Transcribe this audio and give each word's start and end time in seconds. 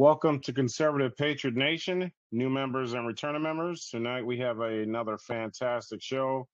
Welcome 0.00 0.40
to 0.44 0.54
Conservative 0.54 1.14
Patriot 1.14 1.56
Nation, 1.56 2.10
new 2.32 2.48
members 2.48 2.94
and 2.94 3.06
returning 3.06 3.42
members. 3.42 3.90
Tonight 3.90 4.24
we 4.24 4.38
have 4.38 4.60
a, 4.60 4.80
another 4.80 5.18
fantastic 5.18 6.02
show 6.02 6.48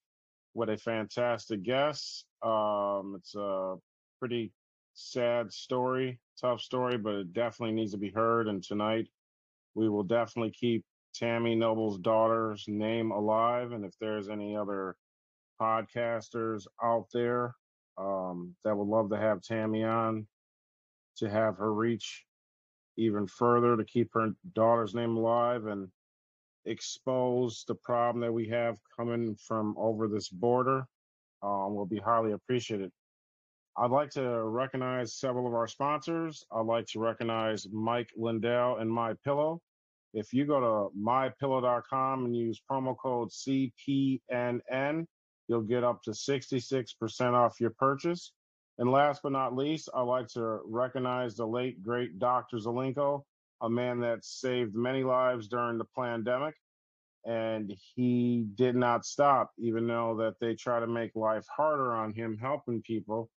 with 0.54 0.68
a 0.68 0.76
fantastic 0.76 1.62
guest. 1.62 2.24
Um, 2.42 3.14
it's 3.16 3.36
a 3.36 3.76
pretty 4.18 4.52
sad 4.94 5.52
story, 5.52 6.18
tough 6.40 6.60
story, 6.60 6.98
but 6.98 7.14
it 7.14 7.32
definitely 7.34 7.76
needs 7.76 7.92
to 7.92 7.98
be 7.98 8.10
heard. 8.10 8.48
And 8.48 8.64
tonight 8.64 9.06
we 9.76 9.88
will 9.88 10.02
definitely 10.02 10.50
keep 10.50 10.84
Tammy 11.14 11.54
Nobles' 11.54 12.00
daughter's 12.00 12.64
name 12.66 13.12
alive. 13.12 13.70
And 13.70 13.84
if 13.84 13.92
there's 14.00 14.28
any 14.28 14.56
other 14.56 14.96
podcasters 15.62 16.66
out 16.82 17.06
there 17.14 17.54
um, 17.96 18.56
that 18.64 18.76
would 18.76 18.88
love 18.88 19.10
to 19.10 19.16
have 19.16 19.40
Tammy 19.40 19.84
on 19.84 20.26
to 21.18 21.30
have 21.30 21.58
her 21.58 21.72
reach 21.72 22.24
even 22.96 23.26
further 23.26 23.76
to 23.76 23.84
keep 23.84 24.12
her 24.14 24.30
daughter's 24.54 24.94
name 24.94 25.16
alive 25.16 25.66
and 25.66 25.88
expose 26.64 27.64
the 27.68 27.74
problem 27.74 28.20
that 28.20 28.32
we 28.32 28.48
have 28.48 28.78
coming 28.96 29.36
from 29.36 29.74
over 29.78 30.08
this 30.08 30.28
border 30.28 30.86
um, 31.42 31.74
will 31.74 31.86
be 31.86 31.98
highly 31.98 32.32
appreciated. 32.32 32.90
I'd 33.78 33.90
like 33.90 34.10
to 34.10 34.42
recognize 34.42 35.14
several 35.14 35.46
of 35.46 35.54
our 35.54 35.68
sponsors. 35.68 36.44
I'd 36.50 36.66
like 36.66 36.86
to 36.86 36.98
recognize 36.98 37.66
Mike 37.70 38.10
Lindell 38.16 38.78
and 38.78 38.90
My 38.90 39.12
Pillow. 39.22 39.60
If 40.14 40.32
you 40.32 40.46
go 40.46 40.60
to 40.60 40.98
mypillow.com 40.98 42.24
and 42.24 42.34
use 42.34 42.60
promo 42.70 42.96
code 42.96 43.28
CPNN, 43.28 45.06
you'll 45.46 45.60
get 45.60 45.84
up 45.84 46.02
to 46.04 46.12
66% 46.12 47.32
off 47.34 47.60
your 47.60 47.74
purchase. 47.78 48.32
And 48.78 48.90
last 48.90 49.22
but 49.22 49.32
not 49.32 49.56
least, 49.56 49.88
I'd 49.94 50.02
like 50.02 50.28
to 50.28 50.60
recognize 50.64 51.34
the 51.34 51.46
late, 51.46 51.82
great 51.82 52.18
Dr. 52.18 52.58
Zelenko, 52.58 53.22
a 53.62 53.70
man 53.70 54.00
that 54.00 54.22
saved 54.24 54.74
many 54.74 55.02
lives 55.02 55.48
during 55.48 55.78
the 55.78 55.86
pandemic. 55.96 56.54
And 57.24 57.74
he 57.94 58.44
did 58.54 58.76
not 58.76 59.06
stop, 59.06 59.50
even 59.58 59.86
though 59.86 60.14
that 60.16 60.34
they 60.40 60.54
try 60.54 60.78
to 60.78 60.86
make 60.86 61.16
life 61.16 61.46
harder 61.54 61.94
on 61.94 62.12
him 62.12 62.36
helping 62.36 62.82
people. 62.82 63.30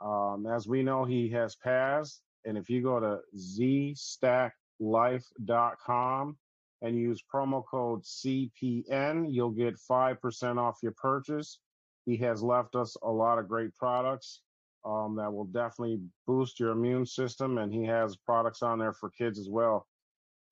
Um, 0.00 0.46
as 0.50 0.66
we 0.66 0.82
know, 0.82 1.04
he 1.04 1.28
has 1.30 1.56
passed. 1.56 2.22
And 2.46 2.56
if 2.58 2.70
you 2.70 2.82
go 2.82 3.00
to 3.00 3.20
zstacklife.com 3.36 6.36
and 6.82 6.98
use 6.98 7.22
promo 7.32 7.64
code 7.70 8.02
CPN, 8.02 9.26
you'll 9.30 9.50
get 9.50 9.76
5% 9.76 10.58
off 10.58 10.78
your 10.82 10.92
purchase. 10.92 11.60
He 12.06 12.16
has 12.18 12.42
left 12.42 12.74
us 12.74 12.96
a 13.02 13.10
lot 13.10 13.38
of 13.38 13.48
great 13.48 13.74
products 13.76 14.40
um, 14.84 15.16
that 15.16 15.32
will 15.32 15.46
definitely 15.46 16.00
boost 16.26 16.60
your 16.60 16.70
immune 16.70 17.06
system. 17.06 17.58
And 17.58 17.72
he 17.72 17.84
has 17.84 18.16
products 18.16 18.62
on 18.62 18.78
there 18.78 18.92
for 18.92 19.10
kids 19.10 19.38
as 19.38 19.48
well. 19.48 19.86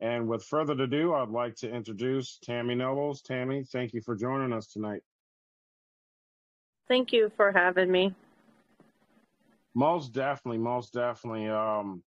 And 0.01 0.27
with 0.27 0.45
further 0.45 0.73
ado, 0.73 1.15
I'd 1.15 1.29
like 1.29 1.55
to 1.57 1.73
introduce 1.73 2.39
Tammy 2.43 2.75
Nobles. 2.75 3.23
Tammy, 3.23 3.65
thank 3.71 3.93
you 3.93 4.01
for 4.01 4.17
joining 4.17 4.53
us 4.53 4.67
tonight. 4.67 5.03
Thank 6.89 7.13
you 7.13 7.31
for 7.37 7.53
having 7.53 7.91
me. 7.91 8.15
Most 9.75 10.13
definitely, 10.13 10.59
most 10.59 10.93
definitely. 10.93 11.49
Um, 11.49 12.03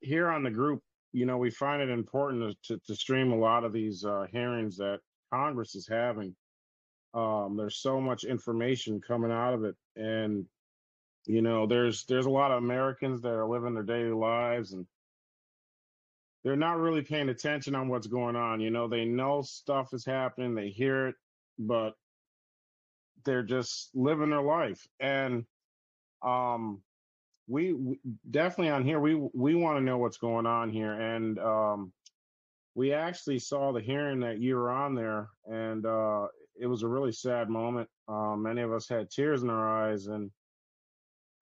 here 0.00 0.30
on 0.30 0.42
the 0.42 0.50
group, 0.50 0.82
you 1.12 1.26
know, 1.26 1.36
we 1.36 1.50
find 1.50 1.82
it 1.82 1.90
important 1.90 2.56
to, 2.62 2.74
to, 2.74 2.80
to 2.86 2.94
stream 2.94 3.32
a 3.32 3.38
lot 3.38 3.64
of 3.64 3.72
these 3.72 4.04
uh, 4.04 4.26
hearings 4.32 4.76
that 4.78 5.00
Congress 5.32 5.74
is 5.74 5.86
having. 5.86 6.34
Um, 7.14 7.56
there's 7.56 7.78
so 7.78 8.00
much 8.00 8.24
information 8.24 9.00
coming 9.00 9.30
out 9.30 9.54
of 9.54 9.64
it, 9.64 9.74
and 9.96 10.44
you 11.26 11.42
know, 11.42 11.66
there's 11.66 12.04
there's 12.04 12.26
a 12.26 12.30
lot 12.30 12.52
of 12.52 12.58
Americans 12.58 13.22
that 13.22 13.32
are 13.32 13.48
living 13.48 13.74
their 13.74 13.82
daily 13.82 14.12
lives 14.12 14.72
and 14.72 14.86
they're 16.44 16.54
not 16.56 16.78
really 16.78 17.02
paying 17.02 17.28
attention 17.28 17.74
on 17.74 17.88
what's 17.88 18.06
going 18.06 18.36
on. 18.36 18.60
You 18.60 18.70
know, 18.70 18.86
they 18.86 19.04
know 19.04 19.42
stuff 19.42 19.92
is 19.92 20.04
happening, 20.04 20.54
they 20.54 20.68
hear 20.68 21.08
it, 21.08 21.16
but 21.58 21.94
they're 23.24 23.42
just 23.42 23.90
living 23.94 24.30
their 24.30 24.42
life. 24.42 24.86
And 25.00 25.44
um 26.22 26.82
we, 27.48 27.72
we 27.72 28.00
definitely 28.30 28.70
on 28.70 28.84
here 28.84 28.98
we 28.98 29.14
we 29.34 29.54
want 29.54 29.78
to 29.78 29.84
know 29.84 29.98
what's 29.98 30.18
going 30.18 30.46
on 30.46 30.70
here 30.70 30.92
and 30.92 31.38
um 31.38 31.92
we 32.74 32.92
actually 32.92 33.38
saw 33.38 33.72
the 33.72 33.80
hearing 33.80 34.20
that 34.20 34.38
you 34.38 34.56
were 34.56 34.70
on 34.70 34.94
there 34.94 35.28
and 35.46 35.84
uh 35.86 36.26
it 36.58 36.66
was 36.66 36.82
a 36.82 36.88
really 36.88 37.12
sad 37.12 37.50
moment. 37.50 37.88
Um 38.08 38.42
many 38.42 38.62
of 38.62 38.72
us 38.72 38.88
had 38.88 39.10
tears 39.10 39.42
in 39.42 39.50
our 39.50 39.88
eyes 39.90 40.06
and 40.06 40.30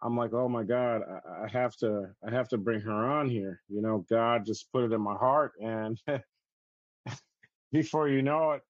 I'm 0.02 0.16
like, 0.16 0.32
oh 0.34 0.48
my 0.48 0.62
God, 0.62 1.02
I, 1.02 1.44
I, 1.44 1.48
have 1.48 1.76
to, 1.76 2.08
I 2.26 2.30
have 2.30 2.48
to 2.48 2.58
bring 2.58 2.80
her 2.80 2.92
on 2.92 3.28
here. 3.28 3.62
You 3.68 3.80
know, 3.80 4.04
God 4.10 4.44
just 4.44 4.70
put 4.72 4.84
it 4.84 4.92
in 4.92 5.00
my 5.00 5.14
heart, 5.14 5.52
and 5.62 5.98
before 7.72 8.08
you 8.08 8.22
know 8.22 8.52
it, 8.52 8.62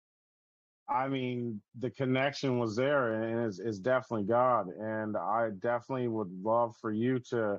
I 0.88 1.08
mean, 1.08 1.60
the 1.78 1.90
connection 1.90 2.58
was 2.58 2.76
there, 2.76 3.22
and 3.22 3.46
it's, 3.46 3.58
it's 3.58 3.78
definitely 3.78 4.26
God. 4.26 4.68
And 4.68 5.16
I 5.16 5.50
definitely 5.60 6.08
would 6.08 6.30
love 6.42 6.76
for 6.80 6.92
you 6.92 7.18
to 7.30 7.58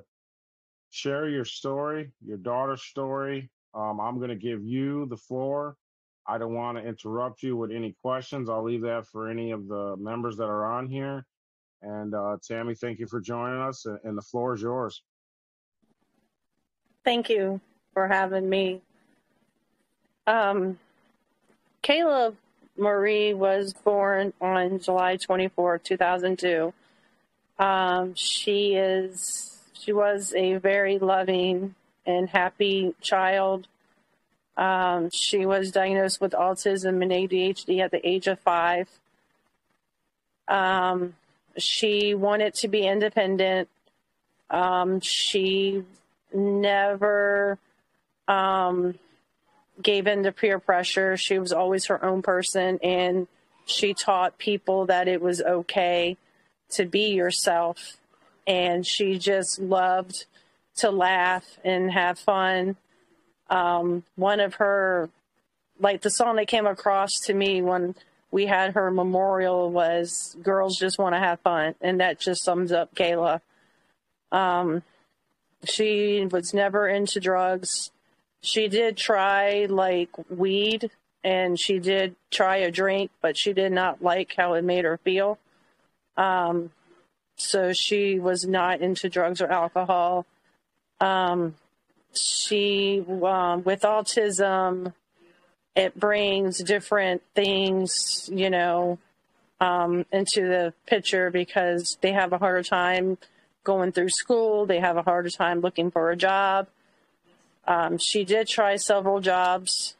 share 0.90 1.28
your 1.28 1.44
story, 1.44 2.12
your 2.24 2.38
daughter's 2.38 2.82
story. 2.82 3.50
Um, 3.74 4.00
I'm 4.00 4.18
going 4.18 4.30
to 4.30 4.36
give 4.36 4.64
you 4.64 5.06
the 5.06 5.16
floor. 5.16 5.76
I 6.28 6.38
don't 6.38 6.54
want 6.54 6.78
to 6.78 6.84
interrupt 6.84 7.42
you 7.42 7.56
with 7.56 7.70
any 7.70 7.96
questions. 8.00 8.48
I'll 8.48 8.64
leave 8.64 8.82
that 8.82 9.06
for 9.06 9.28
any 9.28 9.50
of 9.50 9.68
the 9.68 9.96
members 9.98 10.36
that 10.36 10.44
are 10.46 10.64
on 10.72 10.88
here. 10.88 11.26
And 11.82 12.14
uh, 12.14 12.38
Tammy, 12.46 12.74
thank 12.74 12.98
you 12.98 13.06
for 13.06 13.20
joining 13.20 13.60
us, 13.60 13.86
and 13.86 14.16
the 14.16 14.22
floor 14.22 14.54
is 14.54 14.62
yours. 14.62 15.02
Thank 17.04 17.28
you 17.28 17.60
for 17.94 18.08
having 18.08 18.48
me. 18.48 18.80
Um, 20.26 20.78
Kayla 21.82 22.34
Marie 22.76 23.32
was 23.32 23.72
born 23.72 24.32
on 24.40 24.80
July 24.80 25.16
24, 25.16 25.78
2002. 25.78 26.72
Um, 27.58 28.14
she 28.14 28.74
is 28.74 29.60
she 29.72 29.92
was 29.92 30.34
a 30.34 30.56
very 30.56 30.98
loving 30.98 31.74
and 32.04 32.28
happy 32.28 32.94
child. 33.00 33.68
Um, 34.56 35.10
she 35.10 35.46
was 35.46 35.70
diagnosed 35.70 36.20
with 36.20 36.32
autism 36.32 37.02
and 37.02 37.12
ADHD 37.12 37.80
at 37.80 37.90
the 37.90 38.06
age 38.06 38.26
of 38.26 38.40
five. 38.40 38.88
Um, 40.48 41.14
she 41.58 42.14
wanted 42.14 42.54
to 42.54 42.68
be 42.68 42.86
independent. 42.86 43.68
Um, 44.50 45.00
she 45.00 45.84
never 46.32 47.58
um, 48.28 48.98
gave 49.82 50.06
in 50.06 50.22
to 50.24 50.32
peer 50.32 50.58
pressure. 50.58 51.16
She 51.16 51.38
was 51.38 51.52
always 51.52 51.86
her 51.86 52.04
own 52.04 52.22
person, 52.22 52.78
and 52.82 53.26
she 53.64 53.94
taught 53.94 54.38
people 54.38 54.86
that 54.86 55.08
it 55.08 55.20
was 55.20 55.42
okay 55.42 56.16
to 56.70 56.86
be 56.86 57.12
yourself. 57.12 57.96
And 58.46 58.86
she 58.86 59.18
just 59.18 59.58
loved 59.58 60.26
to 60.76 60.90
laugh 60.90 61.58
and 61.64 61.90
have 61.90 62.18
fun. 62.18 62.76
Um, 63.50 64.04
one 64.14 64.40
of 64.40 64.54
her, 64.54 65.10
like 65.80 66.02
the 66.02 66.10
song 66.10 66.36
that 66.36 66.48
came 66.48 66.66
across 66.66 67.18
to 67.24 67.34
me 67.34 67.62
when 67.62 67.94
we 68.36 68.44
had 68.44 68.74
her 68.74 68.90
memorial 68.90 69.70
was 69.70 70.36
girls 70.42 70.76
just 70.76 70.98
want 70.98 71.14
to 71.14 71.18
have 71.18 71.40
fun 71.40 71.74
and 71.80 72.00
that 72.00 72.20
just 72.20 72.44
sums 72.44 72.70
up 72.70 72.94
kayla. 72.94 73.40
Um, 74.30 74.82
she 75.64 76.28
was 76.30 76.52
never 76.52 76.86
into 76.86 77.18
drugs. 77.18 77.92
She 78.42 78.68
did 78.68 78.98
try 78.98 79.64
like 79.70 80.10
weed 80.28 80.90
and 81.24 81.58
she 81.58 81.78
did 81.78 82.14
try 82.30 82.58
a 82.58 82.70
drink 82.70 83.10
but 83.22 83.38
she 83.38 83.54
did 83.54 83.72
not 83.72 84.02
like 84.02 84.34
how 84.36 84.52
it 84.52 84.64
made 84.64 84.84
her 84.84 84.98
feel. 84.98 85.38
Um, 86.18 86.72
so 87.36 87.72
she 87.72 88.18
was 88.18 88.44
not 88.44 88.82
into 88.82 89.08
drugs 89.08 89.40
or 89.40 89.50
alcohol. 89.50 90.26
Um, 91.00 91.54
she 92.12 93.02
um, 93.08 93.64
with 93.64 93.80
autism 93.80 94.92
it 95.76 95.98
brings 95.98 96.58
different 96.58 97.22
things, 97.34 98.30
you 98.32 98.48
know, 98.48 98.98
um, 99.60 100.06
into 100.10 100.40
the 100.40 100.72
picture 100.86 101.30
because 101.30 101.98
they 102.00 102.12
have 102.12 102.32
a 102.32 102.38
harder 102.38 102.62
time 102.62 103.18
going 103.62 103.92
through 103.92 104.08
school. 104.08 104.64
They 104.64 104.80
have 104.80 104.96
a 104.96 105.02
harder 105.02 105.28
time 105.28 105.60
looking 105.60 105.90
for 105.90 106.10
a 106.10 106.16
job. 106.16 106.68
Um, 107.68 107.98
she 107.98 108.24
did 108.24 108.48
try 108.48 108.76
several 108.76 109.20
jobs. 109.20 109.96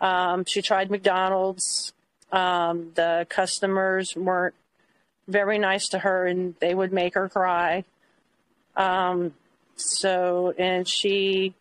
Um, 0.00 0.44
she 0.46 0.62
tried 0.62 0.90
McDonald's. 0.90 1.92
Um, 2.32 2.92
the 2.94 3.26
customers 3.28 4.16
weren't 4.16 4.54
very 5.28 5.58
nice 5.58 5.88
to 5.88 5.98
her 5.98 6.26
and 6.26 6.54
they 6.60 6.74
would 6.74 6.92
make 6.92 7.14
her 7.14 7.28
cry. 7.28 7.84
Um, 8.76 9.34
so, 9.76 10.54
and 10.58 10.88
she 10.88 11.54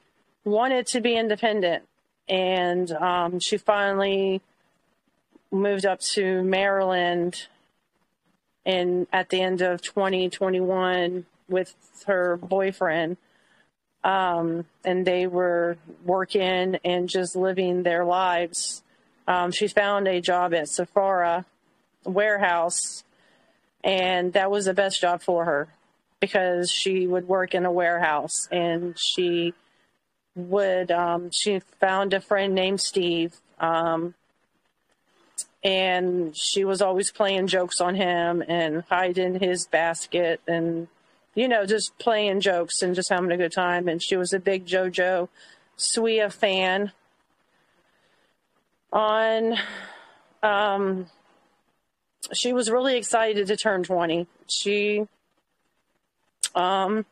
wanted 0.46 0.88
to 0.88 1.02
be 1.02 1.16
independent 1.16 1.84
and 2.30 2.92
um, 2.92 3.40
she 3.40 3.58
finally 3.58 4.42
moved 5.52 5.86
up 5.86 6.00
to 6.00 6.44
Maryland 6.44 7.48
and 8.66 9.08
at 9.12 9.30
the 9.30 9.42
end 9.42 9.62
of 9.62 9.82
2021 9.82 11.26
with 11.50 11.76
her 12.08 12.38
boyfriend. 12.38 13.18
um, 14.04 14.66
and 14.84 15.06
they 15.06 15.28
were 15.28 15.78
working 16.04 16.78
and 16.84 17.08
just 17.10 17.36
living 17.36 17.84
their 17.84 18.04
lives. 18.04 18.84
Um, 19.28 19.52
she 19.52 19.68
found 19.68 20.08
a 20.08 20.20
job 20.20 20.54
at 20.54 20.68
Sephora 20.70 21.46
warehouse, 22.04 23.04
and 23.84 24.34
that 24.34 24.52
was 24.52 24.66
the 24.66 24.74
best 24.74 25.00
job 25.00 25.22
for 25.22 25.46
her 25.46 25.70
because 26.20 26.70
she 26.72 27.08
would 27.08 27.28
work 27.28 27.54
in 27.56 27.66
a 27.66 27.72
warehouse 27.72 28.48
and 28.52 28.98
she 28.98 29.54
would 30.36 30.92
um, 30.92 31.30
she 31.32 31.60
found 31.80 32.14
a 32.14 32.22
friend 32.22 32.56
named 32.56 32.82
Steve 32.82 33.36
um, 33.60 34.16
and 35.64 36.36
she 36.36 36.66
was 36.66 36.82
always 36.82 37.12
playing 37.12 37.48
jokes 37.48 37.80
on 37.80 37.96
him 37.96 38.44
and 38.48 38.84
hiding 38.90 39.40
his 39.40 39.66
basket 39.68 40.42
and 40.48 40.88
you 41.36 41.48
know 41.48 41.66
just 41.66 41.98
playing 42.00 42.42
jokes 42.42 42.82
and 42.82 42.96
just 42.96 43.10
having 43.10 43.32
a 43.32 43.38
good 43.38 43.54
time. 43.54 43.88
And 43.88 44.02
she 44.04 44.18
was 44.18 44.34
a 44.34 44.40
big 44.40 44.66
jojo 44.66 45.30
Siwa 45.78 46.32
fan. 46.32 46.92
On 48.92 49.58
um, 50.44 51.08
she 52.34 52.54
was 52.54 52.70
really 52.70 52.98
excited 52.98 53.48
to 53.48 53.58
turn 53.58 53.84
20 53.84 54.28
she 54.48 55.08
um, 56.54 57.06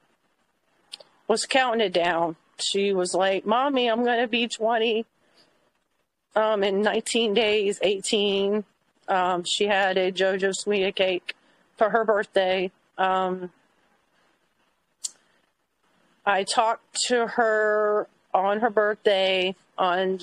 was 1.27 1.45
counting 1.45 1.81
it 1.81 1.93
down 1.93 2.35
she 2.61 2.93
was 2.93 3.13
like 3.13 3.45
mommy 3.45 3.89
i'm 3.89 4.03
going 4.03 4.21
to 4.21 4.27
be 4.27 4.47
20 4.47 5.05
um, 6.35 6.63
in 6.63 6.81
19 6.81 7.33
days, 7.33 7.79
18. 7.81 8.63
Um, 9.07 9.43
she 9.43 9.67
had 9.67 9.97
a 9.97 10.11
JoJo 10.11 10.51
Siwa 10.51 10.95
cake 10.95 11.35
for 11.77 11.89
her 11.89 12.05
birthday. 12.05 12.71
Um, 12.97 13.51
I 16.25 16.43
talked 16.43 17.01
to 17.07 17.27
her 17.27 18.07
on 18.33 18.59
her 18.59 18.69
birthday 18.69 19.55
on 19.77 20.19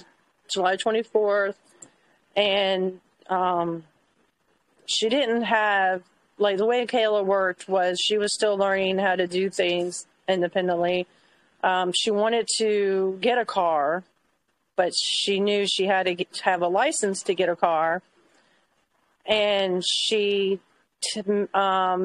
July 0.50 0.76
24th, 0.76 1.56
and 2.37 3.00
um, 3.29 3.85
she 4.87 5.08
didn't 5.08 5.43
have, 5.43 6.02
like, 6.38 6.56
the 6.56 6.64
way 6.64 6.87
Kayla 6.87 7.25
worked 7.25 7.69
was 7.69 8.00
she 8.00 8.17
was 8.17 8.32
still 8.32 8.56
learning 8.56 8.99
how 8.99 9.17
to 9.17 9.26
do 9.26 9.50
things 9.50 10.06
independently. 10.29 11.06
Um, 11.62 11.93
she 11.93 12.10
wanted 12.10 12.46
to 12.58 13.19
get 13.20 13.38
a 13.38 13.44
car 13.44 14.05
but 14.78 14.94
she 14.94 15.40
knew 15.40 15.66
she 15.66 15.87
had 15.87 16.05
to 16.05 16.14
get, 16.14 16.38
have 16.44 16.62
a 16.62 16.69
license 16.69 17.25
to 17.25 17.34
get 17.34 17.49
a 17.49 17.56
car. 17.56 18.00
And 19.26 19.84
she 19.84 20.60
t- 21.02 21.20
um, 21.20 21.49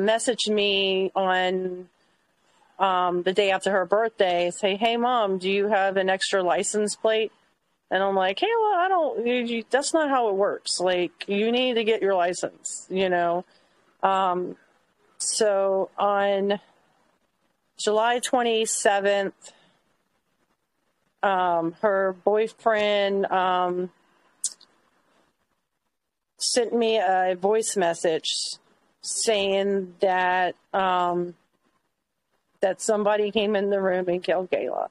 messaged 0.10 0.50
me 0.50 1.12
on 1.16 1.88
um, 2.80 3.22
the 3.22 3.32
day 3.32 3.52
after 3.52 3.70
her 3.72 3.86
birthday, 3.86 4.50
say, 4.50 4.76
"Hey, 4.76 4.98
mom, 4.98 5.38
do 5.38 5.52
you 5.52 5.68
have 5.68 5.98
an 5.98 6.10
extra 6.10 6.42
license 6.42 6.96
plate?" 6.96 7.32
And 7.92 8.02
I'm 8.02 8.16
like, 8.16 8.40
"Hey, 8.40 8.48
well, 8.60 8.74
I 8.74 8.88
don't. 8.88 9.28
You, 9.28 9.36
you, 9.36 9.64
that's 9.70 9.94
not 9.94 10.10
how 10.10 10.30
it 10.30 10.36
works. 10.36 10.80
Like, 10.80 11.26
you 11.28 11.52
need 11.52 11.76
to 11.76 11.84
get 11.84 12.02
your 12.02 12.16
license, 12.16 12.88
you 12.90 13.08
know." 13.08 13.46
Um, 14.02 14.58
so 15.20 15.92
on 15.98 16.60
July 17.84 18.22
27th, 18.22 19.34
um, 21.22 21.76
her 21.82 22.16
boyfriend 22.24 23.26
um, 23.26 23.92
sent 26.38 26.74
me 26.74 26.98
a 26.98 27.36
voice 27.38 27.76
message 27.76 28.30
saying 29.02 29.96
that 30.00 30.56
um, 30.74 31.36
that 32.62 32.82
somebody 32.82 33.32
came 33.32 33.54
in 33.58 33.70
the 33.70 33.82
room 33.82 34.08
and 34.08 34.24
killed 34.24 34.50
Kayla. 34.50 34.88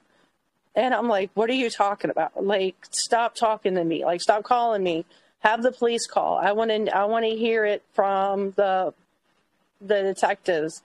And 0.75 0.93
I'm 0.93 1.07
like, 1.07 1.31
what 1.33 1.49
are 1.49 1.53
you 1.53 1.71
talking 1.71 2.11
about? 2.11 2.43
Like, 2.45 2.75
stop 2.91 3.33
talking 3.33 3.73
to 3.75 3.83
me. 3.83 4.05
Like, 4.05 4.21
stop 4.21 4.43
calling 4.43 4.83
me. 4.83 5.05
Have 5.39 5.63
the 5.63 5.71
police 5.71 6.05
call. 6.05 6.37
I 6.37 6.51
want 6.51 6.69
to. 6.69 6.95
I 6.95 7.05
want 7.05 7.25
to 7.25 7.35
hear 7.35 7.65
it 7.65 7.81
from 7.93 8.51
the 8.51 8.93
the 9.81 10.03
detectives. 10.03 10.83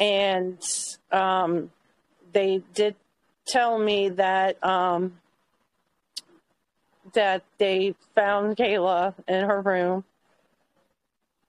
And 0.00 0.62
um, 1.10 1.70
they 2.32 2.62
did 2.74 2.94
tell 3.46 3.78
me 3.78 4.10
that 4.10 4.62
um, 4.64 5.18
that 7.14 7.42
they 7.58 7.94
found 8.14 8.56
Kayla 8.56 9.14
in 9.26 9.44
her 9.44 9.60
room. 9.60 10.04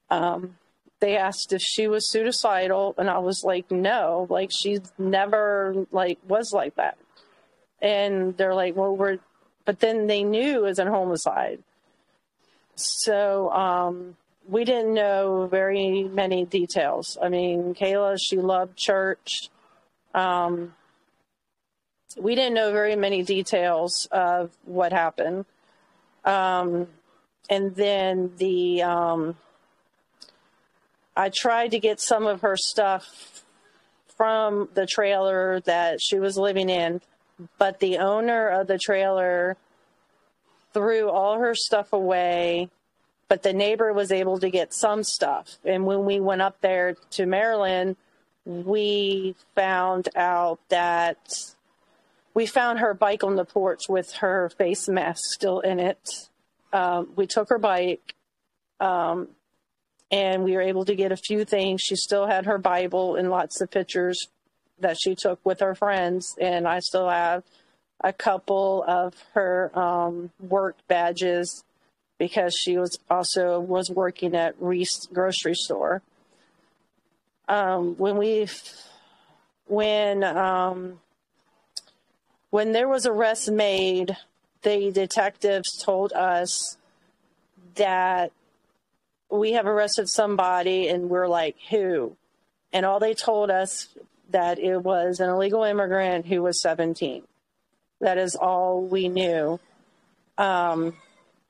Um, 0.10 0.56
they 1.00 1.16
asked 1.16 1.54
if 1.54 1.62
she 1.62 1.88
was 1.88 2.10
suicidal, 2.10 2.96
and 2.98 3.10
I 3.10 3.20
was 3.20 3.44
like, 3.44 3.72
no, 3.72 4.28
like 4.30 4.50
she's 4.52 4.82
never 4.98 5.86
like 5.92 6.20
was 6.28 6.52
like 6.52 6.76
that. 6.76 6.98
And 7.82 8.36
they're 8.36 8.56
like, 8.56 8.76
well, 8.76 8.96
we're, 8.96 9.20
but 9.64 9.80
then 9.80 10.08
they 10.08 10.24
knew 10.24 10.66
it 10.66 10.70
was 10.70 10.80
a 10.80 10.86
homicide. 10.86 11.60
So 12.76 13.50
um, 13.52 14.18
we 14.50 14.66
didn't 14.66 14.94
know 14.96 15.48
very 15.48 16.04
many 16.04 16.44
details. 16.44 17.18
I 17.22 17.30
mean, 17.30 17.76
Kayla, 17.76 18.18
she 18.20 18.38
loved 18.38 18.76
church. 18.76 19.50
Um, 20.16 20.74
we 22.18 22.34
didn't 22.34 22.56
know 22.56 22.72
very 22.72 22.96
many 22.96 23.22
details 23.22 24.08
of 24.12 24.50
what 24.66 24.92
happened. 24.92 25.46
Um, 26.26 26.88
and 27.50 27.76
then 27.76 28.32
the 28.38 28.82
um, 28.82 29.36
I 31.16 31.30
tried 31.30 31.72
to 31.72 31.80
get 31.80 32.00
some 32.00 32.26
of 32.26 32.42
her 32.42 32.58
stuff 32.58 33.44
from 34.18 34.70
the 34.74 34.88
trailer 34.88 35.60
that 35.62 36.00
she 36.02 36.20
was 36.20 36.38
living 36.38 36.70
in, 36.70 37.02
but 37.60 37.80
the 37.80 38.00
owner 38.00 38.48
of 38.50 38.68
the 38.68 38.80
trailer 38.80 39.58
threw 40.74 41.10
all 41.10 41.40
her 41.40 41.54
stuff 41.54 41.94
away. 41.94 42.70
But 43.30 43.44
the 43.44 43.54
neighbor 43.54 43.94
was 43.94 44.12
able 44.12 44.40
to 44.40 44.50
get 44.50 44.74
some 44.74 45.04
stuff. 45.04 45.58
And 45.64 45.86
when 45.86 46.04
we 46.04 46.20
went 46.20 46.42
up 46.42 46.60
there 46.62 46.96
to 47.12 47.26
Maryland, 47.26 47.96
we 48.44 49.36
found 49.56 50.10
out 50.16 50.60
that 50.70 51.20
we 52.34 52.48
found 52.48 52.80
her 52.80 52.94
bike 52.94 53.24
on 53.24 53.36
the 53.36 53.46
porch 53.46 53.88
with 53.88 54.14
her 54.14 54.50
face 54.50 54.90
mask 54.90 55.22
still 55.26 55.60
in 55.60 55.80
it. 55.80 56.10
Um, 56.74 57.10
we 57.16 57.28
took 57.28 57.50
her 57.50 57.60
bike 57.60 58.16
um, 58.80 59.28
and 60.12 60.44
we 60.44 60.54
were 60.54 60.62
able 60.62 60.86
to 60.86 60.96
get 60.96 61.12
a 61.12 61.18
few 61.18 61.46
things. 61.46 61.82
She 61.82 61.96
still 61.96 62.26
had 62.26 62.46
her 62.46 62.58
Bible 62.58 63.16
and 63.16 63.30
lots 63.30 63.62
of 63.62 63.70
pictures 63.70 64.18
that 64.80 64.98
she 65.00 65.16
took 65.16 65.40
with 65.46 65.60
her 65.60 65.76
friends. 65.76 66.36
And 66.40 66.68
I 66.68 66.80
still 66.80 67.10
have 67.10 67.44
a 68.04 68.14
couple 68.14 68.84
of 68.88 69.14
her 69.34 69.78
um, 69.78 70.32
work 70.40 70.78
badges 70.88 71.64
because 72.20 72.54
she 72.54 72.78
was 72.78 73.00
also 73.10 73.60
was 73.60 73.90
working 73.90 74.36
at 74.36 74.54
Reese 74.60 75.08
grocery 75.12 75.56
store. 75.56 76.04
Um, 77.48 77.96
when 77.98 78.18
we, 78.18 78.48
when 79.66 80.24
um, 80.24 81.00
when 82.52 82.74
there 82.74 82.88
was 82.88 83.08
arrest 83.08 83.50
made, 83.50 84.16
the 84.62 84.92
detectives 84.92 85.82
told 85.84 86.14
us 86.14 86.78
that 87.76 88.32
we 89.32 89.54
have 89.54 89.66
arrested 89.66 90.10
somebody, 90.10 90.90
and 90.90 91.10
we're 91.10 91.28
like, 91.28 91.56
who? 91.70 92.16
And 92.74 92.86
all 92.86 93.00
they 93.00 93.14
told 93.14 93.50
us 93.50 93.88
that 94.32 94.60
it 94.60 94.78
was 94.78 95.20
an 95.20 95.30
illegal 95.30 95.64
immigrant 95.64 96.28
who 96.28 96.44
was 96.44 96.62
17. 96.62 97.24
That 98.02 98.18
is 98.18 98.36
all 98.36 98.82
we 98.82 99.08
knew. 99.08 99.60
Um, 100.38 100.96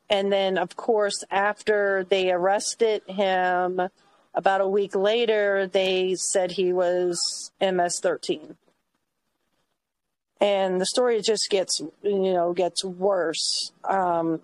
and 0.09 0.31
then, 0.31 0.57
of 0.57 0.75
course, 0.75 1.23
after 1.29 2.05
they 2.09 2.31
arrested 2.31 3.03
him, 3.07 3.89
about 4.33 4.61
a 4.61 4.67
week 4.67 4.95
later, 4.95 5.67
they 5.67 6.15
said 6.15 6.51
he 6.51 6.71
was 6.71 7.51
MS 7.59 7.99
13 8.01 8.55
and 10.41 10.79
the 10.79 10.85
story 10.85 11.21
just 11.21 11.49
gets 11.49 11.81
you 12.03 12.33
know 12.33 12.53
gets 12.53 12.83
worse. 12.83 13.71
Um, 13.83 14.41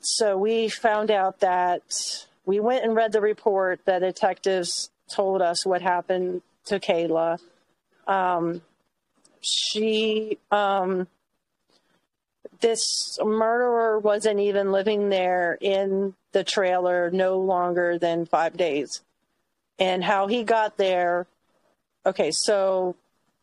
so 0.00 0.36
we 0.36 0.68
found 0.68 1.10
out 1.10 1.40
that 1.40 2.26
we 2.44 2.60
went 2.60 2.84
and 2.84 2.94
read 2.94 3.12
the 3.12 3.20
report 3.20 3.80
that 3.86 4.00
detectives 4.00 4.90
told 5.10 5.42
us 5.42 5.64
what 5.64 5.82
happened 5.82 6.42
to 6.66 6.78
kayla. 6.78 7.38
Um, 8.06 8.62
she 9.40 10.38
um, 10.50 11.08
this 12.64 13.18
murderer 13.22 13.98
wasn't 13.98 14.40
even 14.40 14.72
living 14.72 15.10
there 15.10 15.58
in 15.60 16.14
the 16.32 16.42
trailer 16.42 17.10
no 17.10 17.38
longer 17.38 17.98
than 17.98 18.24
five 18.24 18.56
days 18.56 19.02
and 19.78 20.02
how 20.02 20.26
he 20.28 20.42
got 20.42 20.78
there 20.78 21.26
okay 22.06 22.30
so 22.30 22.96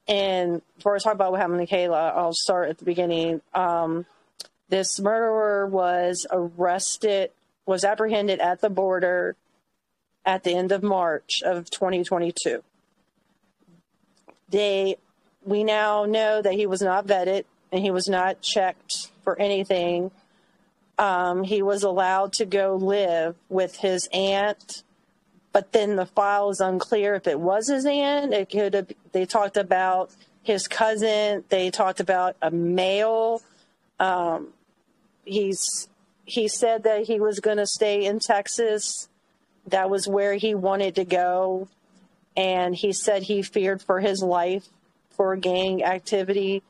and 0.08 0.64
before 0.76 0.96
I 0.96 0.98
talk 0.98 1.14
about 1.14 1.32
what 1.32 1.40
happened 1.40 1.68
to 1.68 1.74
Kayla, 1.74 2.16
I'll 2.16 2.34
start 2.34 2.70
at 2.70 2.80
the 2.80 2.86
beginning. 2.86 3.42
Um, 3.54 4.08
this 4.68 5.00
murderer 5.00 5.68
was 5.68 6.26
arrested, 6.32 7.30
was 7.68 7.84
apprehended 7.84 8.40
at 8.40 8.60
the 8.60 8.70
border 8.72 9.36
at 10.26 10.44
the 10.44 10.56
end 10.56 10.72
of 10.72 10.82
March 10.82 11.44
of 11.46 11.70
2022. 11.70 12.64
They 14.50 14.98
we 15.44 15.64
now 15.64 16.06
know 16.06 16.42
that 16.42 16.54
he 16.54 16.66
was 16.66 16.82
not 16.82 17.06
vetted 17.06 17.46
and 17.72 17.82
he 17.82 17.92
was 17.92 18.08
not 18.08 18.42
checked 18.42 19.11
for 19.24 19.40
anything. 19.40 20.12
Um, 20.98 21.44
he 21.44 21.62
was 21.62 21.84
allowed 21.84 22.34
to 22.34 22.46
go 22.46 22.76
live 22.76 23.36
with 23.50 23.78
his 23.78 24.08
aunt, 24.14 24.84
but 25.52 25.72
then 25.72 25.96
the 25.96 26.06
file 26.06 26.50
is 26.50 26.60
unclear 26.60 27.16
if 27.16 27.28
it 27.28 27.40
was 27.40 27.68
his 27.68 27.86
aunt. 27.86 28.34
It 28.34 28.50
could 28.50 28.74
have. 28.74 28.92
They 29.12 29.26
talked 29.26 29.58
about 29.58 30.12
his 30.44 30.68
cousin. 30.68 31.44
They 31.50 31.72
talked 31.72 32.00
about 32.00 32.36
a 32.42 32.52
male. 32.52 33.42
Um, 34.00 34.50
he's 35.26 35.88
he 36.26 36.48
said 36.48 36.84
that 36.84 37.08
he 37.08 37.20
was 37.20 37.40
going 37.40 37.58
to 37.58 37.68
stay 37.68 38.06
in 38.06 38.20
Texas. 38.20 39.10
That 39.68 39.90
was 39.90 40.08
where 40.08 40.36
he 40.36 40.56
wanted 40.56 40.96
to 40.96 41.06
go, 41.06 41.68
and 42.38 42.76
he 42.76 42.94
said 42.94 43.24
he 43.24 43.42
feared 43.42 43.82
for 43.82 44.00
his 44.00 44.22
life 44.22 44.68
for 45.12 45.36
gang 45.36 45.84
activity, 45.84 46.64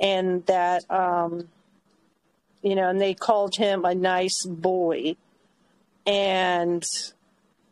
and 0.00 0.44
that 0.46 0.88
um, 0.90 1.48
you 2.62 2.74
know, 2.74 2.88
and 2.88 3.00
they 3.00 3.14
called 3.14 3.56
him 3.56 3.84
a 3.84 3.94
nice 3.94 4.44
boy, 4.46 5.16
and 6.06 6.84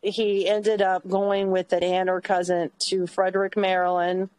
he 0.01 0.47
ended 0.47 0.81
up 0.81 1.07
going 1.07 1.51
with 1.51 1.71
an 1.73 1.83
aunt 1.83 2.09
or 2.09 2.21
cousin 2.21 2.71
to 2.89 3.07
Frederick, 3.07 3.55
Maryland 3.55 4.29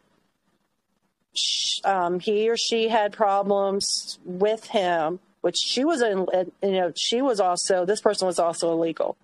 um, 1.83 2.19
he 2.19 2.49
or 2.49 2.57
she 2.57 2.89
had 2.89 3.13
problems 3.13 4.19
with 4.23 4.65
him, 4.67 5.19
which 5.41 5.57
she 5.57 5.83
was 5.83 6.01
in, 6.01 6.25
you 6.61 6.71
know, 6.71 6.93
she 6.95 7.21
was 7.21 7.39
also, 7.39 7.85
this 7.85 8.01
person 8.01 8.27
was 8.27 8.39
also 8.39 8.71
illegal. 8.71 9.17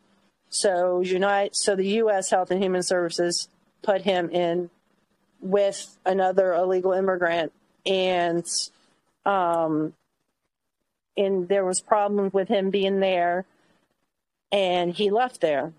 So 0.50 1.02
Unite, 1.02 1.56
so 1.56 1.76
the 1.76 1.86
U.S. 1.86 2.30
Health 2.30 2.52
and 2.52 2.62
Human 2.62 2.84
Services 2.84 3.48
put 3.84 4.02
him 4.02 4.30
in 4.30 4.70
with 5.42 5.98
another 6.06 6.54
illegal 6.54 6.92
immigrant, 6.92 7.54
and 7.86 8.46
um, 9.26 9.94
and 11.18 11.48
there 11.48 11.66
was 11.66 11.82
problems 11.82 12.34
with 12.34 12.48
him 12.48 12.70
being 12.70 13.00
there, 13.00 13.46
and 14.52 14.94
he 14.94 15.10
left 15.10 15.42
there, 15.42 15.74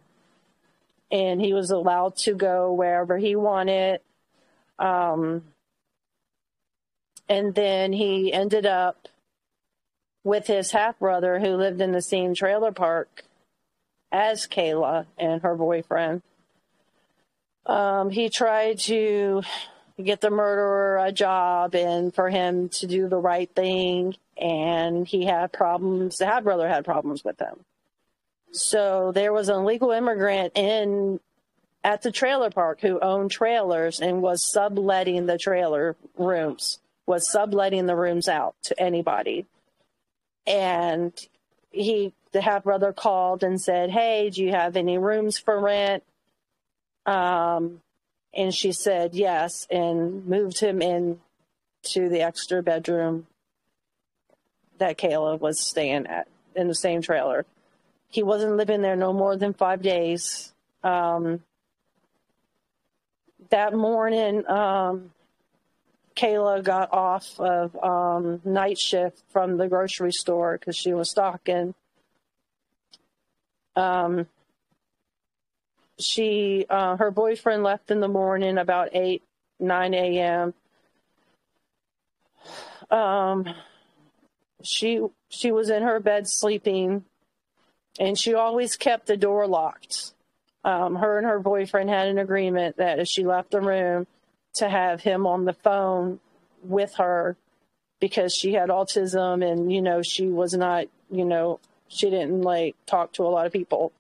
and 1.11 1.41
he 1.41 1.53
was 1.53 1.71
allowed 1.71 2.17
to 2.17 2.35
go 2.35 2.73
wherever 2.73 3.19
he 3.19 3.37
wanted. 3.37 4.01
Um, 4.79 5.43
and 7.29 7.55
then 7.55 7.93
he 7.93 8.33
ended 8.33 8.67
up 8.67 9.09
with 10.25 10.47
his 10.47 10.73
half 10.73 10.99
brother 10.99 11.39
who 11.39 11.57
lived 11.57 11.81
in 11.81 11.93
the 11.93 12.03
same 12.03 12.35
trailer 12.35 12.73
park 12.73 13.25
as 14.13 14.47
Kayla 14.47 15.07
and 15.17 15.43
her 15.43 15.55
boyfriend. 15.55 16.23
Um, 17.67 18.11
he 18.11 18.29
tried 18.29 18.79
to 18.81 19.43
get 20.03 20.21
the 20.21 20.31
murderer 20.31 20.99
a 20.99 21.13
job 21.13 21.75
and 21.75 22.15
for 22.15 22.29
him 22.31 22.69
to 22.71 22.87
do 22.87 23.09
the 23.09 23.19
right 23.19 23.51
thing. 23.55 24.17
And 24.41 25.07
he 25.07 25.27
had 25.27 25.53
problems. 25.53 26.17
The 26.17 26.27
half 26.27 26.45
brother 26.45 26.69
had 26.69 26.85
problems 26.85 27.23
with 27.23 27.39
him. 27.39 27.65
So 28.53 29.13
there 29.13 29.33
was 29.33 29.49
an 29.49 29.57
illegal 29.57 29.91
immigrant 29.93 30.57
in 30.57 31.21
at 31.85 32.03
the 32.03 32.11
trailer 32.11 32.51
park 32.51 32.81
who 32.81 32.99
owned 33.01 33.31
trailers 33.31 34.01
and 34.01 34.23
was 34.23 34.51
subletting 34.51 35.27
the 35.27 35.39
trailer 35.39 35.97
rooms 36.17 36.81
was 37.11 37.29
subletting 37.29 37.87
the 37.87 37.97
rooms 37.97 38.29
out 38.29 38.55
to 38.63 38.81
anybody. 38.81 39.45
And 40.47 41.13
he, 41.73 42.15
the 42.31 42.41
half 42.41 42.63
brother 42.63 42.93
called 42.93 43.43
and 43.43 43.61
said, 43.61 43.91
Hey, 43.91 44.31
do 44.31 44.43
you 44.43 44.53
have 44.53 44.77
any 44.77 44.97
rooms 44.97 45.37
for 45.37 45.61
rent? 45.61 46.05
Um, 47.05 47.81
and 48.33 48.55
she 48.55 48.71
said 48.71 49.15
yes, 49.15 49.67
and 49.71 50.25
moved 50.27 50.61
him 50.61 50.81
in 50.81 51.19
to 51.83 52.09
the 52.09 52.21
extra 52.23 52.63
bedroom 52.63 53.27
that 54.81 54.99
Kayla 54.99 55.39
was 55.39 55.61
staying 55.61 56.07
at 56.07 56.27
in 56.57 56.67
the 56.67 56.75
same 56.75 57.01
trailer. 57.01 57.47
He 58.09 58.23
wasn't 58.23 58.57
living 58.57 58.83
there 58.83 58.97
no 58.97 59.13
more 59.13 59.37
than 59.37 59.55
five 59.55 59.83
days. 59.83 60.53
Um, 60.83 61.45
that 63.51 63.73
morning, 63.75 64.47
um, 64.49 65.13
Kayla 66.17 66.65
got 66.65 66.93
off 66.93 67.39
of 67.39 67.77
um, 67.83 68.41
night 68.45 68.79
shift 68.79 69.23
from 69.31 69.57
the 69.57 69.69
grocery 69.69 70.13
store 70.13 70.59
because 70.59 70.77
she 70.77 70.93
was 70.93 71.11
stocking. 71.11 71.75
Um, 73.77 74.27
she, 75.99 76.67
uh, 76.69 76.97
her 76.97 77.11
boyfriend 77.11 77.63
left 77.63 77.91
in 77.91 78.01
the 78.01 78.09
morning 78.09 78.59
about 78.59 78.89
eight, 78.93 79.23
nine 79.61 79.95
a.m. 79.95 80.55
Um, 82.91 83.47
she 84.63 85.05
she 85.29 85.53
was 85.53 85.71
in 85.71 85.83
her 85.83 86.01
bed 86.01 86.29
sleeping, 86.29 87.05
and 87.99 88.19
she 88.19 88.35
always 88.35 88.77
kept 88.77 89.07
the 89.07 89.17
door 89.17 89.47
locked. 89.47 90.13
Um, 90.65 90.97
her 90.97 91.19
and 91.19 91.27
her 91.27 91.39
boyfriend 91.39 91.89
had 91.89 92.09
an 92.09 92.19
agreement 92.19 92.77
that 92.77 92.99
if 92.99 93.09
she 93.09 93.25
left 93.25 93.51
the 93.51 93.61
room, 93.61 94.07
to 94.55 94.69
have 94.69 95.01
him 95.01 95.27
on 95.27 95.45
the 95.45 95.53
phone 95.53 96.21
with 96.63 96.95
her 96.97 97.37
because 98.01 98.35
she 98.35 98.53
had 98.55 98.69
autism 98.69 99.49
and 99.49 99.73
you 99.73 99.81
know 99.81 100.03
she 100.03 100.27
was 100.27 100.55
not 100.55 100.87
you 101.11 101.25
know 101.25 101.61
she 101.89 102.11
didn't 102.11 102.43
like 102.43 102.77
talk 102.87 103.13
to 103.13 103.23
a 103.23 103.29
lot 103.29 103.47
of 103.47 103.53
people. 103.53 103.93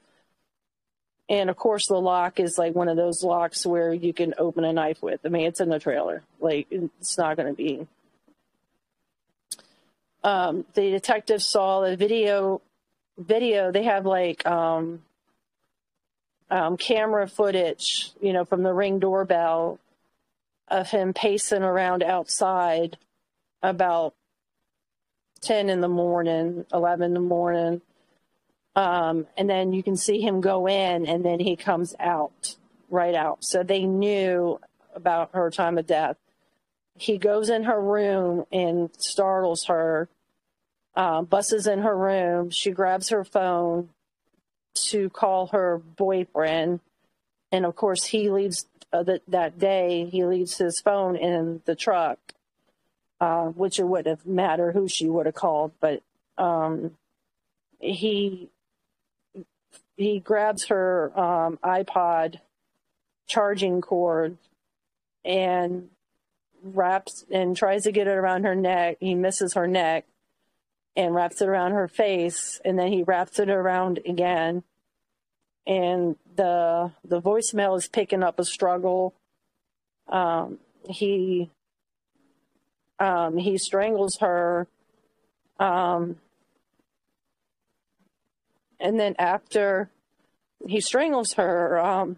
And 1.28 1.48
of 1.48 1.56
course 1.56 1.86
the 1.86 2.00
lock 2.00 2.40
is 2.40 2.58
like 2.58 2.74
one 2.74 2.88
of 2.88 2.96
those 2.96 3.22
locks 3.22 3.64
where 3.64 3.92
you 3.92 4.12
can 4.12 4.34
open 4.38 4.64
a 4.64 4.72
knife 4.72 5.02
with. 5.02 5.20
I 5.24 5.28
mean 5.28 5.46
it's 5.46 5.60
in 5.60 5.68
the 5.68 5.78
trailer. 5.78 6.22
Like 6.40 6.66
it's 6.70 7.16
not 7.16 7.36
going 7.36 7.48
to 7.48 7.54
be 7.54 7.86
um, 10.22 10.64
the 10.74 10.90
detective 10.90 11.42
saw 11.42 11.82
the 11.82 11.96
video 11.96 12.60
video 13.18 13.70
they 13.70 13.82
have 13.84 14.06
like 14.06 14.46
um, 14.46 15.02
um, 16.50 16.76
camera 16.76 17.28
footage 17.28 18.12
you 18.20 18.32
know 18.32 18.44
from 18.44 18.62
the 18.62 18.72
ring 18.72 18.98
doorbell 18.98 19.78
of 20.68 20.88
him 20.90 21.12
pacing 21.12 21.62
around 21.62 22.02
outside 22.02 22.96
about 23.62 24.14
10 25.42 25.68
in 25.68 25.80
the 25.80 25.88
morning, 25.88 26.64
11 26.72 27.02
in 27.04 27.14
the 27.14 27.20
morning. 27.20 27.80
Um, 28.76 29.26
and 29.36 29.50
then 29.50 29.72
you 29.72 29.82
can 29.82 29.96
see 29.96 30.20
him 30.20 30.40
go 30.40 30.68
in 30.68 31.06
and 31.06 31.24
then 31.24 31.40
he 31.40 31.56
comes 31.56 31.94
out, 31.98 32.56
right 32.88 33.14
out. 33.14 33.38
So 33.44 33.62
they 33.62 33.84
knew 33.84 34.60
about 34.94 35.30
her 35.34 35.50
time 35.50 35.76
of 35.78 35.86
death. 35.86 36.16
He 37.00 37.16
goes 37.16 37.48
in 37.48 37.64
her 37.64 37.80
room 37.80 38.44
and 38.52 38.90
startles 38.98 39.64
her, 39.68 40.06
uh, 40.94 41.22
buses 41.22 41.66
in 41.66 41.78
her 41.78 41.96
room. 41.96 42.50
She 42.50 42.72
grabs 42.72 43.08
her 43.08 43.24
phone 43.24 43.88
to 44.88 45.08
call 45.08 45.46
her 45.46 45.78
boyfriend. 45.78 46.80
And 47.50 47.64
of 47.64 47.74
course, 47.74 48.04
he 48.04 48.28
leaves 48.28 48.66
uh, 48.92 49.02
that 49.04 49.22
that 49.28 49.58
day 49.58 50.10
he 50.12 50.26
leaves 50.26 50.58
his 50.58 50.78
phone 50.84 51.16
in 51.16 51.62
the 51.64 51.74
truck, 51.74 52.18
uh, 53.18 53.46
which 53.46 53.78
it 53.78 53.84
wouldn't 53.84 54.18
have 54.18 54.26
mattered 54.26 54.72
who 54.72 54.86
she 54.86 55.08
would 55.08 55.24
have 55.24 55.34
called, 55.34 55.72
but 55.80 56.02
um, 56.36 56.98
he 57.78 58.50
he 59.96 60.20
grabs 60.20 60.66
her 60.66 61.18
um, 61.18 61.58
iPod 61.64 62.40
charging 63.26 63.80
cord 63.80 64.36
and 65.24 65.88
wraps 66.62 67.24
and 67.30 67.56
tries 67.56 67.84
to 67.84 67.92
get 67.92 68.06
it 68.06 68.16
around 68.16 68.44
her 68.44 68.54
neck. 68.54 68.96
He 69.00 69.14
misses 69.14 69.54
her 69.54 69.66
neck 69.66 70.06
and 70.96 71.14
wraps 71.14 71.40
it 71.40 71.48
around 71.48 71.72
her 71.72 71.88
face, 71.88 72.60
and 72.64 72.78
then 72.78 72.88
he 72.88 73.02
wraps 73.02 73.38
it 73.38 73.48
around 73.48 74.00
again 74.06 74.64
and 75.66 76.16
the 76.36 76.90
the 77.04 77.20
voicemail 77.20 77.76
is 77.76 77.88
picking 77.88 78.22
up 78.22 78.38
a 78.38 78.44
struggle. 78.44 79.14
Um, 80.08 80.58
he 80.88 81.50
um, 82.98 83.36
he 83.36 83.56
strangles 83.56 84.18
her, 84.20 84.66
um, 85.58 86.16
and 88.78 88.98
then 88.98 89.14
after 89.18 89.90
he 90.66 90.80
strangles 90.80 91.34
her, 91.34 91.78
um, 91.78 92.16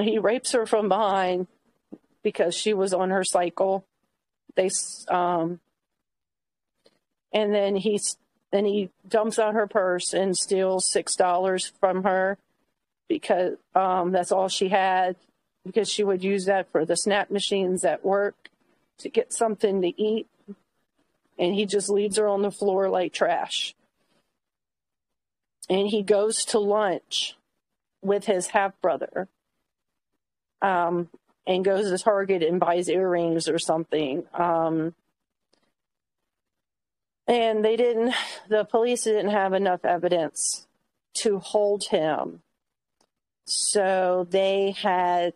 he 0.00 0.18
rapes 0.18 0.52
her 0.52 0.66
from 0.66 0.88
behind 0.88 1.46
because 2.28 2.54
she 2.54 2.74
was 2.74 2.92
on 2.92 3.08
her 3.08 3.24
cycle. 3.24 3.86
They 4.54 4.70
um, 5.08 5.60
and 7.32 7.54
then 7.54 7.74
he's 7.76 8.18
then 8.52 8.66
he 8.66 8.90
dumps 9.08 9.38
out 9.38 9.54
her 9.54 9.66
purse 9.66 10.12
and 10.12 10.36
steals 10.36 10.86
six 10.90 11.16
dollars 11.16 11.72
from 11.80 12.04
her 12.04 12.36
because 13.08 13.56
um, 13.74 14.12
that's 14.12 14.30
all 14.30 14.48
she 14.48 14.68
had 14.68 15.16
because 15.64 15.88
she 15.88 16.04
would 16.04 16.22
use 16.22 16.44
that 16.44 16.70
for 16.70 16.84
the 16.84 16.96
snap 16.96 17.30
machines 17.30 17.82
at 17.82 18.04
work 18.04 18.50
to 18.98 19.08
get 19.08 19.32
something 19.32 19.80
to 19.80 20.02
eat. 20.02 20.26
And 21.38 21.54
he 21.54 21.64
just 21.64 21.88
leaves 21.88 22.18
her 22.18 22.28
on 22.28 22.42
the 22.42 22.50
floor 22.50 22.90
like 22.90 23.12
trash. 23.12 23.74
And 25.70 25.88
he 25.88 26.02
goes 26.02 26.44
to 26.46 26.58
lunch 26.58 27.36
with 28.02 28.24
his 28.24 28.48
half 28.48 28.72
brother. 28.80 29.28
Um, 30.60 31.08
and 31.48 31.64
goes 31.64 31.90
to 31.90 31.98
Target 31.98 32.42
and 32.42 32.60
buys 32.60 32.90
earrings 32.90 33.48
or 33.48 33.58
something. 33.58 34.24
Um, 34.34 34.94
and 37.26 37.64
they 37.64 37.74
didn't, 37.74 38.14
the 38.50 38.64
police 38.64 39.04
didn't 39.04 39.30
have 39.30 39.54
enough 39.54 39.84
evidence 39.84 40.66
to 41.14 41.38
hold 41.38 41.84
him. 41.84 42.42
So 43.46 44.26
they 44.28 44.72
had, 44.72 45.32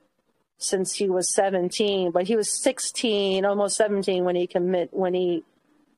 since 0.59 0.92
he 0.92 1.09
was 1.09 1.33
17, 1.35 2.11
but 2.11 2.26
he 2.28 2.37
was 2.37 2.62
16, 2.62 3.47
almost 3.47 3.76
17 3.76 4.23
when 4.23 4.37
he 4.37 4.47
commit, 4.47 4.90
when 4.92 5.14
he, 5.14 5.45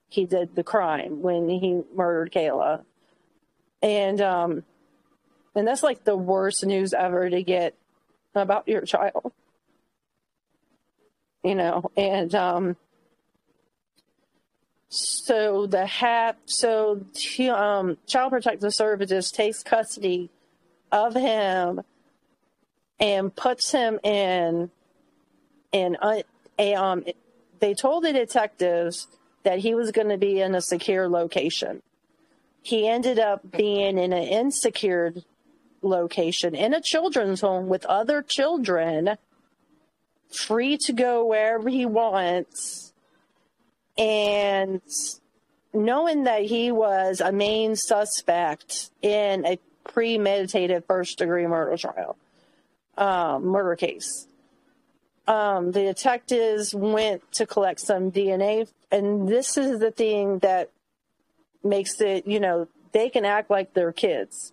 he 0.09 0.27
did 0.27 0.55
the 0.55 0.63
crime, 0.63 1.23
when 1.23 1.49
he 1.49 1.83
murdered 1.93 2.33
Kayla. 2.33 2.85
And, 3.83 4.21
um, 4.21 4.63
and 5.57 5.67
that's 5.67 5.83
like 5.83 6.05
the 6.05 6.17
worst 6.17 6.65
news 6.65 6.95
ever 6.95 7.29
to 7.29 7.43
get 7.43 7.75
about 8.37 8.69
your 8.69 8.83
child. 8.83 9.33
You 11.45 11.55
know, 11.55 11.91
and 11.97 12.35
um 12.35 12.77
so 14.89 15.67
the 15.67 15.87
hat, 15.87 16.39
so 16.47 17.05
um 17.53 17.99
child 18.07 18.31
protective 18.31 18.75
services 18.75 19.31
takes 19.31 19.63
custody 19.63 20.31
of 20.91 21.15
him 21.15 21.83
and 22.99 23.35
puts 23.35 23.71
him 23.73 23.99
in 24.03 24.71
in 25.73 25.97
a, 26.59 26.75
um 26.75 27.05
they 27.61 27.75
told 27.75 28.05
the 28.05 28.13
detectives 28.13 29.07
that 29.43 29.59
he 29.59 29.75
was 29.75 29.93
going 29.93 30.09
to 30.09 30.19
be 30.19 30.41
in 30.41 30.55
a 30.55 30.61
secure 30.61 31.09
location. 31.09 31.83
He 32.63 32.89
ended 32.89 33.19
up 33.19 33.51
being 33.51 33.99
in 33.99 34.13
an 34.13 34.23
insecure 34.23 35.13
location 35.83 36.55
in 36.55 36.73
a 36.73 36.81
children's 36.81 37.43
home 37.43 37.69
with 37.69 37.85
other 37.85 38.23
children, 38.23 39.19
free 40.35 40.77
to 40.79 40.93
go 40.93 41.27
wherever 41.27 41.69
he 41.69 41.87
wants. 41.87 42.93
And 43.97 44.81
knowing 45.73 46.25
that 46.25 46.43
he 46.43 46.73
was 46.73 47.21
a 47.21 47.33
main 47.33 47.77
suspect 47.77 48.91
in 49.03 49.47
a 49.47 49.59
premeditated 49.85 50.85
first 50.87 51.19
degree 51.19 51.47
murder 51.47 51.77
trial, 51.77 52.17
um, 52.97 53.47
murder 53.47 53.77
case. 53.77 54.27
Um, 55.27 55.73
the 55.73 55.83
detectives 55.83 56.75
went 56.75 57.23
to 57.33 57.47
collect 57.47 57.81
some 57.81 58.13
DNA, 58.13 58.69
and 58.91 59.27
this 59.27 59.57
is 59.57 59.81
the 59.81 59.91
thing 59.91 60.41
that 60.41 60.71
makes 61.63 62.01
it, 62.01 62.27
you 62.27 62.41
know, 62.41 62.69
they 62.93 63.09
can 63.09 63.25
act 63.25 63.49
like 63.49 63.73
they're 63.73 63.93
kids 63.93 64.53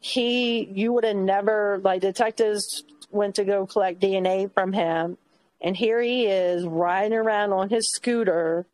he 0.00 0.64
you 0.74 0.92
would 0.92 1.04
have 1.04 1.16
never 1.16 1.78
like 1.84 2.00
detectives 2.00 2.82
went 3.10 3.34
to 3.36 3.44
go 3.44 3.66
collect 3.66 4.00
DNA 4.00 4.52
from 4.52 4.72
him. 4.72 5.18
And 5.60 5.76
here 5.76 6.00
he 6.00 6.26
is 6.26 6.64
riding 6.64 7.16
around 7.16 7.52
on 7.52 7.68
his 7.68 7.90
scooter 7.90 8.66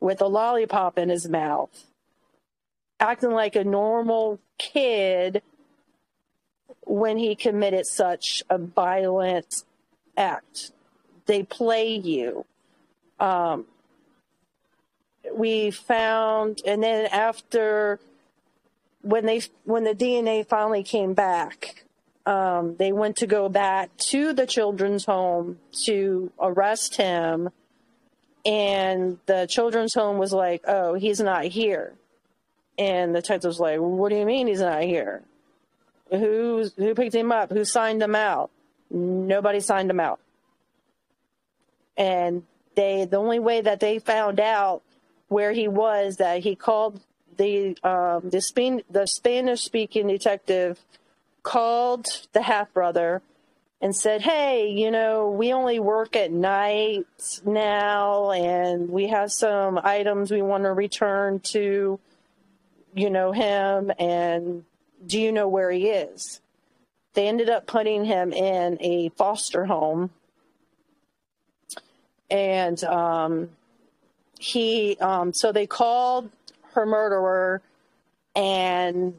with 0.00 0.20
a 0.20 0.26
lollipop 0.26 0.98
in 0.98 1.08
his 1.08 1.28
mouth 1.28 1.86
acting 3.02 3.32
like 3.32 3.56
a 3.56 3.64
normal 3.64 4.38
kid 4.58 5.42
when 6.86 7.18
he 7.18 7.34
committed 7.34 7.84
such 7.84 8.44
a 8.48 8.56
violent 8.56 9.64
act. 10.16 10.70
They 11.26 11.42
play 11.42 11.96
you. 11.96 12.46
Um, 13.18 13.66
we 15.34 15.70
found 15.72 16.60
and 16.64 16.82
then 16.82 17.06
after 17.06 17.98
when 19.02 19.26
they 19.26 19.42
when 19.64 19.84
the 19.84 19.94
DNA 19.94 20.46
finally 20.46 20.84
came 20.84 21.12
back, 21.12 21.84
um, 22.26 22.76
they 22.76 22.92
went 22.92 23.16
to 23.16 23.26
go 23.26 23.48
back 23.48 23.96
to 24.10 24.32
the 24.32 24.46
children's 24.46 25.04
home 25.04 25.58
to 25.84 26.32
arrest 26.38 26.96
him, 26.96 27.50
and 28.44 29.18
the 29.26 29.46
children's 29.46 29.94
home 29.94 30.18
was 30.18 30.32
like, 30.32 30.62
"Oh, 30.66 30.94
he's 30.94 31.20
not 31.20 31.44
here," 31.44 31.94
and 32.78 33.14
the 33.14 33.20
detective 33.20 33.48
was 33.48 33.60
like, 33.60 33.78
"What 33.78 34.10
do 34.10 34.16
you 34.16 34.24
mean 34.26 34.46
he's 34.46 34.60
not 34.60 34.82
here? 34.82 35.22
Who 36.10 36.68
who 36.76 36.94
picked 36.94 37.14
him 37.14 37.32
up? 37.32 37.50
Who 37.50 37.64
signed 37.64 38.02
him 38.02 38.14
out? 38.14 38.50
Nobody 38.90 39.60
signed 39.60 39.90
him 39.90 40.00
out." 40.00 40.20
And 41.96 42.44
they 42.74 43.04
the 43.04 43.16
only 43.16 43.40
way 43.40 43.60
that 43.60 43.80
they 43.80 43.98
found 43.98 44.38
out 44.38 44.82
where 45.28 45.52
he 45.52 45.66
was 45.66 46.16
that 46.16 46.40
he 46.40 46.54
called 46.54 47.00
the 47.36 47.76
um, 47.82 48.30
the, 48.30 48.82
the 48.90 49.06
Spanish 49.06 49.62
speaking 49.62 50.06
detective 50.06 50.78
called 51.42 52.06
the 52.32 52.42
half 52.42 52.72
brother 52.72 53.22
and 53.80 53.94
said, 53.94 54.22
"Hey, 54.22 54.68
you 54.68 54.90
know, 54.90 55.30
we 55.30 55.52
only 55.52 55.80
work 55.80 56.14
at 56.16 56.30
night 56.30 57.06
now, 57.44 58.30
and 58.30 58.88
we 58.88 59.08
have 59.08 59.32
some 59.32 59.80
items 59.82 60.30
we 60.30 60.42
want 60.42 60.64
to 60.64 60.72
return 60.72 61.40
to, 61.40 61.98
you 62.94 63.10
know, 63.10 63.32
him. 63.32 63.92
And 63.98 64.64
do 65.04 65.20
you 65.20 65.32
know 65.32 65.48
where 65.48 65.70
he 65.70 65.88
is?" 65.88 66.40
They 67.14 67.28
ended 67.28 67.50
up 67.50 67.66
putting 67.66 68.04
him 68.04 68.32
in 68.32 68.78
a 68.80 69.10
foster 69.10 69.66
home, 69.66 70.10
and 72.30 72.82
um, 72.84 73.50
he. 74.38 74.96
Um, 75.00 75.32
so 75.32 75.52
they 75.52 75.66
called 75.66 76.30
her 76.74 76.86
murderer 76.86 77.62
and 78.34 79.14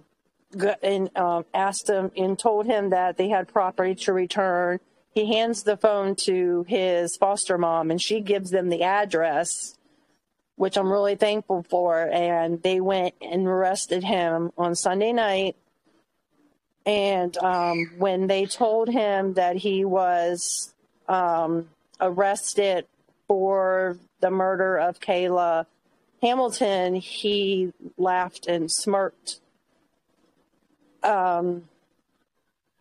and 0.82 1.16
um, 1.18 1.46
asked 1.54 1.90
him 1.90 2.12
and 2.16 2.38
told 2.38 2.66
him 2.66 2.90
that 2.90 3.18
they 3.18 3.30
had 3.30 3.48
property 3.48 3.96
to 3.96 4.14
return. 4.14 4.80
He 5.12 5.34
hands 5.34 5.64
the 5.64 5.78
phone 5.78 6.16
to 6.26 6.66
his 6.68 7.16
foster 7.18 7.58
mom, 7.58 7.92
and 7.92 8.02
she 8.02 8.20
gives 8.20 8.50
them 8.50 8.70
the 8.70 8.84
address, 8.84 9.78
which 10.56 10.78
I'm 10.78 10.92
really 10.92 11.16
thankful 11.16 11.64
for. 11.70 12.10
And 12.12 12.62
they 12.64 12.82
went 12.82 13.14
and 13.22 13.48
arrested 13.48 14.04
him 14.04 14.52
on 14.58 14.76
Sunday 14.76 15.14
night. 15.14 15.56
And 16.86 17.38
um, 17.38 17.92
when 17.98 18.28
they 18.28 18.46
told 18.46 18.90
him 18.90 19.36
that 19.36 19.56
he 19.56 19.86
was 19.86 20.74
um, 21.08 21.70
arrested 22.02 22.88
for 23.28 23.98
the 24.20 24.32
murder 24.32 24.78
of 24.78 25.00
Kayla, 25.00 25.66
Hamilton, 26.22 26.96
he 26.96 27.72
laughed 27.98 28.48
and 28.48 28.72
smirked. 28.72 29.40
Um, 31.04 31.68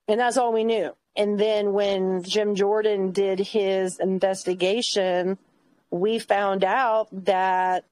and 0.09 0.21
that's 0.21 0.37
all 0.37 0.53
we 0.53 0.65
knew. 0.65 0.95
And 1.17 1.39
then 1.39 1.73
when 1.73 2.23
Jim 2.23 2.55
Jordan 2.55 3.13
did 3.13 3.39
his 3.39 3.99
investigation, 3.99 5.39
we 5.91 6.19
found 6.19 6.65
out 6.65 7.09
that 7.25 7.85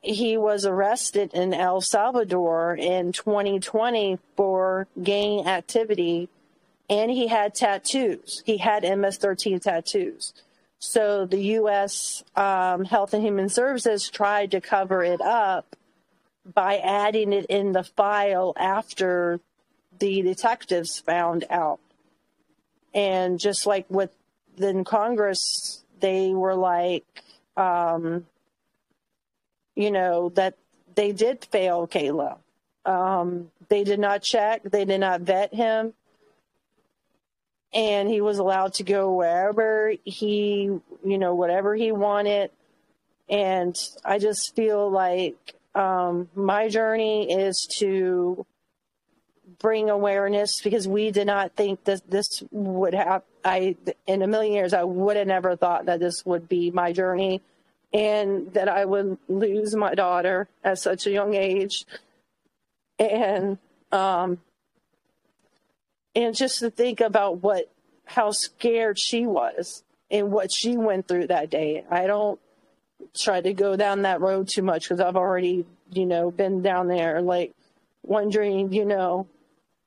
he 0.00 0.38
was 0.38 0.64
arrested 0.64 1.34
in 1.34 1.52
El 1.52 1.82
Salvador 1.82 2.74
in 2.74 3.12
2020 3.12 4.18
for 4.36 4.86
gang 5.02 5.46
activity 5.46 6.30
and 6.90 7.10
he 7.10 7.28
had 7.28 7.54
tattoos. 7.54 8.42
He 8.44 8.58
had 8.58 8.82
MS 8.82 9.16
13 9.18 9.60
tattoos. 9.60 10.34
So 10.80 11.24
the 11.24 11.40
U.S. 11.40 12.24
Um, 12.34 12.84
Health 12.84 13.14
and 13.14 13.22
Human 13.22 13.48
Services 13.48 14.10
tried 14.10 14.50
to 14.50 14.60
cover 14.60 15.04
it 15.04 15.20
up 15.20 15.76
by 16.52 16.78
adding 16.78 17.32
it 17.32 17.46
in 17.46 17.72
the 17.72 17.84
file 17.84 18.52
after 18.56 19.40
the 19.98 20.22
detectives 20.22 20.98
found 20.98 21.44
out. 21.50 21.80
And 22.94 23.38
just 23.38 23.66
like 23.66 23.86
with 23.88 24.10
then 24.56 24.84
Congress, 24.84 25.84
they 26.00 26.30
were 26.30 26.54
like, 26.54 27.22
um, 27.56 28.26
you 29.76 29.90
know, 29.90 30.30
that 30.30 30.56
they 30.94 31.12
did 31.12 31.44
fail 31.44 31.86
Kayla. 31.86 32.38
Um, 32.84 33.50
they 33.68 33.84
did 33.84 34.00
not 34.00 34.22
check, 34.22 34.62
they 34.64 34.84
did 34.84 35.00
not 35.00 35.20
vet 35.20 35.54
him 35.54 35.94
and 37.72 38.08
he 38.08 38.20
was 38.20 38.38
allowed 38.38 38.74
to 38.74 38.82
go 38.82 39.14
wherever 39.14 39.92
he, 40.04 40.62
you 41.04 41.18
know, 41.18 41.34
whatever 41.34 41.74
he 41.74 41.92
wanted. 41.92 42.50
And 43.28 43.78
I 44.04 44.18
just 44.18 44.56
feel 44.56 44.90
like 44.90 45.54
um, 45.74 46.28
my 46.34 46.68
journey 46.68 47.32
is 47.32 47.66
to 47.78 48.46
bring 49.58 49.90
awareness 49.90 50.60
because 50.62 50.88
we 50.88 51.10
did 51.10 51.26
not 51.26 51.54
think 51.54 51.84
that 51.84 52.08
this 52.10 52.42
would 52.50 52.94
have. 52.94 53.22
I 53.44 53.76
in 54.06 54.22
a 54.22 54.26
million 54.26 54.52
years 54.52 54.74
I 54.74 54.84
would 54.84 55.16
have 55.16 55.26
never 55.26 55.56
thought 55.56 55.86
that 55.86 56.00
this 56.00 56.24
would 56.26 56.48
be 56.48 56.70
my 56.70 56.92
journey, 56.92 57.40
and 57.92 58.52
that 58.54 58.68
I 58.68 58.84
would 58.84 59.18
lose 59.28 59.74
my 59.74 59.94
daughter 59.94 60.48
at 60.64 60.78
such 60.78 61.06
a 61.06 61.10
young 61.10 61.34
age, 61.34 61.86
and 62.98 63.58
um, 63.92 64.38
and 66.14 66.34
just 66.34 66.58
to 66.60 66.70
think 66.70 67.00
about 67.00 67.42
what 67.42 67.70
how 68.04 68.32
scared 68.32 68.98
she 68.98 69.26
was 69.26 69.84
and 70.10 70.32
what 70.32 70.50
she 70.52 70.76
went 70.76 71.06
through 71.06 71.28
that 71.28 71.48
day. 71.48 71.84
I 71.88 72.06
don't 72.06 72.40
try 73.14 73.40
to 73.40 73.52
go 73.52 73.76
down 73.76 74.02
that 74.02 74.20
road 74.20 74.48
too 74.48 74.62
much 74.62 74.84
because 74.84 75.00
I've 75.00 75.16
already, 75.16 75.64
you 75.92 76.06
know, 76.06 76.30
been 76.30 76.62
down 76.62 76.88
there, 76.88 77.20
like 77.20 77.54
wondering, 78.02 78.72
you 78.72 78.84
know, 78.84 79.26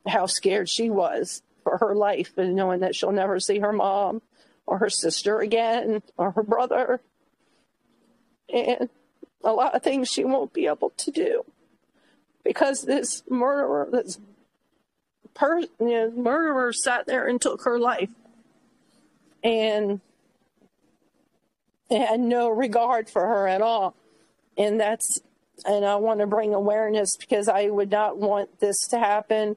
how 0.07 0.25
scared 0.25 0.69
she 0.69 0.89
was. 0.89 1.41
for 1.63 1.77
her 1.77 1.95
life 1.95 2.37
and 2.37 2.55
knowing 2.55 2.81
that 2.81 2.95
she'll 2.95 3.11
never 3.11 3.39
see 3.39 3.59
her 3.59 3.71
mom 3.71 4.21
or 4.65 4.77
her 4.79 4.89
sister 4.89 5.39
again 5.39 6.03
or 6.17 6.31
her 6.31 6.43
brother. 6.43 6.99
And 8.53 8.89
a 9.43 9.53
lot 9.53 9.75
of 9.75 9.81
things 9.81 10.09
she 10.09 10.23
won't 10.23 10.53
be 10.53 10.67
able 10.67 10.91
to 10.97 11.11
do 11.11 11.45
because 12.43 12.81
this 12.81 13.23
murderer, 13.29 13.87
this 13.91 14.19
per, 15.33 15.59
you 15.59 15.69
know, 15.79 16.11
murderer 16.11 16.73
sat 16.73 17.05
there 17.07 17.27
and 17.27 17.41
took 17.41 17.63
her 17.63 17.79
life 17.79 18.11
and 19.43 20.01
had 21.89 22.19
no 22.19 22.49
regard 22.49 23.09
for 23.09 23.25
her 23.25 23.47
at 23.47 23.61
all. 23.61 23.95
And 24.57 24.79
that's, 24.79 25.19
and 25.65 25.85
I 25.85 25.95
want 25.95 26.19
to 26.19 26.27
bring 26.27 26.53
awareness 26.53 27.15
because 27.17 27.47
I 27.47 27.69
would 27.69 27.91
not 27.91 28.17
want 28.17 28.59
this 28.59 28.87
to 28.89 28.99
happen 28.99 29.55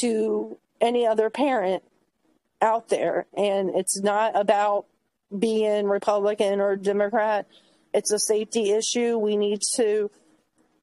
to 0.00 0.56
any 0.80 1.06
other 1.06 1.30
parent 1.30 1.82
out 2.60 2.88
there. 2.88 3.26
And 3.36 3.70
it's 3.70 4.00
not 4.00 4.38
about 4.38 4.86
being 5.36 5.86
Republican 5.86 6.60
or 6.60 6.76
Democrat. 6.76 7.46
It's 7.92 8.12
a 8.12 8.18
safety 8.18 8.72
issue. 8.72 9.18
We 9.18 9.36
need 9.36 9.60
to 9.76 10.10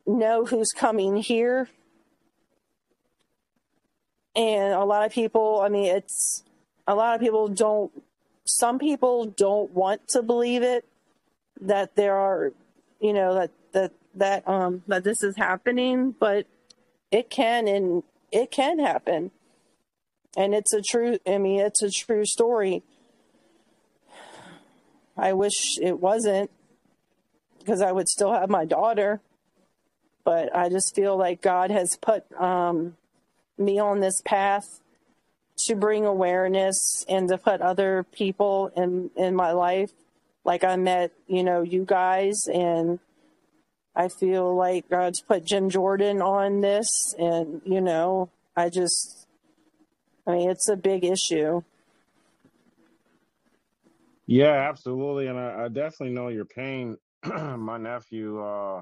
know 0.06 0.46
who's 0.46 0.72
coming 0.72 1.18
here. 1.18 1.70
And 4.36 4.74
a 4.74 4.86
lot 4.86 5.06
of 5.06 5.12
people, 5.12 5.62
I 5.62 5.70
mean, 5.70 5.94
it's 5.94 6.44
a 6.88 6.96
lot 6.96 7.16
of 7.16 7.22
people 7.22 7.50
don't, 7.50 7.92
some 8.58 8.80
people 8.80 9.26
don't 9.26 9.72
want 9.72 10.08
to 10.10 10.22
believe 10.22 10.64
it 10.64 10.86
that 11.62 11.96
there 11.96 12.16
are, 12.16 12.54
you 13.00 13.14
know, 13.14 13.36
that, 13.36 13.52
that, 13.74 13.92
that, 14.16 14.48
um, 14.48 14.84
that 14.88 15.04
this 15.04 15.24
is 15.24 15.36
happening, 15.38 16.16
but 16.20 16.46
it 17.12 17.30
can 17.30 17.68
and 17.68 18.04
it 18.32 18.52
can 18.52 18.80
happen. 18.80 19.32
And 20.38 20.54
it's 20.54 20.74
a 20.74 20.82
true, 20.82 21.18
I 21.28 21.38
mean, 21.38 21.60
it's 21.60 21.82
a 21.82 21.90
true 21.90 22.26
story. 22.26 22.84
I 25.18 25.34
wish 25.34 25.78
it 25.80 26.00
wasn't 26.00 26.50
because 27.60 27.82
I 27.82 27.92
would 27.92 28.08
still 28.08 28.34
have 28.34 28.50
my 28.50 28.66
daughter. 28.66 29.22
But 30.24 30.56
I 30.56 30.70
just 30.70 30.96
feel 30.96 31.18
like 31.18 31.42
God 31.42 31.72
has 31.72 31.98
put 32.00 32.32
um, 32.40 32.96
me 33.58 33.80
on 33.80 34.00
this 34.00 34.22
path 34.24 34.66
to 35.66 35.76
bring 35.76 36.06
awareness 36.06 37.06
and 37.08 37.28
to 37.30 37.38
put 37.38 37.62
other 37.62 38.06
people 38.12 38.72
in, 38.76 39.10
in 39.16 39.36
my 39.36 39.52
life. 39.52 39.92
Like 40.44 40.64
I 40.64 40.76
met, 40.76 41.12
you 41.28 41.44
know, 41.44 41.62
you 41.62 41.86
guys, 41.86 42.48
and 42.52 43.00
I 43.96 44.08
feel 44.08 44.56
like 44.56 44.90
God's 44.90 45.22
put 45.22 45.46
Jim 45.46 45.70
Jordan 45.70 46.22
on 46.22 46.62
this. 46.62 47.14
And, 47.18 47.62
you 47.64 47.82
know, 47.82 48.30
I 48.56 48.70
just, 48.70 49.28
I 50.26 50.32
mean, 50.32 50.50
it's 50.50 50.68
a 50.70 50.76
big 50.76 51.04
issue. 51.04 51.62
Yeah, 54.26 54.70
absolutely. 54.70 55.28
And 55.28 55.38
I, 55.38 55.66
I 55.66 55.68
definitely 55.68 56.16
know 56.16 56.30
your 56.30 56.46
pain. 56.46 56.98
My 57.24 57.78
nephew, 57.78 58.42
uh, 58.42 58.82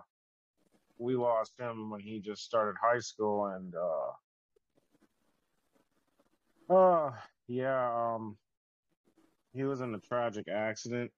we 0.99 1.15
lost 1.15 1.53
him 1.57 1.89
when 1.89 2.01
he 2.01 2.19
just 2.19 2.43
started 2.43 2.75
high 2.79 2.99
school 2.99 3.47
and 3.47 3.73
uh 3.73 4.11
uh 6.69 7.11
yeah, 7.47 8.13
um 8.15 8.37
he 9.53 9.63
was 9.63 9.81
in 9.81 9.93
a 9.95 9.99
tragic 9.99 10.47
accident. 10.47 11.11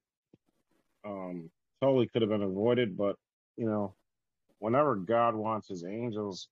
Um 1.06 1.50
totally 1.82 2.08
could 2.08 2.22
have 2.22 2.30
been 2.30 2.44
avoided, 2.44 2.98
but 2.98 3.16
you 3.58 3.66
know, 3.66 3.96
whenever 4.60 4.96
God 4.96 5.36
wants 5.36 5.68
his 5.68 5.84
angels, 5.84 6.48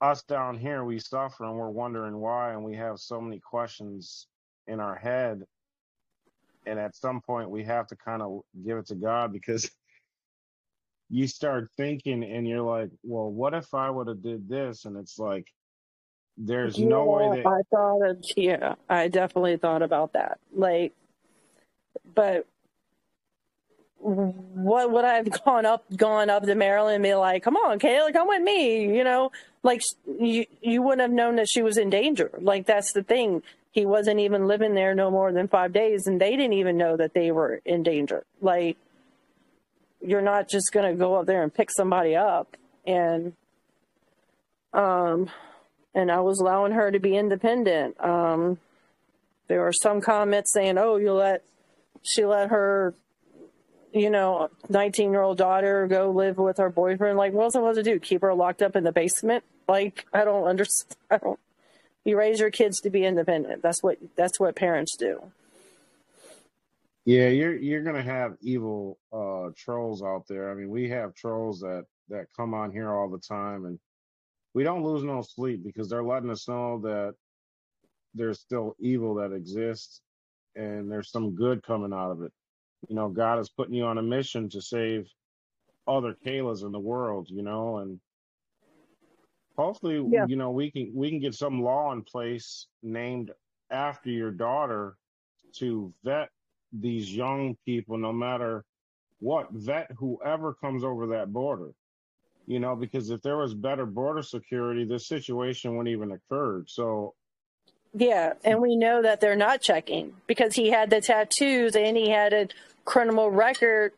us 0.00 0.22
down 0.24 0.58
here 0.58 0.84
we 0.84 0.98
suffer 0.98 1.44
and 1.44 1.56
we're 1.56 1.70
wondering 1.70 2.16
why 2.16 2.52
and 2.52 2.64
we 2.64 2.74
have 2.76 2.98
so 2.98 3.20
many 3.20 3.38
questions 3.38 4.26
in 4.66 4.80
our 4.80 4.96
head 4.96 5.42
and 6.66 6.78
at 6.78 6.96
some 6.96 7.20
point 7.20 7.50
we 7.50 7.64
have 7.64 7.86
to 7.86 7.96
kind 7.96 8.22
of 8.22 8.40
give 8.64 8.78
it 8.78 8.86
to 8.86 8.94
God 8.94 9.32
because 9.32 9.70
you 11.08 11.26
start 11.26 11.68
thinking 11.76 12.24
and 12.24 12.48
you're 12.48 12.62
like, 12.62 12.90
well, 13.02 13.30
what 13.30 13.54
if 13.54 13.74
I 13.74 13.90
would 13.90 14.08
have 14.08 14.22
did 14.22 14.48
this? 14.48 14.84
And 14.84 14.96
it's 14.96 15.18
like, 15.18 15.46
there's 16.36 16.78
Yeah, 16.78 16.86
no 16.88 17.04
way 17.04 17.28
that, 17.42 17.46
I 17.46 17.62
thought 17.70 18.08
of, 18.08 18.24
yeah, 18.36 18.74
I 18.88 19.08
definitely 19.08 19.56
thought 19.56 19.82
about 19.82 20.14
that. 20.14 20.38
Like, 20.54 20.92
but 22.14 22.46
what 23.98 24.90
would 24.90 25.04
I 25.04 25.14
have 25.14 25.44
gone 25.44 25.64
up, 25.64 25.84
gone 25.96 26.28
up 26.28 26.44
to 26.44 26.54
Maryland 26.54 26.96
and 26.96 27.04
be 27.04 27.14
like, 27.14 27.42
come 27.44 27.56
on, 27.56 27.78
Kayla, 27.78 28.12
come 28.12 28.28
with 28.28 28.42
me, 28.42 28.96
you 28.96 29.04
know? 29.04 29.30
Like, 29.62 29.82
you, 30.18 30.46
you 30.60 30.82
wouldn't 30.82 31.02
have 31.02 31.12
known 31.12 31.36
that 31.36 31.48
she 31.48 31.62
was 31.62 31.78
in 31.78 31.88
danger. 31.88 32.30
Like, 32.40 32.66
that's 32.66 32.92
the 32.92 33.04
thing. 33.04 33.42
He 33.70 33.86
wasn't 33.86 34.18
even 34.18 34.48
living 34.48 34.74
there 34.74 34.94
no 34.94 35.10
more 35.10 35.32
than 35.32 35.46
five 35.46 35.72
days, 35.72 36.08
and 36.08 36.20
they 36.20 36.32
didn't 36.32 36.54
even 36.54 36.76
know 36.76 36.96
that 36.96 37.14
they 37.14 37.30
were 37.30 37.60
in 37.64 37.84
danger. 37.84 38.24
Like, 38.40 38.76
you're 40.04 40.20
not 40.20 40.48
just 40.48 40.72
going 40.72 40.90
to 40.90 40.98
go 40.98 41.14
up 41.14 41.26
there 41.26 41.44
and 41.44 41.54
pick 41.54 41.70
somebody 41.70 42.16
up. 42.16 42.56
And, 42.84 43.34
um, 44.74 45.30
and 45.94 46.10
I 46.10 46.20
was 46.20 46.38
allowing 46.40 46.72
her 46.72 46.90
to 46.90 46.98
be 46.98 47.16
independent. 47.16 48.02
Um, 48.02 48.58
there 49.48 49.60
were 49.60 49.72
some 49.72 50.00
comments 50.00 50.52
saying, 50.52 50.78
"Oh, 50.78 50.96
you 50.96 51.12
let 51.12 51.42
she 52.02 52.24
let 52.24 52.50
her, 52.50 52.94
you 53.92 54.10
know, 54.10 54.50
19 54.68 55.12
year 55.12 55.22
old 55.22 55.38
daughter 55.38 55.86
go 55.86 56.10
live 56.10 56.38
with 56.38 56.58
her 56.58 56.70
boyfriend." 56.70 57.18
Like, 57.18 57.32
what's 57.32 57.54
I 57.54 57.58
supposed 57.58 57.78
to 57.78 57.82
do? 57.82 58.00
Keep 58.00 58.22
her 58.22 58.34
locked 58.34 58.62
up 58.62 58.76
in 58.76 58.84
the 58.84 58.92
basement? 58.92 59.44
Like, 59.68 60.06
I 60.12 60.24
don't 60.24 60.44
understand. 60.44 60.96
I 61.10 61.18
don't. 61.18 61.38
You 62.04 62.18
raise 62.18 62.40
your 62.40 62.50
kids 62.50 62.80
to 62.80 62.90
be 62.90 63.04
independent. 63.04 63.62
That's 63.62 63.82
what 63.82 63.98
that's 64.16 64.40
what 64.40 64.56
parents 64.56 64.96
do. 64.96 65.22
yeah, 67.04 67.28
you're, 67.28 67.56
you're 67.56 67.82
to 67.96 68.02
have 68.02 68.36
evil, 68.40 68.98
uh, 69.12 69.50
trolls 69.56 70.02
out 70.02 70.26
there. 70.28 70.50
I 70.50 70.54
mean, 70.54 70.68
we 70.70 70.88
have 70.90 71.14
trolls 71.14 71.60
that, 71.60 71.84
that 72.08 72.26
come 72.36 72.54
on 72.54 72.72
here 72.72 72.90
all 72.90 73.08
the 73.08 73.18
time 73.18 73.66
and 73.66 73.78
we 74.54 74.64
don't 74.64 74.84
lose 74.84 75.02
no 75.02 75.22
sleep 75.22 75.62
because 75.64 75.88
they're 75.88 76.04
letting 76.04 76.30
us 76.30 76.48
know 76.48 76.78
that 76.80 77.14
there's 78.14 78.40
still 78.40 78.74
evil 78.78 79.14
that 79.14 79.32
exists 79.32 80.02
and 80.54 80.90
there's 80.90 81.10
some 81.10 81.34
good 81.34 81.62
coming 81.62 81.92
out 81.92 82.10
of 82.10 82.22
it. 82.22 82.32
You 82.88 82.96
know, 82.96 83.08
God 83.08 83.38
is 83.38 83.48
putting 83.48 83.74
you 83.74 83.84
on 83.84 83.98
a 83.98 84.02
mission 84.02 84.48
to 84.50 84.60
save 84.60 85.08
other 85.86 86.14
Kaylas 86.24 86.64
in 86.64 86.72
the 86.72 86.78
world, 86.80 87.28
you 87.30 87.42
know, 87.42 87.78
and 87.78 87.98
hopefully, 89.56 90.04
Yeah. 90.10 90.26
you 90.26 90.36
know, 90.36 90.50
we 90.50 90.70
can 90.70 90.92
we 90.94 91.10
can 91.10 91.20
get 91.20 91.34
some 91.34 91.62
law 91.62 91.92
in 91.92 92.02
place 92.02 92.66
named 92.82 93.32
after 93.70 94.10
your 94.10 94.30
daughter 94.30 94.96
to 95.54 95.92
vet 96.04 96.28
these 96.72 97.14
young 97.14 97.56
people, 97.64 97.96
no 97.98 98.12
matter 98.12 98.64
what, 99.20 99.50
vet 99.52 99.90
whoever 99.92 100.54
comes 100.54 100.84
over 100.84 101.06
that 101.08 101.32
border. 101.32 101.72
You 102.52 102.60
know, 102.60 102.76
because 102.76 103.08
if 103.10 103.22
there 103.22 103.38
was 103.38 103.54
better 103.54 103.86
border 103.86 104.22
security, 104.22 104.84
this 104.84 105.06
situation 105.06 105.76
wouldn't 105.76 105.92
even 105.94 106.12
occurred. 106.12 106.68
So 106.68 107.14
Yeah, 107.94 108.34
and 108.44 108.60
we 108.60 108.76
know 108.76 109.00
that 109.00 109.20
they're 109.20 109.36
not 109.36 109.62
checking 109.62 110.14
because 110.26 110.54
he 110.54 110.70
had 110.70 110.90
the 110.90 111.00
tattoos 111.00 111.74
and 111.76 111.96
he 111.96 112.10
had 112.10 112.32
a 112.34 112.48
criminal 112.84 113.30
record 113.30 113.92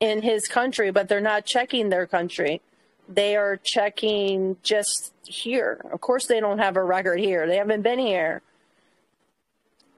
in 0.00 0.22
his 0.22 0.48
country, 0.48 0.90
but 0.90 1.08
they're 1.08 1.20
not 1.20 1.44
checking 1.44 1.88
their 1.88 2.06
country. 2.06 2.60
They 3.08 3.36
are 3.36 3.56
checking 3.56 4.56
just 4.64 5.12
here. 5.24 5.80
Of 5.92 6.00
course, 6.00 6.26
they 6.26 6.40
don't 6.40 6.58
have 6.58 6.76
a 6.76 6.82
record 6.82 7.20
here. 7.20 7.46
They 7.46 7.56
haven't 7.56 7.82
been 7.82 8.00
here. 8.00 8.42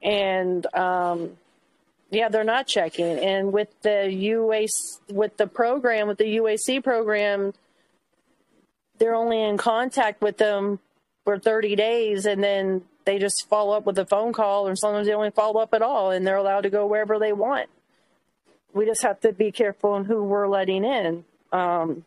And 0.03 0.65
um, 0.75 1.37
yeah, 2.09 2.29
they're 2.29 2.43
not 2.43 2.67
checking. 2.67 3.19
And 3.19 3.51
with 3.51 3.69
the 3.81 4.07
UAC, 4.09 4.69
with 5.11 5.37
the 5.37 5.47
program, 5.47 6.07
with 6.07 6.17
the 6.17 6.37
UAC 6.37 6.83
program, 6.83 7.53
they're 8.97 9.15
only 9.15 9.41
in 9.41 9.57
contact 9.57 10.21
with 10.21 10.37
them 10.37 10.79
for 11.23 11.39
30 11.39 11.75
days 11.75 12.25
and 12.25 12.43
then 12.43 12.83
they 13.03 13.19
just 13.19 13.47
follow 13.49 13.75
up 13.75 13.85
with 13.85 13.97
a 13.97 14.05
phone 14.05 14.31
call 14.31 14.67
or 14.67 14.75
sometimes 14.75 15.07
they 15.07 15.11
don't 15.11 15.35
follow 15.35 15.59
up 15.59 15.73
at 15.73 15.81
all 15.81 16.11
and 16.11 16.25
they're 16.25 16.37
allowed 16.37 16.61
to 16.61 16.69
go 16.69 16.85
wherever 16.85 17.19
they 17.19 17.33
want. 17.33 17.69
We 18.73 18.85
just 18.85 19.03
have 19.03 19.19
to 19.21 19.33
be 19.33 19.51
careful 19.51 19.91
on 19.91 20.05
who 20.05 20.23
we're 20.23 20.47
letting 20.47 20.83
in. 20.83 21.25
Um, 21.51 22.05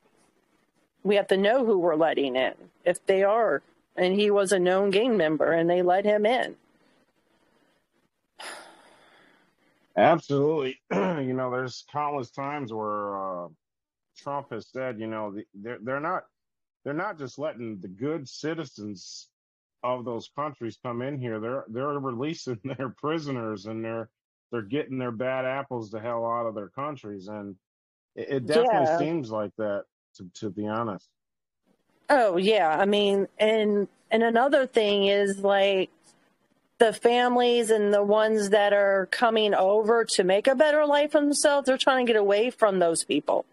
we 1.02 1.16
have 1.16 1.28
to 1.28 1.36
know 1.36 1.64
who 1.64 1.78
we're 1.78 1.96
letting 1.96 2.36
in 2.36 2.54
if 2.84 3.04
they 3.06 3.22
are. 3.22 3.62
And 3.96 4.14
he 4.14 4.30
was 4.30 4.52
a 4.52 4.58
known 4.58 4.90
gang 4.90 5.16
member 5.16 5.50
and 5.50 5.68
they 5.68 5.82
let 5.82 6.04
him 6.04 6.24
in. 6.24 6.56
Absolutely, 9.98 10.80
you 10.92 11.34
know, 11.34 11.50
there's 11.50 11.84
countless 11.92 12.30
times 12.30 12.72
where 12.72 13.44
uh, 13.44 13.48
Trump 14.18 14.48
has 14.52 14.68
said, 14.70 15.00
you 15.00 15.06
know, 15.08 15.32
the- 15.32 15.46
they're 15.54 15.78
they're 15.82 16.00
not 16.00 16.24
they're 16.84 16.94
not 16.94 17.18
just 17.18 17.38
letting 17.38 17.80
the 17.80 17.88
good 17.88 18.28
citizens 18.28 19.28
of 19.84 20.04
those 20.04 20.30
countries 20.36 20.78
come 20.82 21.02
in 21.02 21.20
here. 21.20 21.40
They're 21.40 21.64
they're 21.68 21.98
releasing 22.00 22.60
their 22.78 22.90
prisoners 22.90 23.66
and 23.66 23.84
they're 23.84 24.10
they're 24.52 24.62
getting 24.62 24.98
their 24.98 25.12
bad 25.12 25.44
apples 25.46 25.90
the 25.90 26.00
hell 26.00 26.26
out 26.26 26.46
of 26.46 26.54
their 26.56 26.70
countries, 26.70 27.28
and 27.28 27.56
it, 28.16 28.28
it 28.30 28.46
definitely 28.46 28.86
Yeah. 28.86 28.88
seems 28.88 29.30
like 29.30 29.52
that. 29.58 29.84
To 30.16 30.30
to 30.40 30.50
be 30.50 30.66
honest, 30.68 31.08
Oh, 32.10 32.36
yeah. 32.38 32.70
I 32.78 32.86
mean, 32.86 33.28
and 33.38 33.88
and 34.10 34.22
another 34.22 34.66
thing 34.66 35.06
is 35.06 35.40
like 35.40 35.90
the 36.78 36.92
families 36.92 37.70
and 37.70 37.92
the 37.92 38.02
ones 38.02 38.50
that 38.50 38.72
are 38.72 39.06
coming 39.10 39.54
over 39.54 40.04
to 40.04 40.24
make 40.24 40.46
a 40.46 40.54
better 40.54 40.86
life 40.86 41.12
for 41.12 41.20
themselves, 41.20 41.66
they're 41.66 41.76
trying 41.76 42.06
to 42.06 42.12
get 42.12 42.18
away 42.18 42.50
from 42.50 42.78
those 42.78 43.04
people. 43.04 43.44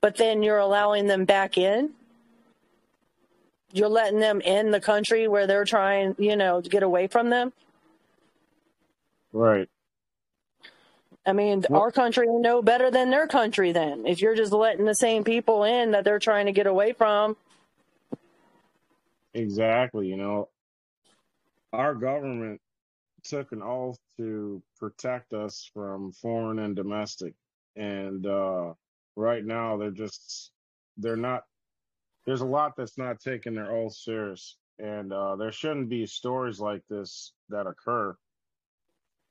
But 0.00 0.16
then 0.16 0.42
you're 0.42 0.58
allowing 0.58 1.06
them 1.06 1.24
back 1.24 1.56
in. 1.56 1.90
You're 3.72 3.88
letting 3.88 4.20
them 4.20 4.40
in 4.40 4.70
the 4.70 4.80
country 4.80 5.28
where 5.28 5.46
they're 5.46 5.64
trying, 5.64 6.14
you 6.18 6.36
know, 6.36 6.60
to 6.60 6.68
get 6.68 6.82
away 6.82 7.06
from 7.06 7.30
them. 7.30 7.52
Right. 9.32 9.68
I 11.26 11.32
mean, 11.34 11.64
Well, 11.68 11.82
our 11.82 11.90
country 11.92 12.26
no 12.28 12.62
better 12.62 12.90
than 12.90 13.10
their 13.10 13.26
country 13.26 13.72
then. 13.72 14.06
If 14.06 14.22
you're 14.22 14.34
just 14.34 14.52
letting 14.52 14.86
the 14.86 14.94
same 14.94 15.24
people 15.24 15.64
in 15.64 15.90
that 15.90 16.04
they're 16.04 16.18
trying 16.18 16.46
to 16.46 16.52
get 16.52 16.66
away 16.66 16.92
from. 16.92 17.36
exactly. 19.34 20.06
You 20.08 20.16
know, 20.16 20.48
our 21.72 21.94
government 21.94 22.60
took 23.24 23.52
an 23.52 23.62
oath 23.62 23.98
to 24.16 24.62
protect 24.78 25.32
us 25.32 25.70
from 25.72 26.12
foreign 26.12 26.60
and 26.60 26.76
domestic. 26.76 27.34
And 27.76 28.26
uh, 28.26 28.74
right 29.16 29.44
now, 29.44 29.76
they're 29.76 29.90
just, 29.90 30.52
they're 30.96 31.16
not, 31.16 31.44
there's 32.26 32.40
a 32.40 32.46
lot 32.46 32.74
that's 32.76 32.98
not 32.98 33.20
taking 33.20 33.54
their 33.54 33.70
oath 33.70 33.94
serious. 33.94 34.56
And 34.78 35.12
uh, 35.12 35.36
there 35.36 35.52
shouldn't 35.52 35.88
be 35.88 36.06
stories 36.06 36.60
like 36.60 36.82
this 36.88 37.32
that 37.48 37.66
occur. 37.66 38.16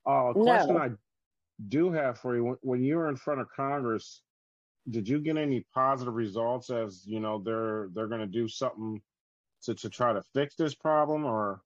Uh, 0.08 0.30
a 0.30 0.34
question 0.34 0.76
No. 0.76 0.82
I 0.82 0.90
do 1.70 1.92
have 1.92 2.20
for 2.20 2.36
you 2.36 2.44
when, 2.44 2.58
when 2.62 2.84
you 2.84 2.98
were 2.98 3.10
in 3.10 3.16
front 3.16 3.42
of 3.42 3.48
Congress, 3.56 4.22
did 4.90 5.08
you 5.08 5.20
get 5.20 5.38
any 5.38 5.66
positive 5.74 6.14
results 6.14 6.70
as 6.70 7.06
you 7.06 7.20
know 7.20 7.42
they're 7.44 7.90
they're 7.94 8.08
going 8.08 8.22
to 8.22 8.28
do 8.28 8.48
something 8.48 9.02
to, 9.64 9.74
to 9.76 9.90
try 9.90 10.14
to 10.14 10.22
fix 10.34 10.56
this 10.56 10.76
problem 10.76 11.26
or 11.26 11.62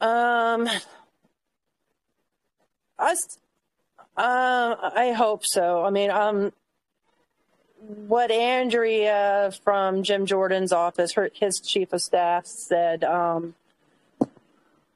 Um, 0.00 0.68
I, 2.98 3.10
s- 3.10 3.38
uh, 4.16 4.76
I 4.94 5.12
hope 5.12 5.44
so. 5.44 5.84
I 5.84 5.90
mean, 5.90 6.10
um, 6.10 6.52
what 7.80 8.30
Andrea 8.30 9.52
from 9.64 10.02
Jim 10.02 10.26
Jordan's 10.26 10.72
office, 10.72 11.12
her, 11.12 11.30
his 11.34 11.60
chief 11.60 11.92
of 11.92 12.00
staff, 12.00 12.46
said 12.46 13.04
um, 13.04 13.54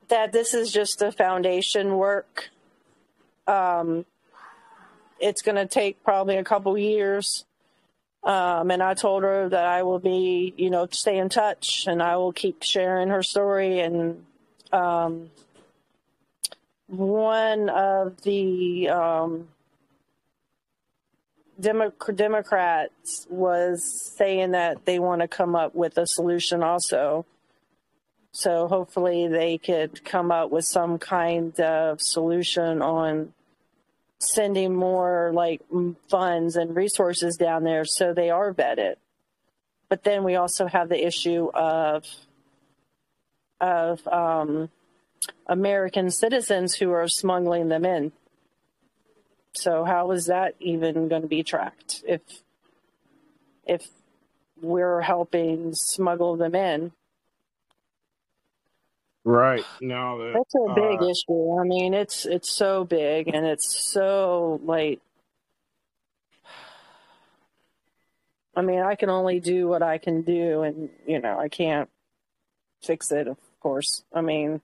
that 0.08 0.32
this 0.32 0.54
is 0.54 0.72
just 0.72 1.02
a 1.02 1.12
foundation 1.12 1.96
work. 1.96 2.50
Um, 3.46 4.04
it's 5.20 5.42
going 5.42 5.56
to 5.56 5.66
take 5.66 6.02
probably 6.04 6.36
a 6.36 6.44
couple 6.44 6.76
years. 6.76 7.44
Um, 8.24 8.70
and 8.70 8.82
I 8.82 8.94
told 8.94 9.24
her 9.24 9.48
that 9.48 9.64
I 9.64 9.82
will 9.82 9.98
be, 9.98 10.54
you 10.56 10.70
know, 10.70 10.86
stay 10.90 11.18
in 11.18 11.28
touch 11.28 11.86
and 11.88 12.00
I 12.02 12.16
will 12.16 12.32
keep 12.32 12.62
sharing 12.62 13.08
her 13.08 13.22
story. 13.22 13.80
And 13.80 14.24
um, 14.72 15.30
one 16.86 17.68
of 17.68 18.20
the 18.22 18.88
um, 18.88 19.48
Demo- 21.60 21.92
Democrats 22.14 23.26
was 23.30 24.14
saying 24.16 24.52
that 24.52 24.84
they 24.84 24.98
want 24.98 25.20
to 25.22 25.28
come 25.28 25.54
up 25.54 25.74
with 25.74 25.96
a 25.98 26.06
solution 26.06 26.62
also. 26.62 27.24
So 28.32 28.66
hopefully 28.66 29.28
they 29.28 29.58
could 29.58 30.04
come 30.04 30.32
up 30.32 30.50
with 30.50 30.64
some 30.64 30.98
kind 30.98 31.58
of 31.60 32.00
solution 32.00 32.80
on 32.80 33.34
sending 34.18 34.74
more 34.74 35.32
like 35.34 35.60
funds 36.08 36.56
and 36.56 36.74
resources 36.74 37.36
down 37.36 37.64
there 37.64 37.84
so 37.84 38.14
they 38.14 38.30
are 38.30 38.54
vetted. 38.54 38.94
But 39.88 40.04
then 40.04 40.24
we 40.24 40.36
also 40.36 40.66
have 40.66 40.88
the 40.88 41.06
issue 41.06 41.50
of 41.52 42.04
of 43.62 44.06
um, 44.08 44.68
American 45.46 46.10
citizens 46.10 46.74
who 46.74 46.90
are 46.90 47.08
smuggling 47.08 47.68
them 47.68 47.86
in. 47.86 48.12
So 49.54 49.84
how 49.84 50.10
is 50.10 50.26
that 50.26 50.54
even 50.60 51.08
going 51.08 51.22
to 51.22 51.28
be 51.28 51.42
tracked 51.42 52.02
if 52.06 52.20
if 53.66 53.86
we're 54.60 55.00
helping 55.00 55.72
smuggle 55.74 56.36
them 56.36 56.54
in? 56.54 56.92
right 59.24 59.64
now 59.80 60.18
that 60.18 60.32
That's 60.34 60.54
a 60.54 60.74
big 60.74 61.00
uh 61.00 61.06
issue. 61.06 61.58
I 61.60 61.64
mean, 61.64 61.94
it's 61.94 62.26
it's 62.26 62.50
so 62.50 62.84
big 62.84 63.28
and 63.28 63.46
it's 63.46 63.78
so 63.92 64.60
like 64.64 65.00
I 68.54 68.62
mean, 68.62 68.80
I 68.80 68.96
can 68.96 69.08
only 69.08 69.40
do 69.40 69.68
what 69.68 69.82
I 69.82 69.98
can 69.98 70.22
do 70.22 70.62
and 70.62 70.90
you 71.06 71.20
know, 71.20 71.38
I 71.38 71.48
can't 71.48 71.88
fix 72.82 73.12
it, 73.12 73.28
course. 73.62 74.02
I 74.12 74.20
mean, 74.20 74.60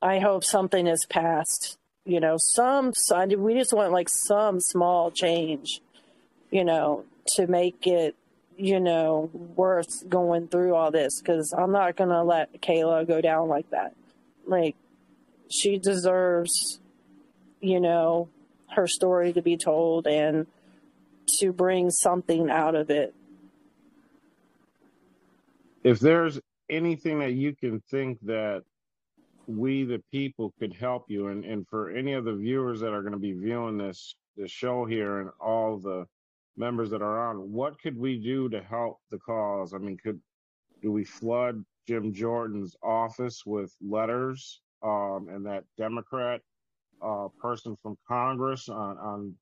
I 0.00 0.18
hope 0.18 0.44
something 0.44 0.86
is 0.86 1.06
passed. 1.08 1.78
You 2.04 2.20
know, 2.20 2.36
some 2.38 2.92
we 3.38 3.54
just 3.54 3.72
want 3.72 3.92
like 3.92 4.08
some 4.08 4.60
small 4.60 5.10
change, 5.10 5.80
you 6.50 6.64
know, 6.64 7.04
to 7.34 7.46
make 7.46 7.86
it, 7.86 8.14
you 8.56 8.80
know, 8.80 9.30
worth 9.32 10.08
going 10.08 10.48
through 10.48 10.74
all 10.74 10.90
this 10.90 11.20
because 11.20 11.52
I'm 11.56 11.72
not 11.72 11.96
gonna 11.96 12.22
let 12.22 12.60
Kayla 12.62 13.06
go 13.06 13.20
down 13.20 13.48
like 13.48 13.68
that. 13.70 13.94
Like 14.46 14.76
she 15.50 15.78
deserves, 15.78 16.80
you 17.60 17.80
know, 17.80 18.28
her 18.74 18.86
story 18.86 19.32
to 19.32 19.42
be 19.42 19.56
told 19.56 20.06
and 20.06 20.46
to 21.40 21.52
bring 21.52 21.90
something 21.90 22.48
out 22.50 22.76
of 22.76 22.88
it. 22.90 23.12
if 25.86 26.00
there's 26.00 26.40
anything 26.70 27.18
that 27.20 27.32
you 27.32 27.54
can 27.54 27.80
think 27.80 28.18
that 28.22 28.62
we 29.46 29.84
the 29.84 30.02
people 30.10 30.52
could 30.58 30.72
help 30.74 31.04
you. 31.08 31.28
And 31.28 31.44
and 31.44 31.66
for 31.68 31.90
any 31.90 32.14
of 32.14 32.24
the 32.24 32.34
viewers 32.34 32.80
that 32.80 32.92
are 32.92 33.02
going 33.02 33.12
to 33.12 33.18
be 33.18 33.32
viewing 33.32 33.78
this 33.78 34.16
this 34.36 34.50
show 34.50 34.84
here 34.84 35.20
and 35.20 35.30
all 35.40 35.78
the 35.78 36.06
members 36.56 36.90
that 36.90 37.02
are 37.02 37.28
on 37.30 37.52
what 37.52 37.78
could 37.80 37.96
we 37.98 38.18
do 38.18 38.48
to 38.48 38.62
help 38.62 38.98
the 39.10 39.18
cause? 39.18 39.74
I 39.74 39.78
mean 39.78 39.96
could 39.96 40.20
do 40.82 40.92
we 40.92 41.04
flood 41.04 41.64
jim 41.86 42.12
jordan's 42.12 42.76
office 42.82 43.46
with 43.46 43.74
letters 43.80 44.60
um 44.82 45.28
and 45.30 45.46
that 45.46 45.64
democrat 45.78 46.42
uh 47.00 47.28
person 47.40 47.76
from 47.76 47.96
congress 48.08 48.68
on 48.68 48.98
on 48.98 49.34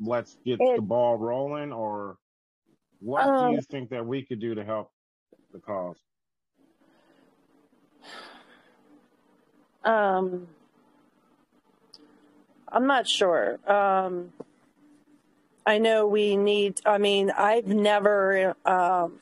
let's 0.00 0.36
get 0.44 0.58
It 0.60 0.76
the 0.76 0.82
ball 0.82 1.16
rolling? 1.16 1.72
Or 1.72 2.18
what 3.00 3.24
do 3.24 3.46
um 3.46 3.52
you 3.52 3.60
think 3.62 3.90
that 3.90 4.06
we 4.06 4.22
could 4.24 4.40
do 4.40 4.54
to 4.54 4.64
help 4.64 4.90
the 5.52 5.60
cause 5.60 5.98
um 9.84 10.48
I'm 12.68 12.86
not 12.86 13.08
sure. 13.08 13.58
Um 13.70 14.32
I 15.66 15.78
know 15.78 16.06
we 16.06 16.36
need 16.36 16.80
I 16.86 16.98
mean, 16.98 17.30
I've 17.30 17.66
never 17.66 18.56
um 18.64 19.20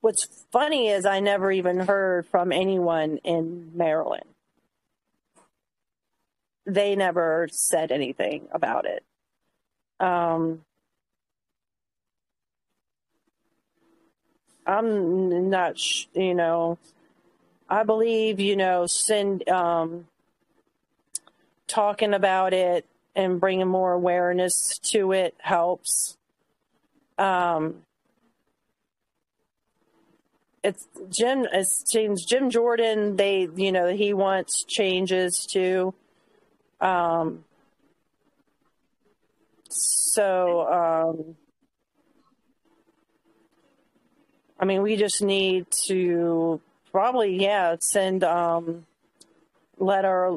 what's 0.00 0.46
funny 0.52 0.88
is 0.88 1.06
I 1.06 1.20
never 1.20 1.50
even 1.50 1.80
heard 1.80 2.26
from 2.26 2.52
anyone 2.52 3.18
in 3.24 3.72
Maryland. 3.74 4.24
They 6.66 6.96
never 6.96 7.48
said 7.50 7.92
anything 7.92 8.48
about 8.52 8.86
it. 8.86 9.04
Um 10.00 10.64
I'm 14.66 15.50
not 15.50 15.76
you 16.14 16.34
know, 16.34 16.78
I 17.74 17.82
believe, 17.82 18.38
you 18.38 18.54
know, 18.54 18.86
send 18.86 19.48
um 19.48 20.06
talking 21.66 22.14
about 22.14 22.52
it 22.52 22.86
and 23.16 23.40
bringing 23.40 23.66
more 23.66 23.92
awareness 23.92 24.78
to 24.92 25.10
it 25.10 25.34
helps. 25.38 26.16
Um, 27.18 27.82
it's 30.62 30.86
Jim. 31.10 31.48
It 31.52 31.66
seems 31.66 32.24
Jim 32.24 32.48
Jordan. 32.48 33.16
They, 33.16 33.48
you 33.56 33.72
know, 33.72 33.88
he 33.88 34.14
wants 34.14 34.62
changes 34.62 35.44
too. 35.44 35.94
Um, 36.80 37.44
so, 39.68 40.68
um, 40.72 41.36
I 44.60 44.64
mean, 44.64 44.82
we 44.82 44.94
just 44.94 45.22
need 45.22 45.66
to 45.88 46.60
probably, 46.94 47.42
yeah, 47.42 47.74
send. 47.80 48.22
Um, 48.22 48.86
let 49.78 50.04
our 50.04 50.30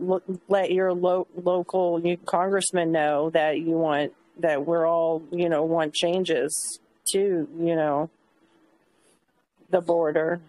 let 0.48 0.72
your 0.72 0.94
lo- 0.94 1.28
local 1.36 2.02
congressman 2.26 2.92
know 2.92 3.30
that 3.30 3.60
you 3.60 3.78
want 3.78 4.12
that 4.40 4.66
we're 4.66 4.88
all 4.88 5.22
you 5.32 5.48
know 5.48 5.64
want 5.64 5.94
changes 5.94 6.80
to 7.06 7.48
you 7.60 7.76
know 7.76 8.10
the 9.70 9.80
border 9.80 10.42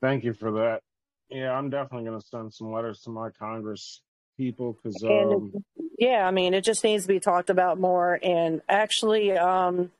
Thank 0.00 0.22
you 0.22 0.32
for 0.32 0.52
that. 0.52 0.82
Yeah, 1.28 1.50
I'm 1.50 1.70
definitely 1.70 2.06
going 2.06 2.20
to 2.20 2.26
send 2.26 2.54
some 2.54 2.72
letters 2.72 3.00
to 3.00 3.10
my 3.10 3.30
Congress 3.30 4.00
people 4.36 4.76
because, 4.80 5.02
um, 5.02 5.52
yeah 5.98 6.24
i 6.24 6.30
mean 6.30 6.54
it 6.54 6.62
just 6.62 6.84
needs 6.84 7.02
to 7.02 7.08
be 7.08 7.18
talked 7.18 7.50
about 7.50 7.80
more 7.80 8.20
and 8.22 8.62
actually 8.68 9.32
um 9.32 9.90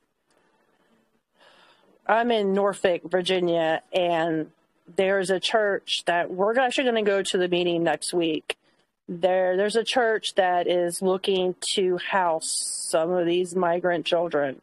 I'm 2.09 2.31
in 2.31 2.55
Norfolk, 2.55 3.03
Virginia, 3.05 3.83
and 3.92 4.51
there's 4.97 5.29
a 5.29 5.38
church 5.38 6.05
that 6.07 6.31
we're 6.31 6.59
actually 6.59 6.85
going 6.85 7.05
to 7.05 7.11
go 7.11 7.23
to 7.23 7.37
the 7.37 7.49
meeting 7.49 7.83
next 7.83 8.14
week. 8.14 8.57
There, 9.11 9.57
there's 9.59 9.77
a 9.77 9.85
church 9.85 10.35
that 10.37 10.66
is 10.66 11.03
looking 11.03 11.55
to 11.75 11.99
house 11.99 12.49
some 12.90 13.11
of 13.11 13.27
these 13.27 13.55
migrant 13.55 14.07
children, 14.07 14.62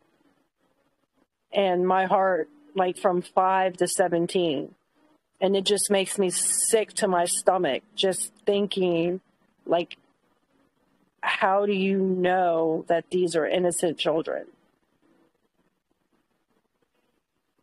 and 1.54 1.88
my 1.88 2.06
heart, 2.06 2.50
like 2.74 2.98
from 2.98 3.22
five 3.22 3.78
to 3.78 3.88
seventeen, 3.88 4.74
and 5.40 5.56
it 5.56 5.66
just 5.66 5.92
makes 5.92 6.18
me 6.18 6.32
sick 6.32 6.94
to 6.94 7.08
my 7.08 7.26
stomach 7.26 7.84
just 7.96 8.32
thinking, 8.46 9.22
like, 9.66 9.98
how 11.22 11.66
do 11.66 11.74
you 11.74 12.00
know 12.00 12.86
that 12.88 13.10
these 13.12 13.36
are 13.36 13.48
innocent 13.48 13.98
children? 13.98 14.46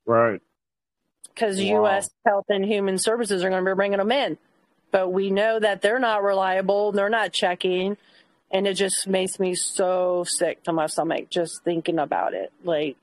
Right. 0.06 0.40
Because 1.34 1.58
Wow. 1.58 1.84
U.S. 1.84 2.10
Health 2.26 2.46
and 2.48 2.64
Human 2.64 2.98
Services 2.98 3.42
are 3.44 3.50
going 3.50 3.64
to 3.64 3.70
be 3.70 3.74
bringing 3.74 3.98
them 3.98 4.12
in. 4.12 4.38
But 4.90 5.12
we 5.12 5.30
know 5.30 5.58
that 5.58 5.80
they're 5.80 5.98
not 5.98 6.22
reliable, 6.22 6.92
they're 6.92 7.08
not 7.08 7.32
checking. 7.32 7.96
And 8.50 8.66
it 8.66 8.74
just 8.74 9.06
makes 9.06 9.40
me 9.40 9.54
so 9.54 10.24
sick 10.28 10.62
to 10.64 10.72
my 10.74 10.86
stomach 10.86 11.30
just 11.30 11.62
thinking 11.64 11.98
about 11.98 12.34
it. 12.34 12.52
Like, 12.62 12.98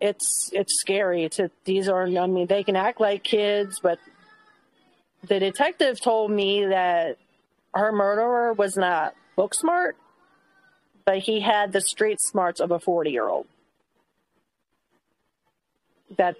it's 0.00 0.50
it's 0.52 0.78
scary 0.80 1.28
to 1.28 1.50
these 1.64 1.88
are 1.88 2.06
i 2.06 2.26
mean 2.26 2.46
they 2.46 2.62
can 2.62 2.76
act 2.76 3.00
like 3.00 3.22
kids 3.22 3.80
but 3.82 3.98
the 5.26 5.40
detective 5.40 6.00
told 6.00 6.30
me 6.30 6.66
that 6.66 7.16
her 7.74 7.92
murderer 7.92 8.52
was 8.52 8.76
not 8.76 9.14
book 9.36 9.54
smart 9.54 9.96
but 11.04 11.18
he 11.18 11.40
had 11.40 11.72
the 11.72 11.80
street 11.80 12.20
smarts 12.20 12.60
of 12.60 12.70
a 12.70 12.78
40 12.78 13.10
year 13.10 13.28
old 13.28 13.46
that 16.16 16.36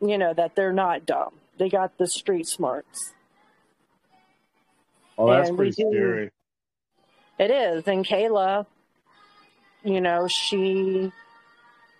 you 0.00 0.18
know 0.18 0.34
that 0.34 0.54
they're 0.56 0.72
not 0.72 1.06
dumb 1.06 1.34
they 1.58 1.68
got 1.68 1.96
the 1.98 2.06
street 2.06 2.46
smarts 2.46 3.12
Oh, 5.18 5.30
that's 5.30 5.48
And 5.48 5.56
pretty 5.56 5.72
scary. 5.72 6.30
It 7.38 7.50
is. 7.50 7.86
And 7.86 8.04
Kayla, 8.04 8.66
you 9.84 10.00
know, 10.00 10.28
she 10.28 11.12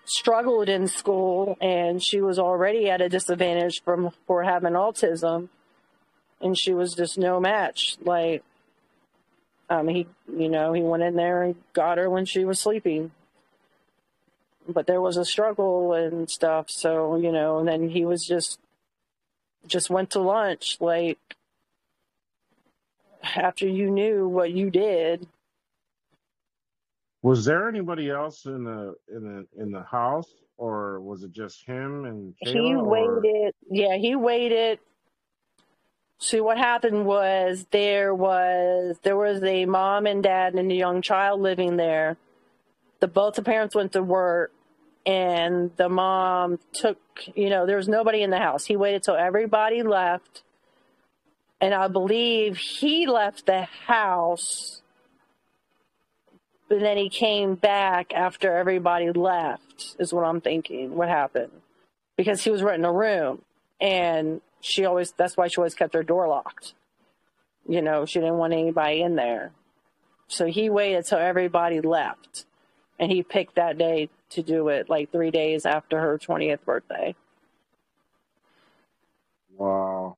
struggled 0.05 0.69
in 0.69 0.89
school 0.89 1.57
and 1.61 2.03
she 2.03 2.21
was 2.21 2.39
already 2.39 2.91
at 2.91 3.01
a 3.01 3.09
disadvantage 3.09 3.83
from 3.85 4.11
for 4.27 4.43
having 4.43 4.73
autism 4.73 5.49
and 6.41 6.59
she 6.59 6.75
was 6.75 6.95
just 6.95 7.19
no 7.19 7.39
match. 7.39 7.97
Like 8.03 8.43
um 9.71 9.89
he 9.89 10.07
you 10.29 10.49
know, 10.49 10.73
he 10.73 10.83
went 10.83 11.03
in 11.03 11.15
there 11.17 11.43
and 11.43 11.57
got 11.73 11.99
her 11.99 12.11
when 12.11 12.25
she 12.25 12.45
was 12.45 12.61
sleeping. 12.61 13.13
But 14.69 14.87
there 14.87 15.01
was 15.01 15.17
a 15.17 15.25
struggle 15.25 15.93
and 15.93 16.31
stuff, 16.31 16.71
so, 16.71 17.17
you 17.17 17.33
know, 17.33 17.59
and 17.59 17.67
then 17.67 17.89
he 17.89 18.05
was 18.05 18.25
just 18.25 18.59
just 19.67 19.91
went 19.91 20.11
to 20.11 20.21
lunch 20.21 20.77
like 20.81 21.19
after 23.23 23.67
you 23.67 23.91
knew 23.91 24.27
what 24.27 24.51
you 24.51 24.71
did. 24.71 25.27
Was 27.23 27.45
there 27.45 27.69
anybody 27.69 28.11
else 28.11 28.47
in 28.47 28.65
the 28.65 28.95
in 29.15 29.23
the 29.23 29.63
in 29.63 29.71
the 29.71 29.83
house, 29.83 30.29
or 30.57 31.01
was 31.01 31.23
it 31.23 31.33
just 31.33 31.65
him 31.65 32.05
and 32.05 32.35
Kayla? 32.45 32.53
he 32.53 32.75
or- 32.75 32.85
waited 32.85 33.55
yeah 33.71 33.97
he 33.97 34.17
waited. 34.17 34.79
See 36.19 36.41
what 36.41 36.57
happened 36.57 37.05
was 37.05 37.67
there 37.73 38.15
was 38.15 38.97
there 39.03 39.17
was 39.17 39.43
a 39.43 39.65
mom 39.67 40.07
and 40.07 40.23
dad 40.23 40.55
and 40.55 40.71
a 40.71 40.75
young 40.75 41.03
child 41.03 41.41
living 41.41 41.77
there 41.77 42.17
the 43.03 43.09
both 43.09 43.35
the 43.35 43.43
parents 43.43 43.75
went 43.75 43.91
to 43.93 44.03
work 44.03 44.53
and 45.05 45.73
the 45.77 45.89
mom 45.89 46.61
took 46.73 46.99
you 47.35 47.51
know 47.51 47.67
there 47.67 47.77
was 47.77 47.89
nobody 47.89 48.23
in 48.23 48.31
the 48.31 48.39
house. 48.39 48.65
He 48.65 48.77
waited 48.77 49.03
till 49.03 49.17
everybody 49.17 49.83
left. 49.83 50.43
And 51.61 51.75
i 51.75 51.89
believe 51.89 52.57
he 52.57 53.07
left 53.07 53.47
the 53.47 53.63
house 53.63 54.83
but 56.69 56.81
then 56.81 56.97
he 56.97 57.09
came 57.09 57.57
back 57.57 58.13
after 58.15 58.57
everybody 58.57 59.11
left 59.11 59.97
is 59.99 60.13
what 60.13 60.25
i'm 60.25 60.41
thinking 60.41 60.95
what 60.95 61.09
happened. 61.09 61.53
Because 62.17 62.45
he 62.45 62.51
was 62.51 62.63
renting 62.63 62.85
a 62.85 62.93
room 62.93 63.43
and 63.81 64.41
she 64.61 64.85
always 64.85 65.11
that's 65.11 65.37
why 65.37 65.49
she 65.49 65.57
always 65.57 65.75
kept 65.75 65.95
her 65.95 66.05
door 66.05 66.29
locked. 66.29 66.75
You 67.69 67.83
know 67.83 68.07
she 68.07 68.21
didn't 68.21 68.39
want 68.39 68.53
anybody 68.53 69.03
in 69.03 69.17
there. 69.17 69.51
So 70.29 70.47
he 70.47 70.71
waited 70.71 71.05
till 71.07 71.19
everybody 71.19 71.81
left 71.81 72.47
and 72.99 73.11
he 73.11 73.23
picked 73.23 73.57
that 73.57 73.79
day 73.79 74.09
to 74.31 74.43
do 74.43 74.69
it 74.69 74.89
like 74.89 75.11
three 75.11 75.31
days 75.31 75.67
after 75.67 76.01
her 76.01 76.19
20th 76.19 76.65
birthday. 76.65 77.15
Wow. 79.57 80.17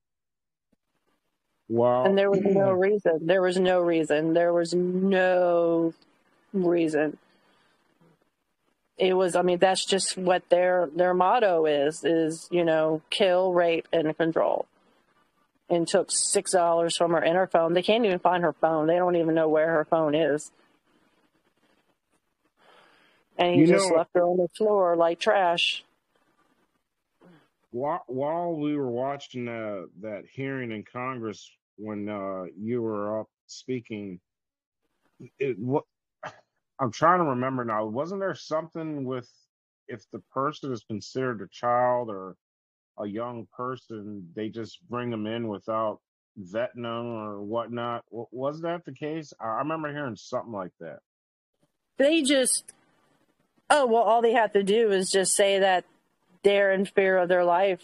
Wow. 1.69 2.05
and 2.05 2.17
there 2.17 2.31
was 2.31 2.43
no 2.43 2.71
reason. 2.73 3.27
There 3.27 3.43
was 3.43 3.59
no 3.59 3.81
reason. 3.81 4.35
There 4.35 4.53
was 4.53 4.75
no 4.75 5.95
reason. 6.53 7.17
It 8.97 9.15
was 9.15 9.35
i 9.35 9.43
mean 9.43 9.59
that's 9.59 9.85
just 9.85 10.17
what 10.17 10.49
their 10.51 10.89
their 10.95 11.15
motto 11.15 11.67
is 11.67 12.05
is 12.05 12.47
you 12.53 12.65
know 12.65 13.03
kill 13.11 13.53
rape 13.53 13.89
and 13.93 14.17
control. 14.17 14.67
And 15.71 15.89
took 15.89 16.11
six 16.13 16.53
dollars 16.53 16.97
from 16.97 17.13
her 17.13 17.25
in 17.25 17.35
her 17.35 17.47
phone. 17.47 17.73
They 17.73 17.83
can't 17.83 18.05
even 18.05 18.19
find 18.19 18.43
her 18.45 18.53
phone. 18.53 18.87
They 18.87 18.97
don't 18.97 19.17
even 19.17 19.35
know 19.35 19.49
where 19.49 19.69
her 19.73 19.87
phone 19.87 20.15
is 20.15 20.53
and 23.39 23.55
he 23.55 23.61
You 23.63 23.67
just 23.67 23.89
know- 23.91 23.97
left 23.97 24.11
her 24.15 24.23
on 24.25 24.37
the 24.37 24.49
floor 24.57 24.97
like 24.97 25.19
trash 25.21 25.85
while, 27.71 28.05
while 28.07 28.55
we 28.55 28.77
were 28.77 28.91
watching 28.91 29.49
uh, 29.49 29.83
that 30.01 30.25
hearing 30.33 30.71
in 30.71 30.85
Congress 30.85 31.51
when 31.77 32.09
uh, 32.09 32.45
you 32.57 32.81
were 32.83 33.21
up 33.21 33.27
speaking, 33.47 34.21
it 35.41 35.59
what 35.59 35.85
I'm 36.79 36.93
trying 36.93 37.19
to 37.19 37.25
remember 37.31 37.65
now. 37.65 37.85
Wasn't 37.87 38.21
there 38.21 38.35
something 38.37 39.05
with 39.05 39.29
if 39.89 40.09
the 40.13 40.21
person 40.33 40.73
is 40.73 40.85
considered 40.85 41.41
a 41.43 41.49
child 41.49 42.11
or 42.11 42.37
a 42.99 43.07
young 43.07 43.47
person, 43.57 44.29
they 44.37 44.49
just 44.51 44.79
bring 44.89 45.11
them 45.11 45.27
in 45.27 45.49
without 45.49 45.99
vetting 46.41 46.83
them 46.83 47.07
or 47.07 47.43
whatnot? 47.43 48.05
Was 48.11 48.61
that 48.63 48.85
the 48.85 48.93
case? 48.93 49.33
I 49.41 49.47
I 49.47 49.59
remember 49.59 49.91
hearing 49.93 50.15
something 50.17 50.53
like 50.53 50.73
that. 50.79 51.01
they 51.99 52.23
just 52.23 52.73
oh 53.71 53.87
well 53.87 54.03
all 54.03 54.23
they 54.23 54.33
have 54.33 54.53
to 54.53 54.63
do 54.63 54.91
is 54.91 55.11
just 55.11 55.35
say 55.35 55.59
that 55.59 55.85
they're 56.43 56.73
in 56.73 56.85
fear 56.85 57.19
of 57.19 57.29
their 57.29 57.45
life. 57.45 57.81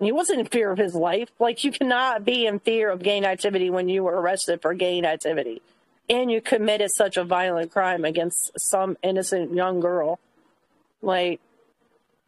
He 0.00 0.10
wasn't 0.10 0.40
in 0.40 0.46
fear 0.46 0.72
of 0.72 0.78
his 0.78 0.94
life. 0.94 1.28
Like 1.38 1.62
you 1.62 1.70
cannot 1.70 2.24
be 2.24 2.46
in 2.46 2.58
fear 2.58 2.90
of 2.90 3.02
gang 3.02 3.24
activity 3.24 3.70
when 3.70 3.88
you 3.88 4.02
were 4.02 4.20
arrested 4.20 4.60
for 4.60 4.74
gang 4.74 5.04
activity. 5.04 5.62
And 6.10 6.30
you 6.30 6.40
committed 6.40 6.90
such 6.90 7.16
a 7.16 7.24
violent 7.24 7.70
crime 7.70 8.04
against 8.04 8.50
some 8.58 8.96
innocent 9.02 9.54
young 9.54 9.78
girl. 9.78 10.18
Like 11.00 11.40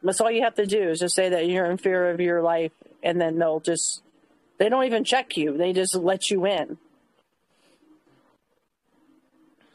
that's 0.03 0.21
all 0.21 0.31
you 0.31 0.43
have 0.43 0.55
to 0.57 0.67
do 0.67 0.91
is 0.91 1.01
just 1.01 1.17
say 1.17 1.31
that 1.31 1.49
you're 1.49 1.67
in 1.67 1.79
fear 1.79 2.11
of 2.11 2.21
your 2.21 2.43
life 2.43 2.73
and 3.03 3.21
then 3.21 3.39
they'll 3.39 3.61
just 3.61 4.03
they 4.59 4.69
don't 4.69 4.85
even 4.85 5.03
check 5.03 5.37
you. 5.37 5.57
They 5.57 5.73
just 5.73 5.97
let 5.97 6.31
you 6.31 6.47
in 6.47 6.79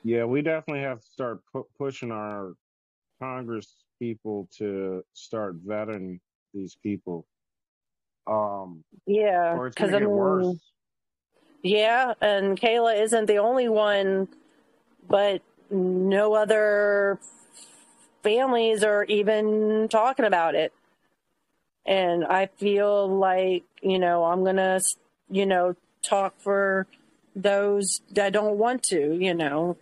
Yeah, 0.04 0.26
we 0.26 0.42
definitely 0.42 0.84
have 0.84 1.02
to 1.02 1.08
start 1.08 1.40
pu- 1.52 1.68
pushing 1.78 2.12
our 2.12 2.54
Congress 3.22 3.76
people 4.00 4.48
to 4.58 5.04
start 5.14 5.66
vetting 5.66 6.20
these 6.54 6.76
people. 6.82 7.26
Um, 8.28 8.84
yeah 9.06 9.58
because 9.64 9.94
i 9.94 10.00
mean 10.00 10.10
worse. 10.10 10.58
Yeah, 11.62 12.14
and 12.22 12.60
Kayla 12.60 13.02
isn't 13.02 13.26
the 13.26 13.40
only 13.40 13.68
one, 13.68 14.30
but 15.10 15.42
no 15.69 16.34
other 16.34 17.19
families 18.23 18.84
are 18.84 19.04
even 19.06 19.88
talking 19.90 20.26
about 20.26 20.56
it. 20.56 20.73
And 21.86 22.23
I 22.23 22.46
feel 22.46 23.08
like, 23.10 23.63
you 23.82 24.00
know, 24.00 24.23
I'm 24.23 24.44
going 24.44 24.56
to, 24.56 24.80
you 25.30 25.46
know, 25.46 25.76
talk 26.02 26.40
for 26.40 26.88
those 27.36 28.02
that 28.12 28.32
don't 28.32 28.58
want 28.58 28.84
to, 28.84 29.17
you 29.19 29.34
know. 29.34 29.76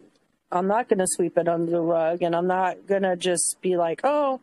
I'm 0.51 0.67
not 0.67 0.87
going 0.87 0.99
to 0.99 1.07
sweep 1.07 1.37
it 1.37 1.47
under 1.47 1.71
the 1.71 1.81
rug 1.81 2.21
and 2.21 2.35
I'm 2.35 2.47
not 2.47 2.87
going 2.87 3.03
to 3.03 3.15
just 3.15 3.57
be 3.61 3.75
like, 3.75 4.01
oh, 4.03 4.39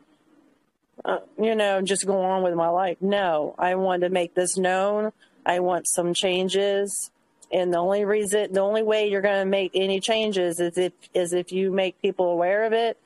uh, 1.05 1.19
you 1.41 1.55
know, 1.55 1.81
just 1.83 2.07
go 2.07 2.23
on 2.23 2.43
with 2.43 2.55
my 2.55 2.69
life. 2.69 2.99
No, 3.01 3.55
I 3.59 3.75
want 3.75 4.03
to 4.03 4.11
make 4.11 4.35
this 4.35 4.57
known. 4.57 5.13
I 5.45 5.61
want 5.61 5.87
some 5.89 6.15
changes. 6.15 7.11
And 7.53 7.73
the 7.73 7.79
only 7.79 8.05
reason, 8.05 8.53
the 8.53 8.61
only 8.61 8.83
way 8.83 9.09
you're 9.09 9.23
going 9.23 9.41
to 9.41 9.51
make 9.51 9.73
any 9.75 10.01
changes 10.01 10.61
is 10.61 10.77
if 10.77 10.93
is 11.13 11.33
if 11.33 11.53
you 11.53 11.71
make 11.71 12.01
people 12.01 12.31
aware 12.31 12.65
of 12.65 12.73
it 12.73 12.99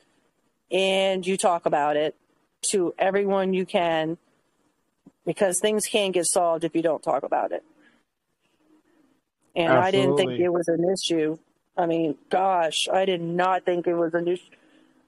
and 0.71 1.25
you 1.25 1.37
talk 1.37 1.65
about 1.65 1.97
it 1.97 2.15
to 2.71 2.93
everyone 2.97 3.53
you 3.53 3.65
can, 3.65 4.17
because 5.25 5.59
things 5.59 5.85
can't 5.85 6.13
get 6.13 6.25
solved 6.25 6.63
if 6.63 6.75
you 6.75 6.81
don't 6.81 7.03
talk 7.03 7.23
about 7.23 7.51
it. 7.51 7.63
And 9.55 9.71
I 9.71 9.91
didn't 9.91 10.15
think 10.15 10.39
it 10.39 10.49
was 10.49 10.67
an 10.67 10.85
issue. 10.89 11.37
I 11.79 11.85
mean, 11.85 12.15
gosh, 12.29 12.89
I 12.91 13.05
did 13.05 13.21
not 13.21 13.63
think 13.65 13.87
it 13.87 13.95
was 13.95 14.13
an 14.13 14.27
issue. 14.27 14.43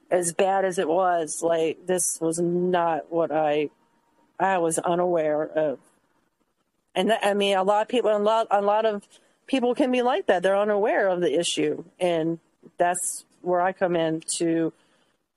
as 0.09 0.33
bad 0.33 0.65
as 0.65 0.77
it 0.77 0.87
was, 0.87 1.39
like 1.41 1.85
this 1.87 2.17
was 2.19 2.39
not 2.39 3.11
what 3.11 3.31
I 3.31 3.69
I 4.39 4.57
was 4.57 4.77
unaware 4.79 5.43
of. 5.43 5.79
And 6.93 7.13
I 7.13 7.33
mean, 7.33 7.55
a 7.55 7.63
lot 7.63 7.83
of 7.83 7.87
people, 7.87 8.15
a 8.15 8.19
lot, 8.19 8.47
a 8.51 8.61
lot 8.61 8.85
of 8.85 9.03
people 9.47 9.73
can 9.73 9.91
be 9.91 10.01
like 10.01 10.27
that. 10.27 10.43
They're 10.43 10.57
unaware 10.57 11.07
of 11.07 11.21
the 11.21 11.39
issue, 11.39 11.83
and 11.99 12.39
that's 12.77 13.25
where 13.41 13.61
I 13.61 13.71
come 13.71 13.95
in 13.95 14.21
to 14.37 14.73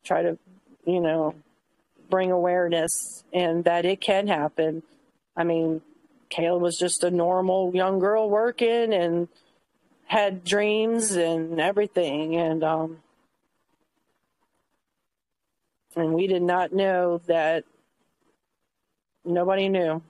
try 0.04 0.22
to, 0.22 0.38
you 0.84 1.00
know, 1.00 1.34
bring 2.10 2.32
awareness 2.32 3.24
and 3.32 3.64
that 3.64 3.84
it 3.84 4.00
can 4.00 4.26
happen. 4.26 4.82
I 5.36 5.44
mean, 5.44 5.80
Kayla 6.30 6.60
was 6.60 6.76
just 6.76 7.04
a 7.04 7.10
normal 7.10 7.72
young 7.74 7.98
girl 7.98 8.28
working 8.28 8.92
and 8.92 9.28
had 10.06 10.44
dreams 10.44 11.12
and 11.12 11.60
everything, 11.60 12.36
and 12.36 12.62
um, 12.62 12.98
and 15.96 16.12
we 16.12 16.26
did 16.26 16.42
not 16.42 16.72
know 16.72 17.18
that 17.26 17.64
nobody 19.24 19.68
knew. 19.68 20.02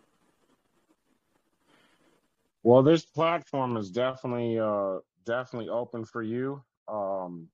Well, 2.62 2.82
this 2.82 3.04
platform 3.04 3.76
is 3.76 3.90
definitely 3.90 4.58
uh 4.58 4.98
definitely 5.26 5.68
open 5.68 6.04
for 6.04 6.22
you. 6.22 6.62
Um 6.88 7.48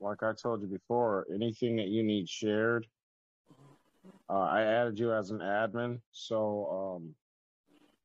like 0.00 0.22
I 0.22 0.32
told 0.32 0.62
you 0.62 0.68
before, 0.68 1.26
anything 1.34 1.76
that 1.76 1.88
you 1.88 2.02
need 2.02 2.28
shared. 2.28 2.86
Uh, 4.30 4.40
I 4.40 4.62
added 4.62 4.98
you 4.98 5.12
as 5.12 5.30
an 5.30 5.38
admin, 5.38 6.00
so 6.12 6.96
um 6.98 7.14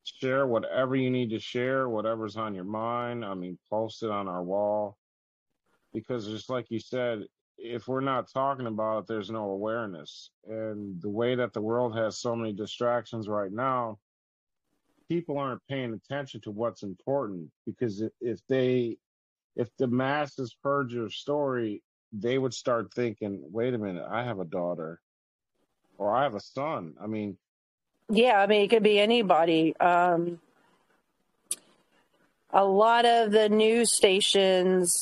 share 0.04 0.48
whatever 0.48 0.96
you 0.96 1.10
need 1.10 1.30
to 1.32 1.40
share, 1.40 1.90
whatever's 1.90 2.38
on 2.38 2.54
your 2.54 2.64
mind. 2.64 3.24
I 3.26 3.34
mean, 3.34 3.58
post 3.70 4.04
it 4.04 4.12
on 4.12 4.28
our 4.28 4.44
wall. 4.44 4.98
Because 5.94 6.28
just 6.28 6.50
like 6.50 6.70
you 6.70 6.80
said, 6.80 7.24
if 7.58 7.88
we're 7.88 8.02
not 8.02 8.32
talking 8.32 8.68
about 8.68 9.00
it, 9.00 9.08
there's 9.08 9.30
no 9.30 9.52
awareness. 9.52 10.32
And 10.48 11.02
the 11.02 11.10
way 11.10 11.36
that 11.36 11.54
the 11.54 11.62
world 11.62 11.96
has 11.96 12.20
so 12.20 12.36
many 12.36 12.52
distractions 12.52 13.28
right 13.28 13.52
now, 13.52 14.00
people 15.08 15.38
aren't 15.38 15.66
paying 15.68 15.94
attention 15.94 16.42
to 16.42 16.52
what's 16.52 16.84
important 16.84 17.50
because 17.66 18.04
if 18.22 18.40
they 18.48 18.98
if 19.56 19.70
the 19.78 19.88
masses 19.88 20.56
heard 20.64 20.92
your 20.92 21.10
story 21.10 21.84
they 22.12 22.38
would 22.38 22.54
start 22.54 22.94
thinking 22.94 23.40
wait 23.52 23.74
a 23.74 23.78
minute 23.78 24.06
i 24.10 24.24
have 24.24 24.40
a 24.40 24.46
daughter 24.46 25.00
or 25.98 26.16
i 26.16 26.24
have 26.24 26.36
a 26.36 26.40
son 26.40 26.94
i 27.02 27.08
mean 27.08 27.38
yeah 28.10 28.40
i 28.40 28.48
mean 28.48 28.62
it 28.62 28.70
could 28.70 28.84
be 28.84 29.00
anybody 29.00 29.76
um 29.78 30.40
a 32.52 32.64
lot 32.64 33.06
of 33.06 33.32
the 33.32 33.50
news 33.50 33.96
stations 33.96 34.94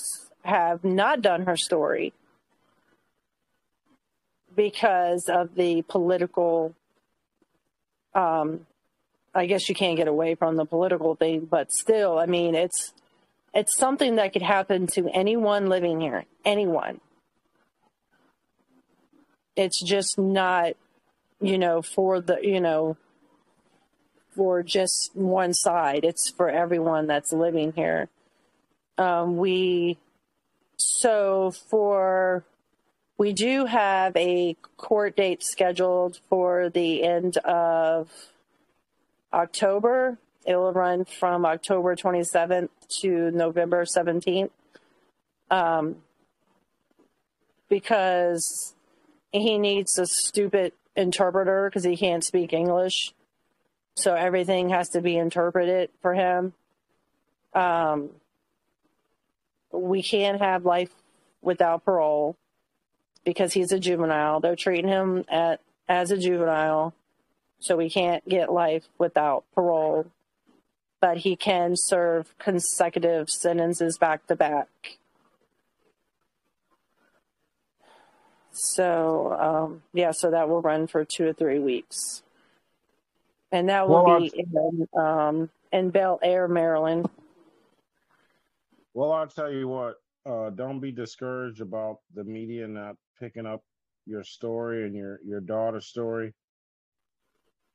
have 0.44 0.84
not 0.84 1.22
done 1.22 1.46
her 1.46 1.58
story 1.58 2.14
because 4.56 5.26
of 5.30 5.56
the 5.56 5.82
political 5.84 6.74
um 8.14 8.66
I 9.34 9.46
guess 9.46 9.70
you 9.70 9.76
can't 9.76 9.96
get 9.96 10.08
away 10.08 10.36
from 10.36 10.58
the 10.58 10.66
political 10.66 11.16
thing, 11.16 11.48
but 11.50 11.72
still, 11.72 12.20
I 12.20 12.26
mean, 12.26 12.54
it's 12.54 12.94
it's 13.54 13.78
something 13.78 14.16
that 14.16 14.34
could 14.34 14.42
happen 14.42 14.88
to 14.88 15.10
anyone 15.10 15.70
living 15.70 16.00
here, 16.00 16.26
anyone. 16.46 17.00
It's 19.56 19.82
just 19.84 20.18
not, 20.18 20.74
you 21.42 21.58
know, 21.58 21.82
for 21.82 22.22
the, 22.22 22.40
you 22.42 22.62
know, 22.62 22.98
for 24.36 24.64
just 24.64 25.12
one 25.14 25.54
side. 25.54 26.06
It's 26.06 26.30
for 26.30 26.50
everyone 26.50 27.08
that's 27.08 27.34
living 27.34 27.74
here. 27.74 28.08
Um, 28.98 29.38
we, 29.38 29.98
so 30.78 31.52
for, 31.70 32.46
we 33.18 33.34
do 33.34 33.66
have 33.66 34.16
a 34.16 34.56
court 34.78 35.16
date 35.16 35.44
scheduled 35.44 36.20
for 36.30 36.70
the 36.70 37.04
end 37.04 37.38
of 37.38 38.10
October. 39.34 40.18
It 40.46 40.56
will 40.56 40.74
run 40.74 41.06
from 41.06 41.46
October 41.46 41.96
27th 41.96 42.70
to 43.02 43.32
November 43.32 43.86
17th. 43.86 44.50
Um, 45.50 45.98
because 47.68 48.76
he 49.32 49.58
needs 49.58 49.98
a 49.98 50.06
stupid 50.06 50.74
interpreter 50.96 51.70
because 51.70 51.84
he 51.84 51.98
can't 51.98 52.24
speak 52.24 52.54
English. 52.54 53.14
So 53.96 54.16
everything 54.16 54.70
has 54.70 54.90
to 54.90 55.02
be 55.02 55.18
interpreted 55.18 55.90
for 56.02 56.14
him. 56.14 56.54
Um, 57.54 58.10
we 59.72 60.02
can't 60.02 60.42
have 60.42 60.66
life 60.66 60.92
without 61.42 61.84
parole 61.84 62.36
because 63.26 63.54
he's 63.54 63.72
a 63.72 63.80
juvenile. 63.80 64.40
They're 64.40 64.56
treating 64.56 64.88
him 64.88 65.26
at, 65.30 65.60
as 65.88 66.12
a 66.12 66.18
juvenile 66.18 66.94
so 67.62 67.78
we 67.78 67.90
can't 67.90 68.28
get 68.28 68.52
life 68.52 68.88
without 68.98 69.44
parole, 69.54 70.08
but 71.00 71.18
he 71.18 71.36
can 71.36 71.76
serve 71.76 72.36
consecutive 72.40 73.30
sentences 73.30 74.00
back 74.00 74.26
to 74.28 74.36
back. 74.36 74.68
So, 78.52 79.34
um, 79.40 79.84
yeah, 79.94 80.12
so 80.12 80.32
that 80.32 80.50
will 80.50 80.62
run 80.62 80.88
for 80.88 81.06
two 81.06 81.28
or 81.28 81.34
three 81.34 81.60
weeks. 81.60 82.22
And 83.52 83.70
that 83.70 83.88
will 83.88 84.06
well, 84.06 84.20
be 84.20 84.32
in, 84.36 84.88
um, 84.98 85.50
in 85.72 85.90
Bel 85.90 86.20
Air, 86.22 86.48
Maryland. 86.48 87.10
Well, 88.94 89.12
I'll 89.12 89.28
tell 89.28 89.52
you 89.52 89.68
what, 89.68 89.96
uh, 90.26 90.50
don't 90.52 90.80
be 90.80 90.92
discouraged 90.92 91.62
about 91.62 92.00
the 92.14 92.24
media 92.24 92.68
not 92.68 92.96
picking 93.20 93.46
up 93.46 93.64
your 94.06 94.24
story 94.24 94.86
and 94.86 94.96
your, 94.96 95.20
your 95.26 95.40
daughter's 95.40 95.88
story 95.88 96.34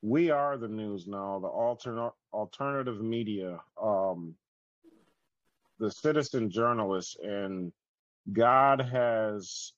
we 0.03 0.31
are 0.31 0.57
the 0.57 0.69
news 0.69 1.07
now, 1.07 1.39
the 1.41 1.49
alternate 1.49 2.13
alternative 2.33 3.01
media, 3.01 3.59
um, 3.83 4.35
the 5.79 5.91
citizen 5.91 6.49
journalists, 6.49 7.17
and 7.23 7.73
God 8.33 8.81
has 8.81 9.73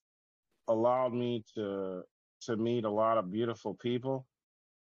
allowed 0.68 1.12
me 1.14 1.44
to 1.54 2.02
to 2.42 2.56
meet 2.56 2.84
a 2.84 2.90
lot 2.90 3.18
of 3.18 3.32
beautiful 3.32 3.74
people, 3.74 4.26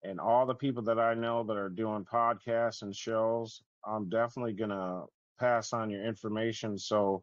and 0.02 0.18
all 0.20 0.46
the 0.46 0.54
people 0.54 0.82
that 0.84 0.98
I 0.98 1.14
know 1.14 1.44
that 1.44 1.56
are 1.56 1.68
doing 1.68 2.04
podcasts 2.04 2.82
and 2.82 2.94
shows. 2.94 3.62
I'm 3.86 4.08
definitely 4.08 4.54
gonna 4.54 5.04
pass 5.38 5.72
on 5.72 5.90
your 5.90 6.04
information 6.04 6.78
so 6.78 7.22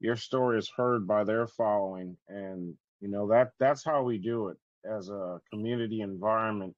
your 0.00 0.16
story 0.16 0.58
is 0.58 0.70
heard 0.76 1.06
by 1.06 1.24
their 1.24 1.46
following, 1.46 2.16
and 2.28 2.74
you 3.00 3.08
know 3.08 3.28
that 3.28 3.52
that's 3.58 3.84
how 3.84 4.02
we 4.02 4.18
do 4.18 4.48
it 4.48 4.58
as 4.84 5.08
a 5.08 5.40
community 5.50 6.00
environment 6.02 6.74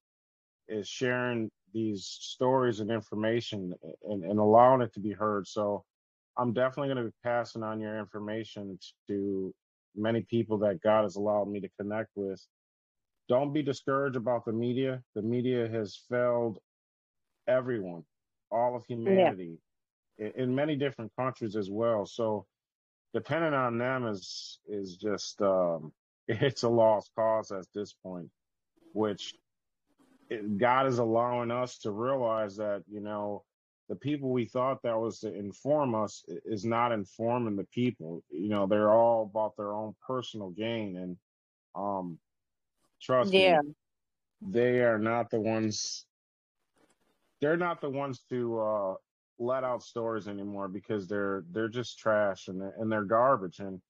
is 0.69 0.89
sharing 0.89 1.51
these 1.73 2.05
stories 2.05 2.81
and 2.81 2.91
information 2.91 3.75
and, 4.05 4.25
and 4.25 4.39
allowing 4.39 4.81
it 4.81 4.93
to 4.95 5.01
be 5.01 5.13
heard. 5.13 5.47
So 5.47 5.85
I'm 6.39 6.53
definitely 6.53 6.89
going 6.95 7.05
to 7.05 7.11
be 7.11 7.17
passing 7.23 7.63
on 7.63 7.81
your 7.81 7.99
information 7.99 8.79
to 9.09 9.55
many 9.97 10.23
people 10.23 10.59
that 10.59 10.83
God 10.83 11.03
has 11.03 11.17
allowed 11.17 11.49
me 11.49 11.61
to 11.61 11.69
connect 11.81 12.11
with. 12.15 12.41
Don't 13.29 13.53
be 13.53 13.63
discouraged 13.63 14.17
about 14.17 14.45
the 14.45 14.53
media. 14.53 15.03
The 15.15 15.23
media 15.23 15.69
has 15.69 15.99
failed 16.09 16.59
everyone, 17.49 18.05
all 18.51 18.77
of 18.77 18.85
humanity, 18.87 19.59
yeah. 20.19 20.27
in, 20.27 20.43
in 20.43 20.55
many 20.55 20.77
different 20.77 21.13
countries 21.19 21.57
as 21.57 21.71
well. 21.71 22.07
So 22.07 22.47
depending 23.15 23.55
on 23.55 23.79
them 23.79 24.07
is 24.07 24.59
is 24.69 24.97
just 24.97 25.41
um, 25.43 25.93
it's 26.29 26.63
a 26.63 26.69
lost 26.69 27.11
cause 27.17 27.51
at 27.51 27.67
this 27.75 27.93
point, 27.93 28.29
which 28.93 29.35
God 30.57 30.87
is 30.87 30.99
allowing 30.99 31.51
us 31.51 31.79
to 31.79 31.91
realize 31.91 32.57
that, 32.57 32.83
you 32.91 33.01
know, 33.01 33.45
the 33.89 33.97
people 33.97 34.31
we 34.31 34.45
thought 34.45 34.83
that 34.83 34.99
was 34.99 35.21
to 35.21 35.33
inform 35.33 35.95
us 35.95 36.25
is 36.45 36.65
not 36.65 36.93
informing 36.93 37.57
the 37.57 37.65
people. 37.65 38.23
You 38.31 38.49
know, 38.49 38.67
they're 38.67 38.93
all 38.93 39.23
about 39.23 39.57
their 39.57 39.73
own 39.73 39.95
personal 40.07 40.51
gain. 40.51 40.97
And 40.97 41.17
um 41.75 42.19
trust 43.01 43.33
yeah. 43.33 43.61
me, 43.61 43.75
they 44.51 44.81
are 44.81 44.99
not 44.99 45.31
the 45.31 45.41
ones 45.41 46.07
they're 47.41 47.57
not 47.57 47.81
the 47.81 47.91
ones 47.91 48.23
to 48.31 48.61
uh 48.61 48.95
let 49.39 49.65
out 49.65 49.83
stories 49.83 50.29
anymore 50.29 50.67
because 50.67 51.07
they're 51.07 51.45
they're 51.53 51.69
just 51.69 51.99
trash 51.99 52.49
and 52.49 52.61
they're, 52.61 52.75
and 52.79 52.91
they're 52.91 53.05
garbage 53.05 53.59
and 53.59 53.81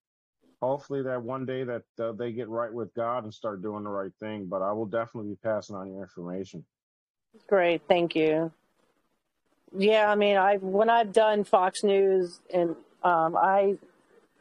hopefully 0.61 1.03
that 1.03 1.23
one 1.23 1.47
day 1.47 1.65
that 1.65 1.83
uh, 2.01 2.13
they 2.13 2.33
get 2.33 2.49
right 2.49 2.73
with 2.73 2.93
God 2.95 3.25
and 3.25 3.33
start 3.33 3.63
doing 3.63 3.85
the 3.85 3.91
right 3.91 4.13
thing. 4.19 4.47
But 4.47 4.63
I 4.63 4.73
will 4.73 4.87
definitely 4.87 5.31
be 5.31 5.39
passing 5.43 5.77
on 5.77 5.89
your 5.89 6.03
information. 6.03 6.65
Great, 7.49 7.83
thank 7.89 8.17
you. 8.17 8.51
Yeah, 9.75 10.11
I 10.11 10.15
mean, 10.15 10.37
I 10.37 10.57
when 10.57 10.91
I've 10.91 11.13
done 11.13 11.45
Fox 11.45 11.83
News 11.83 12.41
and 12.53 12.77
um, 13.03 13.37
I 13.37 13.77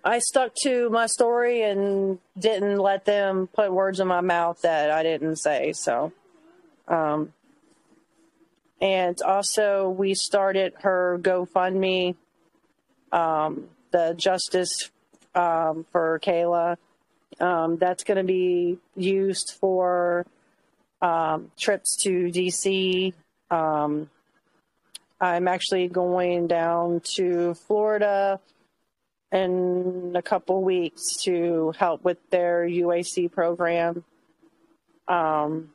I 0.04 0.20
stuck 0.20 0.54
to 0.64 0.90
my 0.92 1.08
story 1.08 1.64
and 1.64 2.20
didn't 2.38 2.78
let 2.78 3.06
them 3.06 3.48
put 3.48 3.74
words 3.74 4.00
in 4.00 4.08
my 4.08 4.22
mouth 4.22 4.62
that 4.62 4.92
I 4.92 5.04
didn't 5.04 5.38
say. 5.38 5.74
So, 5.74 6.14
um, 6.88 7.34
and 8.80 9.20
also 9.24 9.90
we 9.90 10.14
started 10.14 10.74
her 10.82 11.18
GoFundMe, 11.22 12.16
um, 13.12 13.70
the 13.92 14.14
Justice 14.16 14.92
um, 15.34 15.86
for 15.92 16.20
Kayla, 16.20 16.78
Um, 17.40 17.78
that's 17.78 18.04
going 18.04 18.18
to 18.18 18.24
be 18.24 18.78
used 18.96 19.56
for 19.60 20.26
um, 21.02 21.52
trips 21.58 21.96
to 22.04 22.32
DC. 22.32 23.14
I'm 25.20 25.48
actually 25.48 25.88
going 25.88 26.48
down 26.48 27.02
to 27.16 27.54
Florida 27.54 28.40
in 29.32 30.14
a 30.16 30.22
couple 30.22 30.64
weeks 30.64 31.02
to 31.24 31.74
help 31.78 32.04
with 32.04 32.18
their 32.30 32.66
UAC 32.68 33.32
program. 33.32 34.04
Um, 35.08 35.70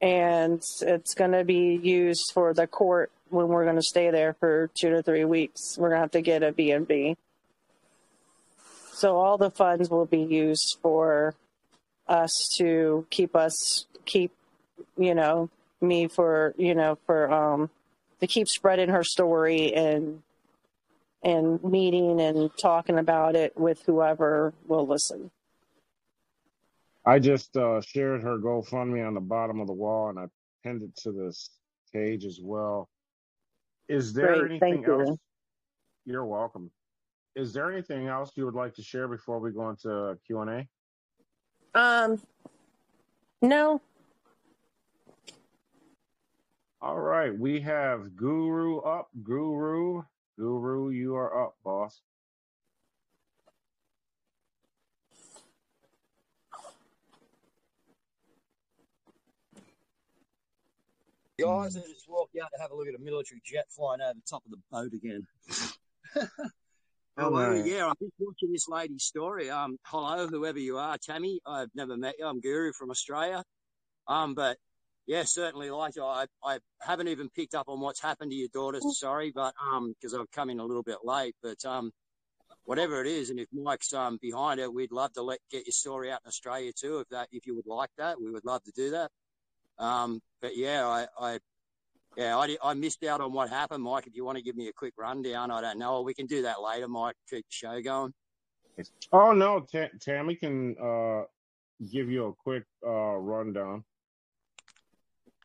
and 0.00 0.62
it's 0.82 1.14
going 1.14 1.32
to 1.32 1.44
be 1.44 1.78
used 1.82 2.30
for 2.34 2.52
the 2.52 2.66
court 2.66 3.10
when 3.30 3.48
we're 3.48 3.64
going 3.64 3.76
to 3.76 3.82
stay 3.82 4.10
there 4.10 4.34
for 4.34 4.70
two 4.78 4.90
to 4.90 5.02
three 5.02 5.24
weeks. 5.24 5.76
We're 5.78 5.88
going 5.88 5.98
to 5.98 6.02
have 6.02 6.10
to 6.12 6.22
get 6.22 6.42
a 6.42 6.52
B&B. 6.52 7.16
So 8.92 9.16
all 9.16 9.36
the 9.38 9.50
funds 9.50 9.90
will 9.90 10.06
be 10.06 10.22
used 10.22 10.78
for 10.80 11.34
us 12.08 12.48
to 12.56 13.06
keep 13.10 13.34
us 13.34 13.86
keep 14.04 14.32
you 14.96 15.14
know 15.14 15.50
me 15.80 16.08
for 16.08 16.54
you 16.56 16.74
know 16.74 16.98
for 17.06 17.30
um 17.30 17.70
to 18.20 18.26
keep 18.26 18.48
spreading 18.48 18.88
her 18.88 19.04
story 19.04 19.74
and 19.74 20.22
and 21.22 21.62
meeting 21.64 22.20
and 22.20 22.50
talking 22.56 22.98
about 22.98 23.34
it 23.34 23.56
with 23.56 23.82
whoever 23.84 24.54
will 24.66 24.86
listen. 24.86 25.30
I 27.04 27.18
just 27.18 27.56
uh, 27.56 27.80
shared 27.80 28.22
her 28.22 28.38
GoFundMe 28.38 29.06
on 29.06 29.14
the 29.14 29.20
bottom 29.20 29.60
of 29.60 29.66
the 29.66 29.72
wall, 29.72 30.08
and 30.08 30.18
I 30.18 30.26
pinned 30.62 30.82
it 30.82 30.96
to 31.02 31.12
this 31.12 31.50
page 31.92 32.24
as 32.24 32.40
well. 32.42 32.88
Is 33.88 34.12
there 34.12 34.38
Great, 34.38 34.50
anything 34.50 34.74
thank 34.74 34.86
you. 34.86 35.00
else? 35.02 35.18
You're 36.04 36.24
welcome. 36.24 36.70
Is 37.34 37.52
there 37.52 37.70
anything 37.70 38.08
else 38.08 38.30
you 38.34 38.44
would 38.44 38.54
like 38.54 38.74
to 38.74 38.82
share 38.82 39.08
before 39.08 39.38
we 39.38 39.52
go 39.52 39.68
into 39.70 40.18
Q 40.26 40.40
and 40.40 40.50
A? 41.74 41.80
Um, 41.80 42.20
no, 43.42 43.80
All 46.82 47.00
right, 47.00 47.36
we 47.36 47.60
have 47.62 48.16
Guru 48.16 48.80
up. 48.80 49.08
Guru, 49.22 50.02
Guru, 50.38 50.90
you 50.90 51.16
are 51.16 51.46
up, 51.46 51.54
boss. 51.64 52.02
Guys, 61.40 61.76
I 61.76 61.80
just 61.80 62.08
walked 62.08 62.36
out 62.42 62.50
to 62.54 62.60
have 62.60 62.70
a 62.70 62.76
look 62.76 62.88
at 62.88 62.94
a 62.94 63.02
military 63.02 63.40
jet 63.44 63.66
flying 63.70 64.00
over 64.00 64.14
the 64.14 64.22
top 64.28 64.42
of 64.44 64.50
the 64.50 64.58
boat 64.70 64.92
again. 64.92 65.26
Oh, 67.18 67.34
Oh, 67.34 67.52
yeah, 67.64 67.86
I'm 67.86 67.94
just 67.98 68.12
watching 68.18 68.52
this 68.52 68.68
lady's 68.68 69.04
story. 69.04 69.48
Um, 69.48 69.78
hello, 69.84 70.28
whoever 70.28 70.58
you 70.58 70.76
are, 70.76 70.98
Tammy. 70.98 71.40
I've 71.46 71.70
never 71.74 71.96
met 71.96 72.16
you. 72.18 72.26
I'm 72.26 72.40
Guru 72.40 72.74
from 72.74 72.90
Australia. 72.90 73.42
Um, 74.06 74.34
but 74.34 74.58
yeah, 75.06 75.22
certainly 75.24 75.70
like 75.70 75.94
I, 75.98 76.26
I 76.42 76.58
haven't 76.80 77.08
even 77.08 77.28
picked 77.30 77.54
up 77.54 77.68
on 77.68 77.80
what's 77.80 78.00
happened 78.00 78.32
to 78.32 78.36
your 78.36 78.48
daughter. 78.52 78.80
Sorry, 78.80 79.30
but 79.34 79.54
um, 79.72 79.94
because 79.94 80.14
I've 80.14 80.30
come 80.32 80.50
in 80.50 80.58
a 80.58 80.64
little 80.64 80.82
bit 80.82 80.98
late. 81.04 81.34
But 81.42 81.64
um, 81.64 81.92
whatever 82.64 83.00
it 83.00 83.06
is, 83.06 83.30
and 83.30 83.38
if 83.38 83.48
Mike's 83.52 83.92
um 83.92 84.18
behind 84.20 84.60
it, 84.60 84.72
we'd 84.72 84.92
love 84.92 85.12
to 85.14 85.22
let 85.22 85.38
get 85.50 85.66
your 85.66 85.72
story 85.72 86.10
out 86.10 86.20
in 86.24 86.28
Australia 86.28 86.72
too. 86.72 86.98
If 86.98 87.08
that, 87.10 87.28
if 87.30 87.46
you 87.46 87.54
would 87.54 87.66
like 87.66 87.90
that, 87.98 88.20
we 88.20 88.30
would 88.30 88.44
love 88.44 88.62
to 88.64 88.72
do 88.72 88.90
that. 88.90 89.10
Um, 89.78 90.20
but 90.40 90.56
yeah, 90.56 90.86
I, 90.86 91.06
I 91.18 91.38
yeah, 92.16 92.36
I, 92.36 92.56
I 92.64 92.74
missed 92.74 93.04
out 93.04 93.20
on 93.20 93.32
what 93.32 93.50
happened, 93.50 93.84
Mike. 93.84 94.06
If 94.06 94.16
you 94.16 94.24
want 94.24 94.38
to 94.38 94.44
give 94.44 94.56
me 94.56 94.68
a 94.68 94.72
quick 94.72 94.94
rundown, 94.98 95.50
I 95.50 95.60
don't 95.60 95.78
know. 95.78 96.00
We 96.00 96.14
can 96.14 96.26
do 96.26 96.42
that 96.42 96.62
later, 96.62 96.88
Mike. 96.88 97.14
Keep 97.28 97.44
the 97.46 97.50
show 97.50 97.80
going. 97.80 98.12
Oh 99.12 99.32
no, 99.32 99.60
Ta- 99.60 99.90
Tammy 100.00 100.34
can 100.34 100.76
uh, 100.82 101.22
give 101.92 102.10
you 102.10 102.26
a 102.26 102.32
quick 102.32 102.64
uh, 102.84 103.16
rundown. 103.16 103.84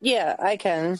Yeah, 0.01 0.35
I 0.39 0.57
can. 0.57 0.99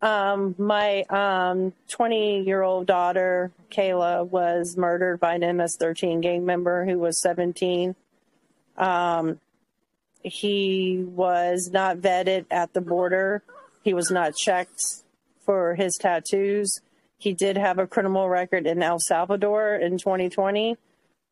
Um, 0.00 0.54
my 0.58 1.02
um 1.04 1.72
20 1.88 2.42
year 2.42 2.62
old 2.62 2.86
daughter 2.86 3.52
Kayla 3.70 4.28
was 4.28 4.76
murdered 4.76 5.18
by 5.18 5.34
an 5.34 5.56
MS-13 5.56 6.20
gang 6.20 6.44
member 6.44 6.84
who 6.84 6.98
was 6.98 7.20
17. 7.20 7.96
Um, 8.76 9.40
he 10.22 11.04
was 11.06 11.70
not 11.72 11.98
vetted 11.98 12.46
at 12.50 12.72
the 12.72 12.80
border. 12.80 13.42
He 13.82 13.94
was 13.94 14.10
not 14.10 14.34
checked 14.36 14.82
for 15.44 15.74
his 15.74 15.96
tattoos. 16.00 16.80
He 17.18 17.32
did 17.32 17.56
have 17.56 17.78
a 17.78 17.86
criminal 17.86 18.28
record 18.28 18.66
in 18.66 18.82
El 18.82 18.98
Salvador 18.98 19.74
in 19.74 19.98
2020, 19.98 20.76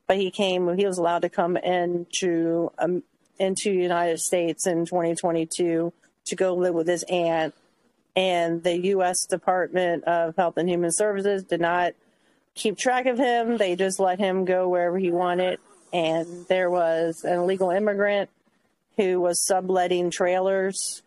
but 0.06 0.16
he 0.16 0.30
came. 0.30 0.76
He 0.76 0.86
was 0.86 0.98
allowed 0.98 1.22
to 1.22 1.28
come 1.28 1.56
into 1.56 2.70
um, 2.78 3.02
into 3.38 3.70
the 3.70 3.82
United 3.82 4.20
States 4.20 4.66
in 4.66 4.86
2022 4.86 5.92
to 6.26 6.36
go 6.36 6.54
live 6.54 6.74
with 6.74 6.88
his 6.88 7.04
aunt. 7.04 7.54
And 8.14 8.62
the 8.62 8.76
U.S. 8.88 9.26
Department 9.26 10.04
of 10.04 10.36
Health 10.36 10.56
and 10.56 10.68
Human 10.68 10.92
Services 10.92 11.44
did 11.44 11.60
not 11.60 11.94
keep 12.54 12.76
track 12.76 13.06
of 13.06 13.18
him. 13.18 13.56
They 13.56 13.76
just 13.76 13.98
let 13.98 14.18
him 14.18 14.44
go 14.44 14.68
wherever 14.68 14.98
he 14.98 15.10
wanted. 15.10 15.58
And 15.92 16.46
there 16.48 16.70
was 16.70 17.24
an 17.24 17.38
illegal 17.38 17.70
immigrant 17.70 18.30
who 18.96 19.20
was 19.20 19.44
subletting 19.44 20.10
trailers, 20.10 21.02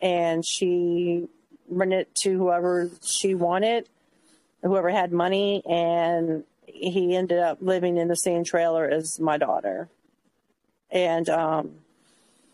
and 0.00 0.44
she 0.44 1.28
rented 1.68 2.00
it 2.00 2.14
to 2.22 2.36
whoever 2.36 2.90
she 3.02 3.34
wanted, 3.34 3.88
whoever 4.62 4.90
had 4.90 5.12
money, 5.12 5.62
and 5.66 6.44
he 6.66 7.16
ended 7.16 7.38
up 7.38 7.58
living 7.60 7.96
in 7.96 8.08
the 8.08 8.16
same 8.16 8.44
trailer 8.44 8.88
as 8.88 9.18
my 9.18 9.38
daughter. 9.38 9.88
And 10.90 11.28
um, 11.28 11.70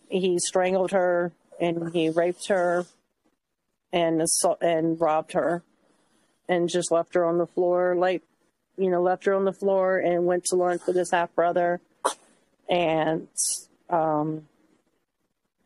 he 0.09 0.38
strangled 0.38 0.92
her, 0.92 1.32
and 1.61 1.92
he 1.92 2.11
raped 2.11 2.48
her, 2.48 2.86
and 3.92 4.22
assault- 4.22 4.62
and 4.62 5.00
robbed 5.00 5.32
her, 5.32 5.62
and 6.48 6.68
just 6.68 6.90
left 6.90 7.14
her 7.14 7.24
on 7.24 7.38
the 7.38 7.46
floor, 7.46 7.94
like 7.94 8.22
you 8.76 8.90
know, 8.90 9.02
left 9.02 9.24
her 9.24 9.34
on 9.34 9.44
the 9.44 9.52
floor, 9.52 9.98
and 9.98 10.26
went 10.26 10.44
to 10.44 10.56
lunch 10.56 10.82
with 10.86 10.96
his 10.96 11.11
half 11.11 11.34
brother, 11.34 11.80
and 12.68 13.28
um, 13.90 14.46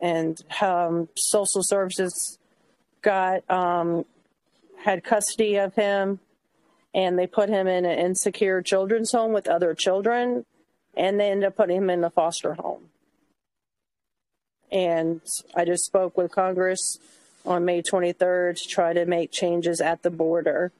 and 0.01 0.43
um, 0.61 1.09
social 1.17 1.63
services 1.63 2.39
got 3.03 3.49
um, 3.51 4.05
had 4.85 5.05
custody 5.05 5.57
of 5.57 5.75
him, 5.75 6.21
and 6.95 7.19
they 7.19 7.27
put 7.27 7.49
him 7.49 7.67
in 7.67 7.85
an 7.85 7.99
insecure 7.99 8.63
children's 8.63 9.13
home 9.13 9.33
with 9.33 9.49
other 9.49 9.75
children, 9.75 10.45
and 10.97 11.21
they 11.21 11.31
ended 11.31 11.47
up 11.47 11.57
putting 11.57 11.77
him 11.77 11.91
in 11.91 12.05
a 12.05 12.11
foster 12.11 12.55
home. 12.55 12.89
And 14.73 15.21
I 15.55 15.65
just 15.67 15.85
spoke 15.85 16.17
with 16.17 16.33
Congress 16.33 16.99
on 17.45 17.65
May 17.65 17.83
23rd 17.83 18.63
to 18.63 18.69
try 18.69 18.93
to 18.95 19.05
make 19.05 19.31
changes 19.31 19.81
at 19.81 20.03
the 20.03 20.11
border 20.11 20.73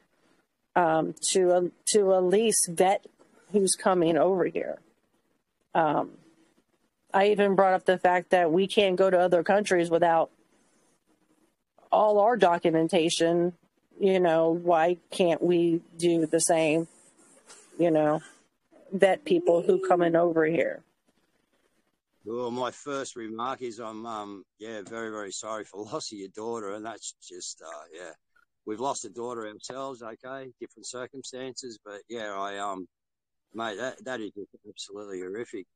um, 0.75 1.15
to 1.31 1.53
uh, 1.53 1.63
to 1.93 2.15
at 2.15 2.25
least 2.25 2.71
vet 2.71 3.05
who's 3.53 3.75
coming 3.75 4.17
over 4.17 4.47
here. 4.47 4.79
Um, 5.75 6.13
I 7.13 7.29
even 7.29 7.55
brought 7.55 7.75
up 7.75 7.85
the 7.85 7.99
fact 7.99 8.31
that 8.31 8.51
we 8.51 8.67
can't 8.67 8.97
go 8.97 9.11
to 9.11 9.19
other 9.19 9.43
countries 9.43 9.91
without 9.91 10.31
all 11.91 12.19
our 12.19 12.37
documentation. 12.37 13.53
You 14.01 14.19
know, 14.19 14.51
why 14.51 14.97
can't 15.11 15.43
we 15.43 15.83
do 15.99 16.27
the 16.27 16.41
same? 16.41 16.89
You 17.79 17.91
know, 17.91 18.21
vet 18.91 19.25
people 19.25 19.63
who 19.63 19.87
coming 19.87 20.17
over 20.17 20.47
here. 20.47 20.83
Well, 22.25 22.53
my 22.53 22.71
first 22.71 23.17
remark 23.17 23.63
is 23.63 23.81
I'm, 23.81 24.07
um, 24.07 24.45
yeah, 24.59 24.83
very, 24.89 25.11
very 25.11 25.33
sorry 25.33 25.65
for 25.65 25.85
loss 25.93 26.13
of 26.13 26.19
your 26.19 26.29
daughter, 26.35 26.75
and 26.75 26.87
that's 26.87 27.15
just, 27.21 27.61
uh, 27.67 27.85
yeah, 27.93 28.13
we've 28.65 28.81
lost 28.81 29.05
a 29.05 29.11
daughter 29.11 29.47
ourselves. 29.49 30.03
Okay, 30.03 30.51
different 30.61 30.87
circumstances, 30.87 31.79
but 31.85 32.01
yeah, 32.09 32.33
I, 32.33 32.59
um, 32.59 32.87
mate, 33.55 33.77
that 33.79 34.05
that 34.05 34.21
is 34.21 34.31
just 34.33 34.51
absolutely 34.69 35.21
horrific. 35.21 35.67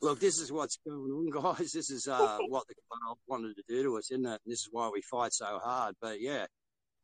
Look, 0.00 0.20
this 0.20 0.38
is 0.38 0.52
what's 0.52 0.78
going 0.86 1.10
on, 1.10 1.30
guys. 1.42 1.72
This 1.72 1.90
is 1.90 2.06
uh, 2.06 2.38
what 2.48 2.66
the 2.68 2.74
club 2.88 3.18
wanted 3.26 3.56
to 3.56 3.62
do 3.68 3.82
to 3.82 3.98
us, 3.98 4.10
isn't 4.12 4.24
it? 4.24 4.40
And 4.44 4.52
this 4.52 4.60
is 4.60 4.68
why 4.70 4.90
we 4.92 5.02
fight 5.02 5.32
so 5.32 5.58
hard. 5.62 5.94
But 6.00 6.20
yeah, 6.20 6.46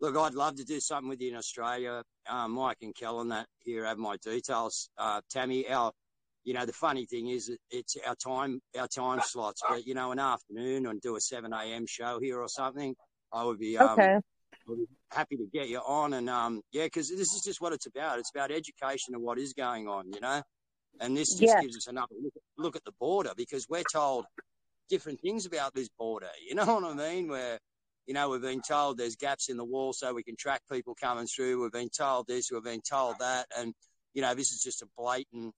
look, 0.01 0.17
I'd 0.17 0.35
love 0.35 0.57
to 0.57 0.65
do 0.65 0.79
something 0.79 1.09
with 1.09 1.21
you 1.21 1.31
in 1.31 1.37
Australia. 1.37 2.03
Uh, 2.29 2.49
Mike 2.49 2.79
and 2.83 2.95
Kellen 2.95 3.29
that 3.29 3.47
here 3.59 3.85
have 3.85 3.99
my 3.99 4.17
details. 4.19 4.91
Uh, 4.97 5.21
Tammy, 5.29 5.69
our, 5.69 5.93
you 6.47 6.55
know, 6.55 6.65
the 6.65 6.73
funny 6.73 7.05
thing 7.07 7.29
is 7.29 7.51
it's 7.71 7.97
our 8.07 8.15
time, 8.15 8.61
our 8.79 8.87
time 8.89 9.21
slots. 9.21 9.61
But 9.69 9.85
you 9.87 9.95
know, 9.95 10.13
an 10.13 10.19
afternoon 10.19 10.87
and 10.87 11.01
do 11.03 11.17
a 11.17 11.21
seven 11.21 11.53
a.m. 11.53 11.85
show 11.87 12.19
here 12.21 12.41
or 12.41 12.49
something. 12.49 12.95
I 13.33 13.45
would 13.45 13.59
be 13.59 13.77
um, 13.77 13.99
Okay. 13.99 14.21
Happy 15.13 15.37
to 15.37 15.47
get 15.53 15.69
you 15.69 15.79
on 15.79 16.13
and 16.15 16.29
um, 16.31 16.61
yeah, 16.73 16.85
because 16.85 17.09
this 17.09 17.33
is 17.33 17.43
just 17.45 17.61
what 17.61 17.73
it's 17.73 17.87
about. 17.87 18.19
It's 18.19 18.31
about 18.35 18.51
education 18.51 19.15
of 19.15 19.21
what 19.21 19.39
is 19.39 19.53
going 19.53 19.89
on, 19.89 20.13
you 20.13 20.21
know. 20.21 20.43
And 21.01 21.17
this 21.17 21.29
just 21.29 21.41
Yes. 21.41 21.63
gives 21.63 21.77
us 21.77 21.87
another 21.89 22.15
look, 22.23 22.33
look 22.59 22.77
at 22.77 22.85
the 22.85 22.93
border 22.99 23.33
because 23.37 23.67
we're 23.69 23.85
told 23.85 24.25
different 24.89 25.21
things 25.21 25.47
about 25.47 25.75
this 25.75 25.89
border. 25.99 26.29
You 26.49 26.55
know 26.55 26.65
what 26.67 26.85
I 26.85 26.95
mean? 26.95 27.29
Where, 27.29 27.59
you 28.07 28.15
know, 28.15 28.31
we've 28.31 28.41
been 28.41 28.63
told 28.63 28.99
there's 28.99 29.17
gaps 29.17 29.49
in 29.49 29.57
the 29.57 29.65
wall 29.65 29.93
so 29.93 30.15
we 30.15 30.23
can 30.23 30.37
track 30.37 30.63
people 30.71 30.95
coming 31.01 31.27
through. 31.27 31.63
We've 31.63 31.73
been 31.73 31.91
told 31.91 32.27
this, 32.29 32.51
we've 32.53 32.63
been 32.63 32.83
told 32.89 33.17
that. 33.21 33.47
And, 33.57 33.75
you 34.15 34.23
know, 34.23 34.35
this 34.35 34.53
is 34.53 34.61
just 34.63 34.83
a 34.83 34.87
blatant, 34.97 35.55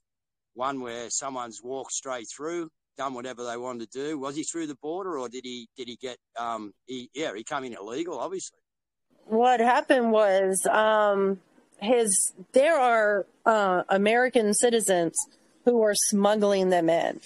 one 0.59 0.81
where 0.81 1.09
someone's 1.09 1.63
walked 1.63 1.93
straight 1.93 2.27
through, 2.37 2.69
done 2.97 3.15
whatever 3.15 3.45
they 3.45 3.57
wanted 3.57 3.91
to 3.91 3.99
do. 3.99 4.19
Was 4.19 4.37
he 4.37 4.43
through 4.43 4.67
the 4.67 4.75
border, 4.75 5.19
or 5.19 5.29
did 5.29 5.45
he 5.45 5.69
did 5.77 5.89
he 5.89 5.97
get? 5.97 6.19
Um, 6.39 6.73
he 6.87 7.09
yeah, 7.15 7.33
he 7.35 7.45
came 7.45 7.65
in 7.65 7.75
illegal, 7.75 8.19
obviously. 8.19 8.59
What 9.27 9.61
happened 9.61 10.11
was 10.11 10.67
um, 10.67 11.41
his. 11.81 12.33
There 12.53 12.79
are 12.79 13.25
uh, 13.47 13.85
American 13.89 14.53
citizens 14.53 15.15
who 15.65 15.83
are 15.83 15.95
smuggling 15.95 16.71
them 16.71 16.91
in. 16.91 17.21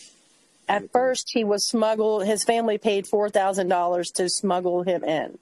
At 0.68 0.92
first, 0.92 1.30
he 1.32 1.42
was 1.42 1.66
smuggled. 1.66 2.24
His 2.26 2.44
family 2.44 2.78
paid 2.78 3.06
four 3.06 3.30
thousand 3.30 3.68
dollars 3.68 4.10
to 4.12 4.28
smuggle 4.28 4.82
him 4.82 5.02
in. 5.02 5.38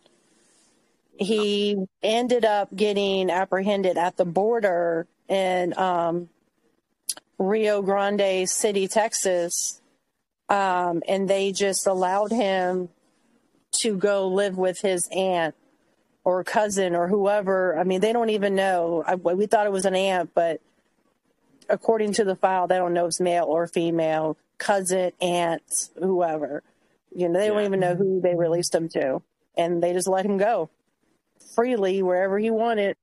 He 1.18 1.86
ended 2.02 2.46
up 2.46 2.74
getting 2.74 3.30
apprehended 3.30 3.98
at 3.98 4.16
the 4.16 4.24
border 4.24 5.06
in 5.28 5.76
um, 5.76 6.30
Rio 7.40 7.80
Grande 7.80 8.46
City, 8.46 8.86
Texas, 8.86 9.80
um, 10.50 11.02
and 11.08 11.28
they 11.28 11.52
just 11.52 11.86
allowed 11.86 12.30
him 12.30 12.90
to 13.80 13.96
go 13.96 14.28
live 14.28 14.58
with 14.58 14.78
his 14.82 15.08
aunt 15.10 15.54
or 16.22 16.44
cousin 16.44 16.94
or 16.94 17.08
whoever. 17.08 17.78
I 17.78 17.84
mean, 17.84 18.02
they 18.02 18.12
don't 18.12 18.28
even 18.28 18.54
know. 18.54 19.02
I, 19.06 19.14
we 19.14 19.46
thought 19.46 19.64
it 19.64 19.72
was 19.72 19.86
an 19.86 19.94
aunt, 19.94 20.32
but 20.34 20.60
according 21.70 22.12
to 22.14 22.24
the 22.24 22.36
file, 22.36 22.66
they 22.66 22.76
don't 22.76 22.92
know 22.92 23.06
if 23.06 23.08
it's 23.08 23.20
male 23.20 23.46
or 23.46 23.66
female, 23.66 24.36
cousin, 24.58 25.12
aunt, 25.22 25.62
whoever. 25.98 26.62
You 27.16 27.30
know, 27.30 27.38
they 27.38 27.46
yeah. 27.46 27.54
don't 27.54 27.64
even 27.64 27.80
know 27.80 27.94
who 27.94 28.20
they 28.20 28.34
released 28.34 28.74
him 28.74 28.90
to, 28.90 29.22
and 29.56 29.82
they 29.82 29.94
just 29.94 30.08
let 30.08 30.26
him 30.26 30.36
go 30.36 30.68
freely 31.54 32.02
wherever 32.02 32.38
he 32.38 32.50
wanted. 32.50 32.98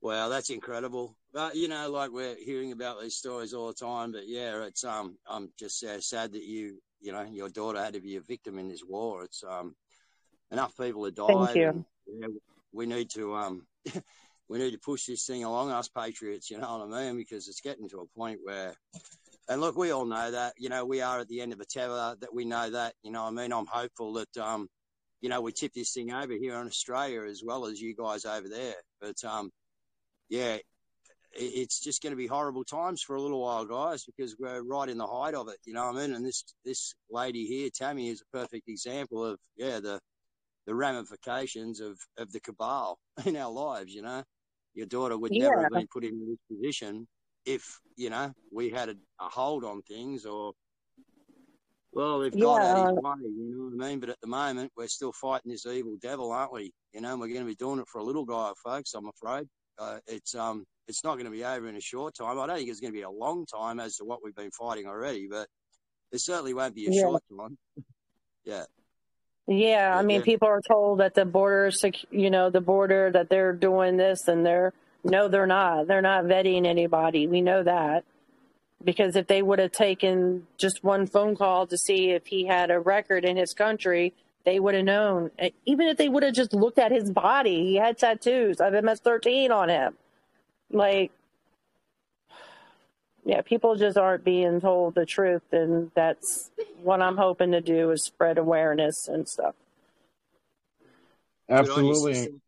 Wow, 0.00 0.28
that's 0.28 0.50
incredible. 0.50 1.14
But 1.38 1.54
you 1.54 1.68
know, 1.68 1.88
like 1.88 2.10
we're 2.10 2.34
hearing 2.34 2.72
about 2.72 3.00
these 3.00 3.14
stories 3.14 3.54
all 3.54 3.68
the 3.68 3.72
time. 3.72 4.10
But 4.10 4.26
yeah, 4.26 4.64
it's 4.64 4.82
um, 4.82 5.16
I'm 5.24 5.52
just 5.56 5.84
uh, 5.84 6.00
sad 6.00 6.32
that 6.32 6.42
you, 6.42 6.80
you 7.00 7.12
know, 7.12 7.22
your 7.22 7.48
daughter 7.48 7.78
had 7.78 7.92
to 7.92 8.00
be 8.00 8.16
a 8.16 8.20
victim 8.20 8.58
in 8.58 8.68
this 8.68 8.82
war. 8.84 9.22
It's 9.22 9.44
um, 9.48 9.76
enough 10.50 10.76
people 10.76 11.04
have 11.04 11.14
died. 11.14 11.28
Thank 11.28 11.56
you. 11.56 11.68
And, 11.68 11.84
you 12.08 12.20
know, 12.20 12.28
we 12.72 12.86
need 12.86 13.08
to 13.10 13.36
um, 13.36 13.68
we 14.48 14.58
need 14.58 14.72
to 14.72 14.80
push 14.80 15.06
this 15.06 15.26
thing 15.26 15.44
along, 15.44 15.70
us 15.70 15.88
patriots. 15.88 16.50
You 16.50 16.58
know 16.58 16.78
what 16.78 16.92
I 16.92 17.04
mean? 17.04 17.16
Because 17.16 17.46
it's 17.46 17.60
getting 17.60 17.88
to 17.90 18.00
a 18.00 18.18
point 18.18 18.40
where, 18.42 18.74
and 19.48 19.60
look, 19.60 19.76
we 19.76 19.92
all 19.92 20.06
know 20.06 20.32
that. 20.32 20.54
You 20.58 20.70
know, 20.70 20.84
we 20.84 21.02
are 21.02 21.20
at 21.20 21.28
the 21.28 21.40
end 21.40 21.52
of 21.52 21.60
a 21.60 21.66
tether. 21.66 22.16
That 22.20 22.34
we 22.34 22.46
know 22.46 22.68
that. 22.68 22.94
You 23.04 23.12
know, 23.12 23.22
I 23.22 23.30
mean, 23.30 23.52
I'm 23.52 23.66
hopeful 23.66 24.12
that 24.14 24.36
um, 24.38 24.66
you 25.20 25.28
know, 25.28 25.40
we 25.40 25.52
tip 25.52 25.72
this 25.72 25.92
thing 25.92 26.12
over 26.12 26.32
here 26.32 26.60
in 26.60 26.66
Australia 26.66 27.22
as 27.22 27.44
well 27.46 27.66
as 27.66 27.80
you 27.80 27.94
guys 27.94 28.24
over 28.24 28.48
there. 28.48 28.74
But 29.00 29.22
um, 29.22 29.52
yeah, 30.28 30.56
it's 31.32 31.80
just 31.80 32.02
going 32.02 32.12
to 32.12 32.16
be 32.16 32.26
horrible 32.26 32.64
times 32.64 33.02
for 33.02 33.16
a 33.16 33.22
little 33.22 33.40
while, 33.40 33.64
guys, 33.64 34.04
because 34.04 34.36
we're 34.38 34.62
right 34.62 34.88
in 34.88 34.98
the 34.98 35.06
height 35.06 35.34
of 35.34 35.48
it. 35.48 35.58
You 35.64 35.74
know 35.74 35.86
what 35.86 35.96
I 35.96 36.06
mean? 36.06 36.14
And 36.14 36.24
this 36.24 36.44
this 36.64 36.94
lady 37.10 37.46
here, 37.46 37.68
Tammy, 37.74 38.08
is 38.08 38.22
a 38.22 38.36
perfect 38.36 38.68
example 38.68 39.24
of 39.24 39.38
yeah 39.56 39.80
the 39.80 40.00
the 40.66 40.74
ramifications 40.74 41.80
of 41.80 41.98
of 42.18 42.32
the 42.32 42.40
cabal 42.40 42.98
in 43.26 43.36
our 43.36 43.50
lives. 43.50 43.94
You 43.94 44.02
know, 44.02 44.22
your 44.74 44.86
daughter 44.86 45.18
would 45.18 45.34
yeah. 45.34 45.44
never 45.48 45.62
have 45.62 45.72
been 45.72 45.88
put 45.92 46.04
in 46.04 46.28
this 46.28 46.58
position 46.58 47.06
if 47.44 47.78
you 47.96 48.10
know 48.10 48.32
we 48.52 48.70
had 48.70 48.88
a, 48.88 48.94
a 49.20 49.28
hold 49.28 49.64
on 49.64 49.82
things 49.82 50.24
or 50.24 50.52
well, 51.92 52.18
we've 52.18 52.38
got 52.38 52.62
yeah. 52.62 52.86
his 52.86 52.96
way, 52.96 53.12
you 53.22 53.54
know 53.56 53.76
what 53.76 53.84
I 53.84 53.88
mean? 53.88 53.98
But 53.98 54.10
at 54.10 54.20
the 54.20 54.28
moment, 54.28 54.70
we're 54.76 54.88
still 54.88 55.10
fighting 55.10 55.50
this 55.50 55.64
evil 55.66 55.96
devil, 56.00 56.30
aren't 56.30 56.52
we? 56.52 56.70
You 56.92 57.00
know, 57.00 57.16
we're 57.16 57.28
going 57.28 57.40
to 57.40 57.46
be 57.46 57.54
doing 57.54 57.80
it 57.80 57.88
for 57.88 57.98
a 57.98 58.04
little 58.04 58.26
guy, 58.26 58.52
folks. 58.62 58.92
I'm 58.94 59.08
afraid 59.08 59.48
uh, 59.78 59.98
it's 60.06 60.34
um 60.34 60.64
it's 60.88 61.04
not 61.04 61.14
going 61.14 61.26
to 61.26 61.30
be 61.30 61.44
over 61.44 61.68
in 61.68 61.76
a 61.76 61.80
short 61.80 62.14
time. 62.14 62.38
I 62.38 62.46
don't 62.46 62.56
think 62.56 62.68
it's 62.68 62.80
going 62.80 62.92
to 62.92 62.98
be 62.98 63.02
a 63.02 63.10
long 63.10 63.46
time 63.46 63.78
as 63.78 63.96
to 63.96 64.04
what 64.04 64.24
we've 64.24 64.34
been 64.34 64.50
fighting 64.50 64.86
already, 64.86 65.28
but 65.30 65.48
it 66.10 66.20
certainly 66.20 66.54
won't 66.54 66.74
be 66.74 66.86
a 66.86 66.90
yeah. 66.90 67.02
short 67.02 67.22
time. 67.38 67.58
yeah. 68.44 68.64
Yeah, 69.46 69.96
I 69.96 70.02
mean, 70.02 70.18
yeah. 70.18 70.24
people 70.24 70.48
are 70.48 70.60
told 70.60 71.00
that 71.00 71.14
the 71.14 71.24
border, 71.24 71.70
you 72.10 72.28
know, 72.28 72.50
the 72.50 72.60
border 72.60 73.10
that 73.10 73.30
they're 73.30 73.54
doing 73.54 73.96
this, 73.96 74.28
and 74.28 74.44
they're 74.44 74.74
no, 75.04 75.28
they're 75.28 75.46
not. 75.46 75.86
They're 75.86 76.02
not 76.02 76.24
vetting 76.24 76.66
anybody. 76.66 77.26
We 77.26 77.40
know 77.40 77.62
that 77.62 78.04
because 78.84 79.16
if 79.16 79.26
they 79.26 79.42
would 79.42 79.58
have 79.58 79.72
taken 79.72 80.46
just 80.58 80.84
one 80.84 81.06
phone 81.06 81.34
call 81.34 81.66
to 81.66 81.78
see 81.78 82.10
if 82.10 82.26
he 82.26 82.46
had 82.46 82.70
a 82.70 82.78
record 82.78 83.24
in 83.24 83.36
his 83.36 83.54
country, 83.54 84.12
they 84.44 84.60
would 84.60 84.74
have 84.74 84.84
known. 84.84 85.30
Even 85.66 85.88
if 85.88 85.96
they 85.96 86.08
would 86.08 86.22
have 86.22 86.34
just 86.34 86.52
looked 86.52 86.78
at 86.78 86.92
his 86.92 87.10
body, 87.10 87.64
he 87.64 87.76
had 87.76 87.98
tattoos 87.98 88.60
of 88.60 88.72
MS-13 88.72 89.50
on 89.50 89.68
him. 89.68 89.94
Like, 90.70 91.10
yeah, 93.24 93.42
people 93.42 93.76
just 93.76 93.98
aren't 93.98 94.24
being 94.24 94.60
told 94.60 94.94
the 94.94 95.06
truth, 95.06 95.42
and 95.52 95.90
that's 95.94 96.50
what 96.82 97.02
I'm 97.02 97.16
hoping 97.16 97.52
to 97.52 97.60
do 97.60 97.90
is 97.90 98.04
spread 98.04 98.38
awareness 98.38 99.08
and 99.08 99.28
stuff. 99.28 99.54
Absolutely. 101.48 102.40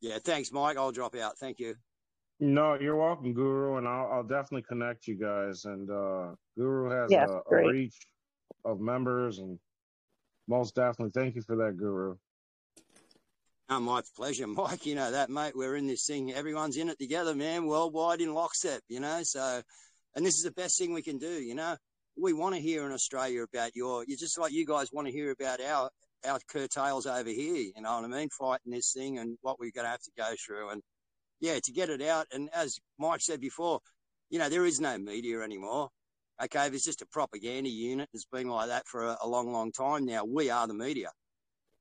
Yeah, 0.00 0.18
thanks, 0.22 0.52
Mike. 0.52 0.76
I'll 0.76 0.92
drop 0.92 1.14
out. 1.16 1.38
Thank 1.38 1.58
you. 1.58 1.74
No, 2.38 2.74
you're 2.78 2.96
welcome, 2.96 3.32
Guru, 3.32 3.76
and 3.76 3.88
I'll, 3.88 4.12
I'll 4.12 4.22
definitely 4.22 4.66
connect 4.68 5.06
you 5.06 5.14
guys. 5.14 5.64
And 5.64 5.90
uh, 5.90 6.34
Guru 6.56 6.90
has 6.90 7.10
yes, 7.10 7.30
a, 7.30 7.54
a, 7.54 7.66
reach 7.66 7.96
of 8.64 8.80
members, 8.80 9.38
and 9.38 9.58
most 10.46 10.74
definitely, 10.74 11.12
thank 11.14 11.34
you 11.34 11.42
for 11.42 11.56
that, 11.56 11.78
Guru. 11.78 12.16
Oh, 13.68 13.80
my 13.80 14.00
pleasure, 14.16 14.46
Mike. 14.46 14.86
You 14.86 14.94
know 14.94 15.10
that, 15.10 15.28
mate. 15.30 15.56
We're 15.56 15.76
in 15.76 15.86
this 15.86 16.06
thing. 16.06 16.32
Everyone's 16.32 16.76
in 16.76 16.88
it 16.88 16.98
together, 16.98 17.34
man. 17.34 17.66
Worldwide 17.66 18.20
in 18.20 18.32
lockstep. 18.32 18.82
You 18.88 19.00
know, 19.00 19.20
so, 19.22 19.60
and 20.14 20.24
this 20.24 20.34
is 20.34 20.44
the 20.44 20.52
best 20.52 20.78
thing 20.78 20.92
we 20.92 21.02
can 21.02 21.18
do. 21.18 21.42
You 21.42 21.54
know, 21.54 21.76
we 22.16 22.32
want 22.32 22.54
to 22.54 22.60
hear 22.60 22.86
in 22.86 22.92
Australia 22.92 23.42
about 23.42 23.74
your. 23.74 24.04
You 24.06 24.16
just 24.16 24.38
like 24.38 24.52
you 24.52 24.64
guys 24.64 24.92
want 24.92 25.08
to 25.08 25.12
hear 25.12 25.32
about 25.32 25.60
our 25.60 25.90
our 26.24 26.38
curtails 26.48 27.06
over 27.06 27.28
here. 27.28 27.72
You 27.74 27.82
know 27.82 27.94
what 27.96 28.04
I 28.04 28.08
mean? 28.08 28.28
Fighting 28.38 28.72
this 28.72 28.92
thing 28.92 29.18
and 29.18 29.36
what 29.42 29.58
we're 29.58 29.72
going 29.72 29.84
to 29.84 29.90
have 29.90 30.02
to 30.02 30.10
go 30.16 30.32
through 30.44 30.70
and 30.70 30.82
yeah, 31.40 31.58
to 31.62 31.72
get 31.72 31.90
it 31.90 32.02
out. 32.02 32.26
And 32.32 32.48
as 32.54 32.78
Mike 32.98 33.20
said 33.20 33.40
before, 33.40 33.80
you 34.30 34.38
know, 34.38 34.48
there 34.48 34.64
is 34.64 34.80
no 34.80 34.96
media 34.98 35.42
anymore. 35.42 35.90
Okay, 36.42 36.68
there's 36.68 36.82
just 36.82 37.02
a 37.02 37.06
propaganda 37.06 37.70
unit. 37.70 38.08
It's 38.12 38.26
been 38.26 38.48
like 38.48 38.68
that 38.68 38.86
for 38.86 39.04
a, 39.04 39.16
a, 39.22 39.28
long, 39.28 39.52
long 39.52 39.72
time 39.72 40.04
now. 40.04 40.24
We 40.24 40.50
are 40.50 40.66
the 40.66 40.74
media, 40.74 41.10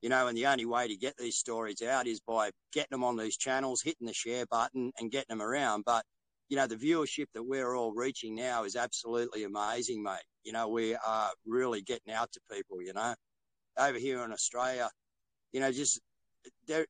you 0.05 0.09
know, 0.09 0.27
and 0.27 0.37
the 0.37 0.45
only 0.45 0.67
way 0.67 0.87
to 0.87 0.95
get 0.95 1.17
these 1.17 1.35
stories 1.35 1.81
out 1.81 2.05
is 2.05 2.19
by 2.19 2.51
getting 2.71 2.91
them 2.91 3.03
on 3.03 3.17
these 3.17 3.37
channels, 3.37 3.81
hitting 3.81 4.05
the 4.05 4.13
share 4.13 4.45
button, 4.45 4.91
and 4.99 5.09
getting 5.09 5.35
them 5.35 5.41
around. 5.41 5.83
But 5.83 6.03
you 6.47 6.57
know, 6.57 6.67
the 6.67 6.75
viewership 6.75 7.25
that 7.33 7.41
we're 7.41 7.73
all 7.73 7.91
reaching 7.91 8.35
now 8.35 8.65
is 8.65 8.75
absolutely 8.75 9.45
amazing, 9.45 10.03
mate. 10.03 10.21
You 10.43 10.51
know, 10.51 10.69
we 10.69 10.93
are 10.93 11.31
really 11.47 11.81
getting 11.81 12.13
out 12.13 12.31
to 12.33 12.39
people. 12.51 12.83
You 12.83 12.93
know, 12.93 13.15
over 13.79 13.97
here 13.97 14.23
in 14.23 14.31
Australia, 14.31 14.91
you 15.53 15.59
know, 15.59 15.71
just 15.71 15.99
there 16.67 16.85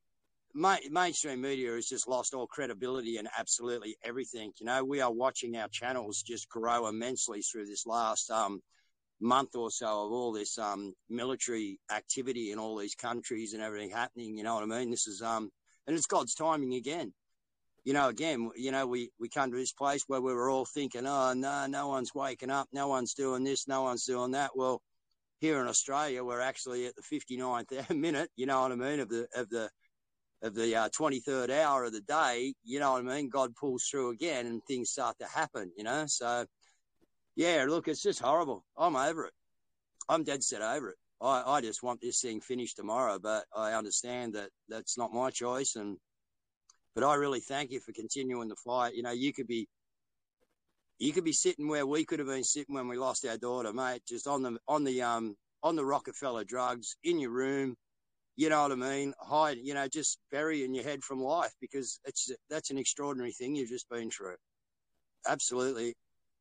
mainstream 0.52 1.40
media 1.40 1.72
has 1.72 1.86
just 1.86 2.06
lost 2.06 2.34
all 2.34 2.46
credibility 2.46 3.16
and 3.16 3.28
absolutely 3.38 3.96
everything. 4.04 4.52
You 4.60 4.66
know, 4.66 4.84
we 4.84 5.00
are 5.00 5.10
watching 5.10 5.56
our 5.56 5.68
channels 5.68 6.20
just 6.20 6.50
grow 6.50 6.86
immensely 6.86 7.40
through 7.40 7.64
this 7.64 7.86
last 7.86 8.30
um, 8.30 8.60
month 9.20 9.54
or 9.54 9.70
so 9.70 9.86
of 9.86 10.12
all 10.12 10.32
this 10.32 10.58
um, 10.58 10.92
military 11.08 11.78
activity 11.90 12.52
in 12.52 12.58
all 12.58 12.76
these 12.76 12.94
countries 12.94 13.54
and 13.54 13.62
everything 13.62 13.90
happening. 13.90 14.36
You 14.36 14.44
know 14.44 14.54
what 14.54 14.62
I 14.62 14.66
mean? 14.66 14.90
This 14.90 15.06
is 15.06 15.22
um, 15.22 15.50
and 15.86 15.96
it's 15.96 16.06
God's 16.06 16.34
timing 16.34 16.74
again. 16.74 17.12
You 17.84 17.92
know, 17.92 18.08
again, 18.08 18.50
you 18.56 18.72
know, 18.72 18.86
we, 18.86 19.10
we 19.20 19.28
come 19.28 19.52
to 19.52 19.56
this 19.56 19.72
place 19.72 20.04
where 20.08 20.20
we 20.20 20.34
were 20.34 20.50
all 20.50 20.64
thinking, 20.64 21.06
oh, 21.06 21.34
no, 21.34 21.66
no 21.66 21.86
one's 21.86 22.12
waking 22.14 22.50
up. 22.50 22.68
No 22.72 22.88
one's 22.88 23.14
doing 23.14 23.44
this. 23.44 23.68
No 23.68 23.82
one's 23.82 24.04
doing 24.04 24.32
that. 24.32 24.50
Well, 24.56 24.82
here 25.40 25.60
in 25.60 25.68
Australia, 25.68 26.24
we're 26.24 26.40
actually 26.40 26.86
at 26.86 26.94
the 26.96 27.02
59th 27.02 27.90
minute, 27.96 28.28
you 28.34 28.46
know 28.46 28.62
what 28.62 28.72
I 28.72 28.74
mean, 28.74 28.98
of 28.98 29.08
the, 29.08 29.28
of 29.36 29.48
the, 29.50 29.70
of 30.42 30.54
the 30.54 30.74
uh, 30.74 30.88
23rd 30.88 31.50
hour 31.50 31.84
of 31.84 31.92
the 31.92 32.00
day, 32.00 32.54
you 32.64 32.80
know 32.80 32.92
what 32.92 33.06
I 33.06 33.16
mean? 33.16 33.28
God 33.28 33.54
pulls 33.54 33.84
through 33.84 34.10
again 34.10 34.46
and 34.46 34.60
things 34.64 34.90
start 34.90 35.16
to 35.20 35.26
happen, 35.26 35.70
you 35.76 35.84
know? 35.84 36.06
So, 36.06 36.44
yeah, 37.36 37.64
look, 37.68 37.88
it's 37.88 38.02
just 38.02 38.20
horrible. 38.20 38.64
I'm 38.76 38.96
over 38.96 39.26
it. 39.26 39.32
I'm 40.08 40.24
dead 40.24 40.42
set 40.42 40.62
over 40.62 40.90
it. 40.90 40.96
I, 41.20 41.42
I 41.46 41.60
just 41.60 41.82
want 41.82 42.00
this 42.00 42.20
thing 42.20 42.40
finished 42.40 42.76
tomorrow, 42.76 43.18
but 43.18 43.44
I 43.54 43.72
understand 43.72 44.34
that 44.34 44.50
that's 44.68 44.98
not 44.98 45.12
my 45.12 45.30
choice. 45.30 45.76
And, 45.76 45.96
but 46.94 47.04
I 47.04 47.14
really 47.14 47.40
thank 47.40 47.70
you 47.70 47.80
for 47.80 47.92
continuing 47.92 48.48
the 48.48 48.56
fight. 48.56 48.94
You 48.94 49.02
know, 49.02 49.12
you 49.12 49.32
could 49.32 49.46
be, 49.46 49.68
you 50.98 51.12
could 51.12 51.24
be 51.24 51.32
sitting 51.32 51.68
where 51.68 51.86
we 51.86 52.04
could 52.04 52.18
have 52.18 52.28
been 52.28 52.44
sitting 52.44 52.74
when 52.74 52.88
we 52.88 52.96
lost 52.96 53.26
our 53.26 53.36
daughter, 53.36 53.72
mate, 53.72 54.02
just 54.08 54.26
on 54.26 54.42
the, 54.42 54.58
on 54.66 54.84
the, 54.84 55.02
um, 55.02 55.36
on 55.62 55.76
the 55.76 55.84
Rockefeller 55.84 56.44
drugs 56.44 56.96
in 57.04 57.18
your 57.18 57.30
room, 57.30 57.76
you 58.36 58.50
know 58.50 58.62
what 58.62 58.72
I 58.72 58.74
mean? 58.74 59.14
Hide, 59.18 59.56
you 59.62 59.72
know, 59.74 59.88
just 59.88 60.18
burying 60.30 60.74
your 60.74 60.84
head 60.84 61.02
from 61.02 61.20
life 61.20 61.52
because 61.60 61.98
it's 62.04 62.30
that's 62.50 62.70
an 62.70 62.76
extraordinary 62.76 63.32
thing 63.32 63.56
you've 63.56 63.70
just 63.70 63.88
been 63.88 64.10
through. 64.10 64.36
Absolutely, 65.26 65.94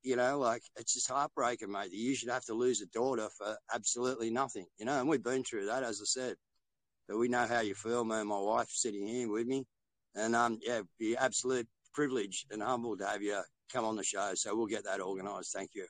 you 0.05 0.15
know, 0.15 0.39
like 0.39 0.61
it's 0.77 0.93
just 0.93 1.09
heartbreaking, 1.09 1.71
mate. 1.71 1.89
That 1.89 1.97
you 1.97 2.15
should 2.15 2.29
have 2.29 2.45
to 2.45 2.53
lose 2.53 2.81
a 2.81 2.85
daughter 2.87 3.27
for 3.37 3.57
absolutely 3.73 4.29
nothing, 4.29 4.67
you 4.77 4.85
know. 4.85 4.99
And 4.99 5.09
we've 5.09 5.23
been 5.23 5.43
through 5.43 5.65
that, 5.65 5.83
as 5.83 5.99
I 5.99 6.05
said. 6.05 6.35
But 7.07 7.17
we 7.17 7.27
know 7.27 7.45
how 7.45 7.61
you 7.61 7.75
feel, 7.75 8.05
man. 8.05 8.27
My 8.27 8.39
wife 8.39 8.69
sitting 8.69 9.07
here 9.07 9.29
with 9.29 9.47
me, 9.47 9.65
and 10.15 10.35
um, 10.35 10.59
yeah, 10.61 10.81
be 10.99 11.17
absolute 11.17 11.67
privilege 11.93 12.45
and 12.51 12.61
humble 12.61 12.95
to 12.97 13.05
have 13.05 13.21
you 13.21 13.41
come 13.71 13.85
on 13.85 13.95
the 13.95 14.03
show. 14.03 14.31
So 14.35 14.55
we'll 14.55 14.67
get 14.67 14.83
that 14.85 15.01
organised. 15.01 15.53
Thank 15.53 15.71
you. 15.73 15.87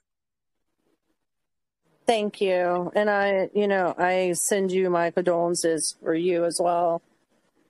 Thank 2.06 2.40
you. 2.40 2.92
And 2.96 3.10
I, 3.10 3.50
you 3.54 3.68
know, 3.68 3.96
I 3.98 4.34
send 4.34 4.72
you 4.72 4.90
my 4.90 5.10
condolences 5.10 5.96
for 6.04 6.14
you 6.14 6.46
as 6.46 6.60
well. 6.62 7.02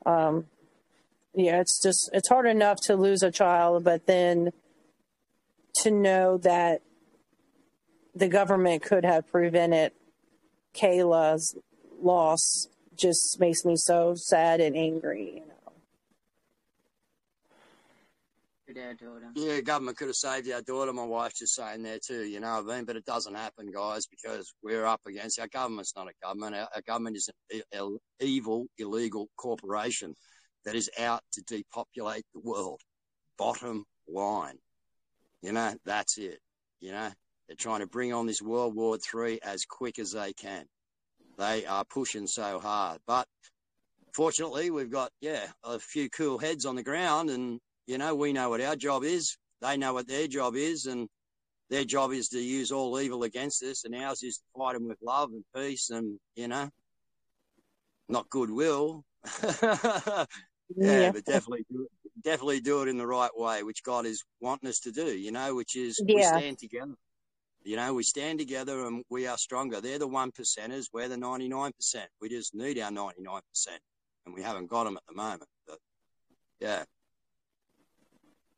Um, 0.06 0.48
yeah, 1.34 1.62
it's 1.62 1.82
just, 1.82 2.10
it's 2.14 2.28
hard 2.28 2.46
enough 2.46 2.80
to 2.84 2.96
lose 2.96 3.24
a 3.24 3.32
child, 3.32 3.86
but 3.86 4.06
then 4.08 4.52
to 5.82 5.92
know 5.92 6.38
that 6.40 6.82
the 8.14 8.28
government 8.28 8.84
could 8.84 9.04
have 9.04 9.30
prevented 9.30 9.92
Kayla's 10.74 11.56
loss 12.02 12.68
just 12.96 13.38
makes 13.40 13.66
me 13.66 13.76
so 13.76 14.14
sad 14.16 14.62
and 14.62 14.76
angry. 14.76 15.34
You 15.36 15.40
know? 15.42 15.56
daughter. 18.76 19.32
Yeah, 19.36 19.62
government 19.62 19.98
could 19.98 20.08
have 20.08 20.16
saved 20.16 20.52
our 20.52 20.62
daughter. 20.62 20.94
My 20.94 21.06
wife's 21.06 21.40
just 21.40 21.56
saying 21.56 21.84
there 21.84 22.00
too. 22.06 22.24
You 22.24 22.40
know 22.40 22.62
what 22.62 22.74
I 22.74 22.78
mean? 22.78 22.86
But 22.86 22.96
it 22.96 23.06
doesn't 23.06 23.36
happen, 23.36 23.72
guys, 23.72 24.06
because 24.06 24.54
we're 24.64 24.86
up 24.86 25.02
against 25.08 25.40
our 25.40 25.48
government's 25.48 25.96
not 25.96 26.08
a 26.08 26.14
government. 26.22 26.56
Our, 26.56 26.68
our 26.76 26.82
government 26.86 27.18
is 27.18 27.30
an 27.74 27.98
evil, 28.20 28.68
illegal 28.78 29.28
corporation 29.38 30.14
that 30.66 30.76
is 30.76 30.90
out 31.00 31.22
to 31.34 31.42
depopulate 31.44 32.26
the 32.34 32.42
world. 32.42 32.82
Bottom 33.38 33.86
line, 34.08 34.58
you 35.42 35.52
know, 35.52 35.74
that's 35.86 36.18
it. 36.18 36.40
You 36.82 36.92
know, 36.92 37.10
they're 37.48 37.56
trying 37.58 37.82
to 37.82 37.88
bring 37.88 38.14
on 38.14 38.26
this 38.26 38.42
World 38.42 38.76
War 38.76 38.98
Three 38.98 39.40
as 39.44 39.66
quick 39.66 40.00
as 40.00 40.12
they 40.12 40.34
can. 40.34 40.66
They 41.38 41.66
are 41.66 41.86
pushing 41.86 42.28
so 42.28 42.60
hard, 42.60 43.00
but 43.08 43.28
fortunately, 44.14 44.72
we've 44.72 44.92
got 44.92 45.12
yeah 45.22 45.48
a 45.64 45.80
few 45.80 46.10
cool 46.10 46.38
heads 46.38 46.66
on 46.66 46.76
the 46.76 46.84
ground, 46.84 47.30
and 47.30 47.60
you 47.88 47.98
know 47.98 48.16
we 48.16 48.34
know 48.34 48.50
what 48.50 48.62
our 48.62 48.76
job 48.76 49.04
is. 49.04 49.38
They 49.62 49.78
know 49.78 49.94
what 49.94 50.08
their 50.08 50.28
job 50.28 50.56
is, 50.56 50.86
and 50.86 51.08
their 51.70 51.84
job 51.84 52.12
is 52.12 52.30
to 52.30 52.40
use 52.40 52.72
all 52.72 53.00
evil 53.00 53.24
against 53.24 53.64
us, 53.64 53.86
and 53.86 53.96
ours 53.96 54.24
is 54.24 54.38
to 54.38 54.44
fight 54.58 54.74
them 54.74 54.88
with 54.88 54.98
love 55.02 55.30
and 55.32 55.44
peace, 55.56 55.90
and 55.90 56.20
you 56.36 56.48
know, 56.48 56.70
not 58.10 58.30
goodwill. 58.30 59.04
yeah, 59.54 60.26
yeah, 60.78 61.12
but 61.12 61.26
definitely 61.26 61.66
do 61.72 61.84
it, 61.84 62.05
definitely 62.22 62.62
do 62.62 62.82
it 62.82 62.88
in 62.88 62.98
the 62.98 63.08
right 63.08 63.32
way, 63.36 63.64
which 63.64 63.84
God 63.84 64.06
is 64.06 64.24
wanting 64.42 64.70
us 64.70 64.80
to 64.80 64.92
do. 64.92 65.18
You 65.18 65.32
know, 65.32 65.56
which 65.56 65.76
is 65.76 66.02
yeah. 66.06 66.16
we 66.16 66.24
stand 66.40 66.58
together. 66.60 66.96
You 67.64 67.78
know, 67.78 67.96
we 67.96 68.04
stand 68.04 68.38
together 68.38 68.86
and 68.86 69.04
we 69.10 69.26
are 69.26 69.38
stronger. 69.38 69.82
They're 69.82 69.98
the 69.98 70.08
one 70.08 70.32
percenters. 70.32 70.86
We're 70.94 71.08
the 71.08 71.16
99%. 71.16 71.72
We 72.22 72.30
just 72.30 72.54
need 72.54 72.80
our 72.80 72.92
99%. 72.92 73.42
And 74.26 74.36
we 74.36 74.44
haven't 74.44 74.70
got 74.70 74.84
them 74.84 74.98
at 74.98 75.04
the 75.08 75.16
moment. 75.16 75.50
But 75.68 75.80
yeah. 76.60 76.84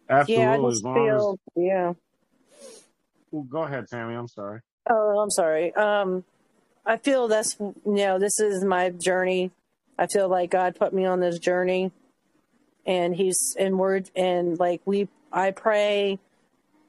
Absolutely. 0.10 0.44
Yeah, 0.44 0.54
I 0.54 0.58
just 0.58 0.84
feel, 0.84 1.40
as... 1.56 1.64
yeah. 1.64 1.94
Well, 3.32 3.44
go 3.44 3.64
ahead, 3.64 3.88
Tammy. 3.90 4.16
I'm 4.16 4.28
sorry. 4.28 4.60
Oh, 4.90 5.20
I'm 5.20 5.32
sorry. 5.32 5.74
Um, 5.74 6.26
I 6.86 6.98
feel 6.98 7.30
that's, 7.30 7.58
you 7.60 7.74
know, 7.86 8.20
this 8.20 8.40
is 8.40 8.64
my 8.64 8.90
journey. 8.90 9.52
I 9.98 10.08
feel 10.08 10.28
like 10.28 10.52
God 10.52 10.76
put 10.76 10.94
me 10.94 11.06
on 11.06 11.22
this 11.22 11.40
journey 11.40 11.92
and 12.88 13.16
he's 13.16 13.56
in 13.60 13.78
word 13.78 14.10
and 14.16 14.58
like 14.58 14.82
we, 14.86 15.08
I 15.32 15.52
pray 15.52 16.20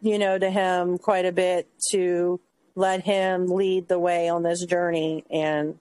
you 0.01 0.18
know, 0.18 0.38
to 0.38 0.51
him 0.51 0.99
quite 0.99 1.24
a 1.24 1.32
bit 1.32 1.68
to 1.90 2.40
let 2.74 3.03
him 3.03 3.46
lead 3.46 3.88
the 3.88 3.99
way 3.99 4.28
on 4.28 4.42
this 4.42 4.64
journey. 4.64 5.24
And 5.30 5.78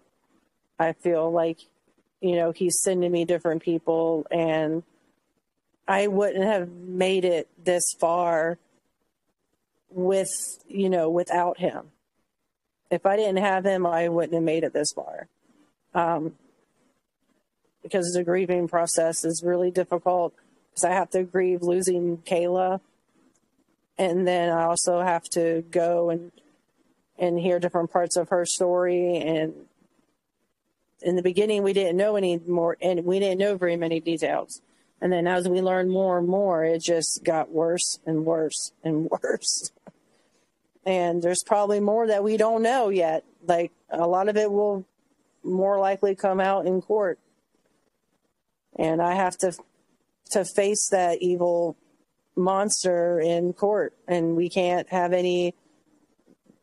I 0.79 0.93
feel 0.93 1.31
like, 1.31 1.59
you 2.21 2.35
know, 2.35 2.51
he's 2.51 2.79
sending 2.81 3.11
me 3.11 3.25
different 3.25 3.61
people 3.61 4.25
and 4.31 4.83
I 5.87 6.07
wouldn't 6.07 6.43
have 6.43 6.69
made 6.69 7.23
it 7.23 7.47
this 7.63 7.83
far 7.99 8.57
with, 9.89 10.29
you 10.67 10.89
know, 10.89 11.09
without 11.09 11.59
him. 11.59 11.91
If 12.89 13.05
I 13.05 13.15
didn't 13.15 13.37
have 13.37 13.65
him, 13.65 13.85
I 13.85 14.09
wouldn't 14.09 14.33
have 14.33 14.43
made 14.43 14.63
it 14.63 14.73
this 14.73 14.91
far. 14.93 15.27
Um, 15.93 16.33
because 17.87 18.13
the 18.13 18.23
grieving 18.23 18.67
process 18.67 19.23
is 19.23 19.43
really 19.43 19.71
difficult 19.71 20.33
because 20.69 20.83
I 20.83 20.91
have 20.91 21.09
to 21.11 21.23
grieve 21.23 21.61
losing 21.61 22.17
Kayla 22.19 22.79
and 23.97 24.27
then 24.27 24.49
I 24.49 24.63
also 24.63 25.01
have 25.01 25.23
to 25.31 25.63
go 25.71 26.09
and 26.09 26.31
and 27.19 27.39
hear 27.39 27.59
different 27.59 27.91
parts 27.91 28.15
of 28.15 28.29
her 28.29 28.45
story. 28.45 29.17
And 29.17 29.53
in 31.01 31.15
the 31.15 31.23
beginning, 31.23 31.63
we 31.63 31.73
didn't 31.73 31.97
know 31.97 32.15
any 32.15 32.39
more, 32.47 32.77
and 32.79 33.05
we 33.05 33.19
didn't 33.19 33.39
know 33.39 33.57
very 33.57 33.75
many 33.75 33.99
details. 33.99 34.61
And 35.01 35.11
then 35.11 35.25
as 35.25 35.49
we 35.49 35.61
learned 35.61 35.89
more 35.89 36.19
and 36.19 36.27
more, 36.27 36.63
it 36.63 36.81
just 36.81 37.23
got 37.23 37.51
worse 37.51 37.99
and 38.05 38.25
worse 38.25 38.71
and 38.83 39.09
worse. 39.23 39.71
and 40.85 41.21
there's 41.21 41.43
probably 41.43 41.79
more 41.79 42.07
that 42.07 42.23
we 42.23 42.37
don't 42.37 42.61
know 42.61 42.89
yet. 42.89 43.23
Like 43.47 43.71
a 43.89 44.07
lot 44.07 44.29
of 44.29 44.37
it 44.37 44.51
will 44.51 44.85
more 45.43 45.79
likely 45.79 46.13
come 46.13 46.39
out 46.39 46.67
in 46.67 46.81
court. 46.81 47.19
And 48.77 49.01
I 49.01 49.15
have 49.15 49.37
to 49.39 49.53
to 50.31 50.43
face 50.43 50.89
that 50.89 51.21
evil 51.21 51.77
monster 52.35 53.19
in 53.19 53.53
court. 53.53 53.93
And 54.07 54.35
we 54.35 54.49
can't 54.49 54.87
have 54.89 55.13
any 55.13 55.55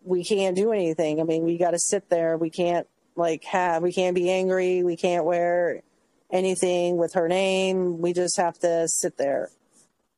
we 0.02 0.24
can't 0.24 0.56
do 0.56 0.72
anything. 0.72 1.20
I 1.20 1.24
mean 1.24 1.44
we 1.44 1.58
got 1.58 1.72
to 1.72 1.78
sit 1.78 2.08
there. 2.10 2.36
We 2.36 2.50
can't 2.50 2.86
like 3.16 3.44
have 3.44 3.82
we 3.82 3.92
can't 3.92 4.14
be 4.14 4.30
angry. 4.30 4.82
We 4.82 4.96
can't 4.96 5.24
wear 5.24 5.82
anything 6.30 6.96
with 6.96 7.14
her 7.14 7.28
name. 7.28 8.00
We 8.00 8.12
just 8.12 8.36
have 8.36 8.58
to 8.60 8.88
sit 8.88 9.16
there. 9.16 9.50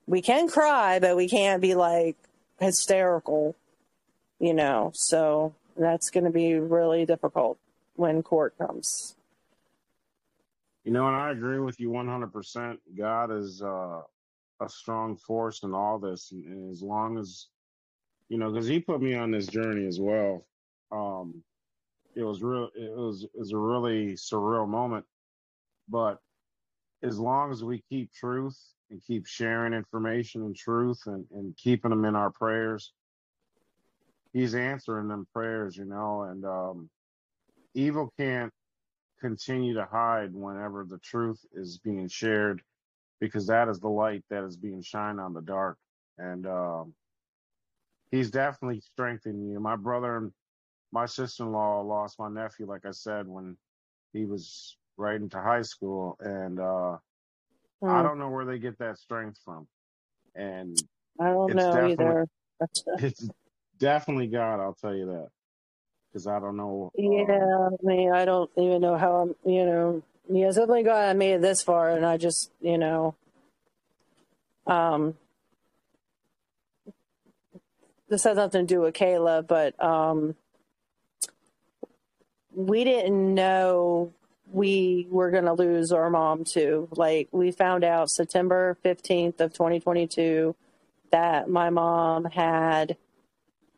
We 0.07 0.23
can 0.23 0.49
cry 0.49 0.99
but 0.99 1.17
we 1.17 1.29
can't 1.29 1.63
be 1.63 1.75
like 1.75 2.17
hysterical 2.59 3.57
you 4.39 4.55
know? 4.55 4.91
So 4.95 5.55
that's 5.77 6.11
going 6.11 6.25
to 6.25 6.31
be 6.31 6.55
really 6.55 7.07
difficult 7.07 7.59
when 7.95 8.23
court 8.23 8.57
comes 8.59 9.16
you 10.87 10.93
know 10.93 11.07
and 11.07 11.17
i 11.17 11.31
agree 11.31 11.59
with 11.59 11.79
you 11.79 11.91
100% 11.91 12.79
god 12.97 13.31
is 13.31 13.61
uh 13.61 14.01
a 14.61 14.69
strong 14.69 15.17
force 15.17 15.63
in 15.63 15.75
all 15.75 15.99
this. 15.99 16.33
And, 16.33 16.45
and 16.45 16.71
as 16.71 16.83
long 16.83 17.19
as, 17.19 17.49
you 18.29 18.39
know, 18.39 18.51
because 18.51 18.67
he 18.67 18.81
put 18.81 19.03
me 19.03 19.15
on 19.15 19.31
this 19.31 19.47
journey 19.47 19.87
as 19.87 20.01
well. 20.01 20.47
Um, 20.93 21.43
it 22.15 22.23
was 22.23 22.43
real. 22.43 22.71
It 22.75 22.97
was 22.97 23.25
it 23.25 23.39
was 23.39 23.53
a 23.53 23.59
really 23.59 24.15
surreal 24.15 24.67
moment. 24.67 25.05
But 25.89 26.19
as 27.03 27.19
long 27.19 27.53
as 27.53 27.63
we 27.63 27.83
keep 27.91 28.13
truth 28.13 28.59
and 28.91 29.03
keep 29.05 29.27
sharing 29.27 29.75
information 29.75 30.43
and 30.43 30.57
truth 30.57 31.03
and, 31.07 31.27
and 31.33 31.55
keeping 31.57 31.91
them 31.91 32.05
in 32.05 32.17
our 32.17 32.31
prayers, 32.31 32.93
he's 34.33 34.55
answering 34.55 35.09
them 35.09 35.27
prayers, 35.33 35.77
you 35.77 35.85
know, 35.85 36.23
and 36.23 36.45
um, 36.47 36.89
evil 37.75 38.13
can't 38.19 38.53
continue 39.21 39.75
to 39.75 39.87
hide 39.91 40.35
whenever 40.35 40.85
the 40.85 40.99
truth 40.99 41.45
is 41.55 41.79
being 41.79 42.09
shared 42.09 42.63
because 43.21 43.47
that 43.47 43.69
is 43.69 43.81
the 43.81 43.89
light 43.89 44.23
that 44.31 44.45
is 44.45 44.57
being 44.57 44.83
shined 44.83 45.21
on 45.21 45.33
the 45.33 45.41
dark. 45.41 45.79
And 46.19 46.47
um, 46.47 46.95
he's 48.11 48.31
definitely 48.31 48.81
strengthening 48.81 49.51
you. 49.51 49.61
My 49.61 49.77
brother 49.77 50.17
and 50.17 50.33
my 50.93 51.07
sister 51.07 51.45
in 51.45 51.53
law 51.53 51.81
lost 51.81 52.19
my 52.19 52.29
nephew, 52.29 52.67
like 52.67 52.87
I 52.87 52.91
said, 52.91 53.27
when 53.27 53.57
he 54.13 54.25
was 54.25 54.77
right 54.97 55.21
into 55.21 55.41
high 55.41 55.63
school. 55.63 56.17
And 56.21 56.61
uh. 56.61 56.97
I 57.83 57.99
hmm. 57.99 58.07
don't 58.07 58.19
know 58.19 58.31
where 58.31 58.45
they 58.45 58.59
get 58.59 58.79
that 58.79 58.99
strength 58.99 59.39
from. 59.45 59.67
And 60.35 60.79
I 61.21 61.29
don't 61.31 61.55
know 61.55 61.87
either. 61.87 62.27
it's 62.99 63.29
definitely 63.79 64.29
God, 64.29 64.61
I'll 64.61 64.75
tell 64.81 64.95
you 64.95 65.07
that. 65.07 65.29
Because 66.17 66.29
I 66.29 66.41
don't 66.41 66.57
know. 66.57 66.91
Yeah, 66.97 67.67
um, 67.69 67.77
I 67.79 67.87
mean, 67.87 68.11
I 68.11 68.25
don't 68.25 68.51
even 68.57 68.81
know 68.81 68.97
how 68.97 69.17
I'm, 69.17 69.35
you 69.45 69.67
know, 69.67 70.03
yeah, 70.31 70.51
something 70.51 70.83
got 70.83 71.11
I 71.11 71.13
made 71.13 71.35
it 71.35 71.43
this 71.43 71.63
far, 71.63 71.91
and 71.91 72.07
I 72.07 72.17
just, 72.17 72.51
you 72.63 72.79
know, 72.79 73.15
um, 74.67 75.15
this 78.09 78.25
has 78.25 78.39
nothing 78.39 78.67
to 78.67 78.75
do 78.75 78.81
with 78.81 78.95
Kayla, 78.95 79.47
but 79.47 79.79
um, 79.85 80.37
we 82.55 82.83
didn't 82.85 83.35
know 83.35 84.15
we 84.51 85.07
were 85.11 85.31
going 85.31 85.45
to 85.45 85.53
lose 85.53 85.93
our 85.93 86.09
mom 86.09 86.45
too. 86.45 86.89
Like 86.93 87.29
we 87.31 87.53
found 87.53 87.85
out 87.85 88.09
September 88.09 88.79
15th 88.83 89.39
of 89.41 89.53
2022 89.53 90.57
that 91.11 91.51
my 91.51 91.69
mom 91.69 92.25
had 92.25 92.97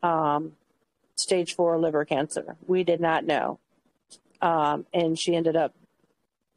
um, 0.01 0.53
stage 1.19 1.55
four 1.55 1.77
liver 1.77 2.05
cancer. 2.05 2.55
We 2.67 2.83
did 2.83 2.99
not 2.99 3.25
know. 3.25 3.59
Um, 4.41 4.85
and 4.93 5.19
she 5.19 5.35
ended 5.35 5.55
up 5.55 5.73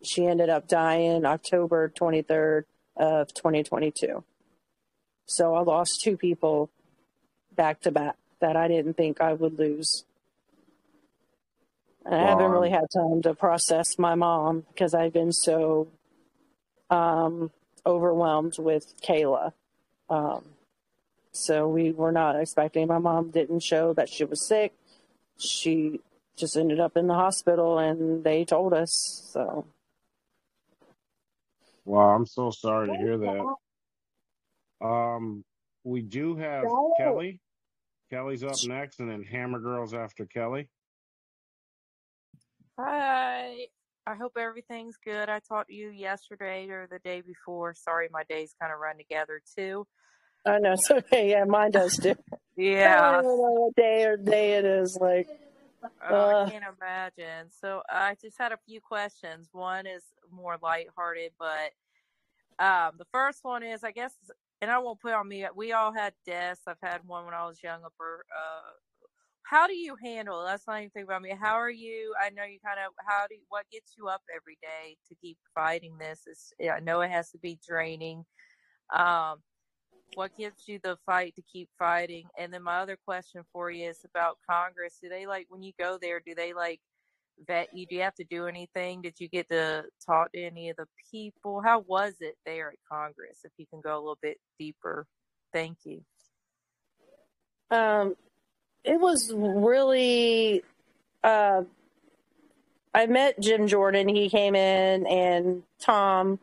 she 0.05 0.27
ended 0.27 0.49
up 0.49 0.67
dying 0.69 1.25
October 1.25 1.93
23rd 1.97 2.65
of 2.97 3.33
2022. 3.35 4.25
So 5.27 5.55
I 5.55 5.63
lost 5.63 6.01
two 6.03 6.17
people 6.17 6.71
back 7.55 7.81
to 7.83 7.91
back 7.91 8.17
that 8.41 8.57
I 8.57 8.69
didn't 8.69 8.95
think 8.95 9.21
I 9.21 9.33
would 9.33 9.59
lose. 9.59 10.05
And 12.05 12.15
I 12.15 12.29
haven't 12.29 12.51
really 12.51 12.71
had 12.71 12.87
time 12.93 13.23
to 13.23 13.35
process 13.35 13.97
my 13.97 14.17
mom 14.17 14.65
because 14.73 14.93
I've 14.93 15.13
been 15.13 15.33
so 15.33 15.89
um, 16.91 17.53
overwhelmed 17.87 18.55
with 18.59 18.93
Kayla. 19.07 19.53
Um, 20.11 20.45
So 21.33 21.69
we 21.69 21.93
were 21.93 22.13
not 22.13 22.39
expecting. 22.39 22.87
My 22.87 22.99
mom 22.99 23.31
didn't 23.31 23.61
show 23.61 23.95
that 23.95 24.09
she 24.09 24.25
was 24.25 24.47
sick. 24.47 24.75
She 25.39 26.01
just 26.37 26.57
ended 26.57 26.79
up 26.79 26.97
in 26.97 27.07
the 27.07 27.15
hospital, 27.15 27.79
and 27.79 28.23
they 28.23 28.45
told 28.45 28.75
us. 28.75 29.29
So. 29.33 29.67
Wow, 31.85 32.15
I'm 32.15 32.27
so 32.27 32.51
sorry 32.51 32.89
to 32.89 32.97
hear 32.97 33.19
that. 33.19 34.87
Um, 34.87 35.45
we 35.85 36.03
do 36.03 36.37
have 36.37 36.65
Kelly. 36.99 37.41
Kelly's 38.11 38.45
up 38.45 38.57
next, 38.67 39.01
and 39.01 39.11
then 39.11 39.23
Hammer 39.23 39.59
Girls 39.59 39.95
after 39.95 40.27
Kelly. 40.27 40.69
Hi. 42.79 43.67
I 44.07 44.15
hope 44.17 44.37
everything's 44.37 44.97
good. 44.97 45.29
I 45.29 45.39
talked 45.39 45.69
to 45.69 45.75
you 45.75 45.91
yesterday 45.91 46.69
or 46.69 46.89
the 46.91 46.99
day 46.99 47.21
before. 47.21 47.73
Sorry, 47.75 48.09
my 48.11 48.25
days 48.25 48.55
kind 48.61 48.73
of 48.73 48.81
run 48.81 48.97
together 48.97 49.41
too. 49.57 49.87
I 50.45 50.59
know. 50.59 50.73
It's 50.73 50.91
okay. 50.91 51.31
Yeah, 51.31 51.45
mine 51.45 51.71
does 51.71 51.97
too. 51.97 52.15
yeah. 52.57 53.01
I 53.01 53.23
don't 53.23 53.25
know 53.25 53.53
what 53.53 53.77
day 53.77 54.05
or 54.05 54.17
day 54.17 54.55
it 54.55 54.65
is. 54.65 54.99
Like, 55.01 55.29
Oh, 56.09 56.15
I 56.15 56.33
uh, 56.33 56.51
can't 56.51 56.65
imagine. 56.81 57.51
So 57.61 57.83
I 57.91 58.17
just 58.21 58.37
had 58.39 58.53
a 58.53 58.59
few 58.67 58.81
questions. 58.81 59.49
One 59.53 59.87
is 59.87 60.03
more 60.31 60.57
lighthearted, 60.63 61.33
but 61.39 61.73
um, 62.65 62.93
the 62.99 63.07
first 63.13 63.41
one 63.43 63.63
is, 63.63 63.83
I 63.83 63.91
guess, 63.91 64.15
and 64.61 64.71
I 64.71 64.79
won't 64.79 65.01
put 65.01 65.13
on 65.13 65.29
me. 65.29 65.45
We 65.57 65.73
all 65.73 65.93
had 65.93 66.15
deaths. 66.25 66.61
I've 66.67 66.77
had 66.83 67.01
one 67.07 67.25
when 67.25 67.35
I 67.35 67.47
was 67.47 67.63
young. 67.63 67.81
Upper. 67.85 68.25
Uh, 68.31 68.71
how 69.43 69.67
do 69.67 69.75
you 69.75 69.97
handle? 70.03 70.45
That's 70.45 70.67
not 70.67 70.75
even 70.75 70.83
anything 70.85 71.03
about 71.05 71.23
me. 71.23 71.35
How 71.39 71.55
are 71.55 71.71
you? 71.71 72.15
I 72.25 72.31
know 72.31 72.45
you 72.45 72.59
kind 72.65 72.79
of. 72.87 72.93
How 73.07 73.27
do? 73.29 73.35
You, 73.35 73.43
What 73.49 73.67
gets 73.73 73.95
you 73.99 74.07
up 74.09 74.23
every 74.35 74.59
day 74.63 74.97
to 75.09 75.15
keep 75.21 75.37
fighting 75.55 75.99
this? 75.99 76.21
Is 76.31 76.53
I 76.73 76.81
know 76.81 77.01
it 77.01 77.11
has 77.11 77.31
to 77.33 77.39
be 77.39 77.59
draining. 77.67 78.25
Um, 78.97 79.39
what 80.15 80.37
gives 80.39 80.69
you 80.69 80.79
the 80.83 80.97
fight 81.07 81.35
to 81.37 81.43
keep 81.53 81.69
fighting? 81.79 82.25
And 82.39 82.53
then 82.53 82.63
my 82.63 82.79
other 82.79 82.99
question 83.05 83.43
for 83.53 83.71
you 83.71 83.91
is 83.91 84.01
about 84.05 84.39
Congress. 84.49 84.99
Do 85.03 85.09
they 85.09 85.27
like 85.27 85.47
when 85.49 85.63
you 85.63 85.73
go 85.79 85.99
there? 86.01 86.21
Do 86.25 86.35
they 86.35 86.53
like 86.53 86.81
vet 87.47 87.69
you? 87.75 87.87
Do 87.87 87.97
you 87.97 88.03
have 88.03 88.15
to 88.17 88.25
do 88.25 88.47
anything? 88.47 89.03
Did 89.03 89.15
you 89.19 89.29
get 89.29 89.49
to 89.51 89.85
talk 90.05 90.33
to 90.33 90.43
any 90.43 90.71
of 90.71 90.77
the 90.77 90.87
people? 91.11 91.61
How 91.63 91.81
was 91.81 92.15
it 92.21 92.37
there 92.47 92.71
at 92.71 92.79
Congress? 92.91 93.39
If 93.45 93.53
you 93.59 93.67
can 93.67 93.81
go 93.81 93.95
a 93.97 94.01
little 94.01 94.19
bit 94.23 94.39
deeper, 94.59 95.07
thank 95.53 95.79
you. 95.85 96.03
um, 97.71 98.17
it 98.85 99.01
was 99.01 99.33
really. 99.35 100.63
Uh, 101.25 101.63
I 102.95 103.07
met 103.07 103.41
Jim 103.41 103.67
Jordan. 103.69 104.09
He 104.09 104.29
came 104.29 104.55
in, 104.55 105.07
and 105.07 105.63
Tom 105.81 106.39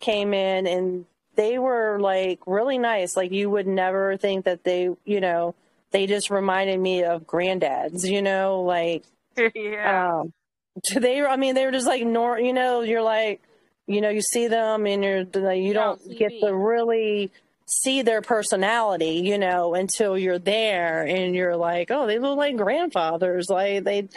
came 0.00 0.34
in, 0.34 0.66
and 0.66 1.06
they 1.36 1.58
were 1.58 1.98
like 2.00 2.40
really 2.46 2.78
nice. 2.78 3.16
Like 3.16 3.32
you 3.32 3.50
would 3.50 3.66
never 3.66 4.16
think 4.16 4.44
that 4.44 4.64
they, 4.64 4.90
you 5.04 5.20
know, 5.20 5.54
they 5.90 6.06
just 6.06 6.30
reminded 6.30 6.78
me 6.80 7.04
of 7.04 7.26
granddads. 7.26 8.08
You 8.08 8.22
know, 8.22 8.62
like 8.62 9.04
yeah. 9.54 10.20
um, 10.20 10.32
they. 10.94 11.22
I 11.22 11.36
mean, 11.36 11.54
they 11.54 11.64
were 11.64 11.72
just 11.72 11.86
like 11.86 12.04
nor. 12.04 12.38
You 12.38 12.52
know, 12.52 12.82
you're 12.82 13.02
like, 13.02 13.40
you 13.86 14.00
know, 14.00 14.10
you 14.10 14.22
see 14.22 14.48
them, 14.48 14.86
and 14.86 15.02
you're 15.04 15.24
like, 15.24 15.62
you 15.62 15.74
Yeah, 15.74 15.74
don't 15.74 16.18
get 16.18 16.32
to 16.40 16.54
really 16.54 17.30
see 17.66 18.02
their 18.02 18.20
personality, 18.22 19.22
you 19.24 19.38
know, 19.38 19.74
until 19.74 20.18
you're 20.18 20.38
there, 20.38 21.06
and 21.06 21.34
you're 21.34 21.56
like, 21.56 21.90
oh, 21.90 22.06
they 22.06 22.18
look 22.18 22.36
like 22.36 22.56
grandfathers. 22.56 23.48
Like 23.48 23.84
they, 23.84 24.08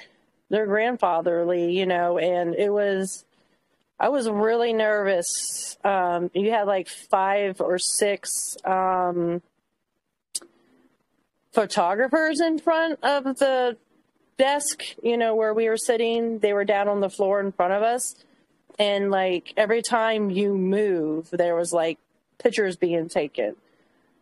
they're 0.50 0.66
grandfatherly, 0.68 1.72
you 1.78 1.86
know. 1.86 2.18
And 2.18 2.56
it 2.56 2.70
was, 2.72 3.24
I 4.00 4.10
was 4.10 4.30
really 4.30 4.74
nervous. 4.74 5.78
Um, 5.84 6.30
you 6.34 6.52
had 6.52 6.68
like 6.68 6.90
five 6.90 7.62
or 7.62 7.80
six 7.80 8.58
um, 8.66 9.42
photographers 11.54 12.42
in 12.42 12.60
front 12.60 13.00
of 13.04 13.24
the 13.24 13.78
desk, 14.38 14.84
you 15.02 15.18
know, 15.18 15.36
where 15.36 15.54
we 15.54 15.70
were 15.70 15.78
sitting. 15.78 16.40
They 16.40 16.52
were 16.52 16.66
down 16.66 16.90
on 16.90 17.00
the 17.00 17.10
floor 17.10 17.40
in 17.40 17.54
front 17.54 17.74
of 17.74 17.84
us. 17.84 18.16
And 18.78 19.10
like 19.12 19.54
every 19.56 19.82
time 19.82 20.30
you 20.30 20.58
move, 20.58 21.30
there 21.32 21.56
was 21.56 21.72
like 21.72 21.98
pictures 22.38 22.76
being 22.76 23.08
taken. 23.08 23.56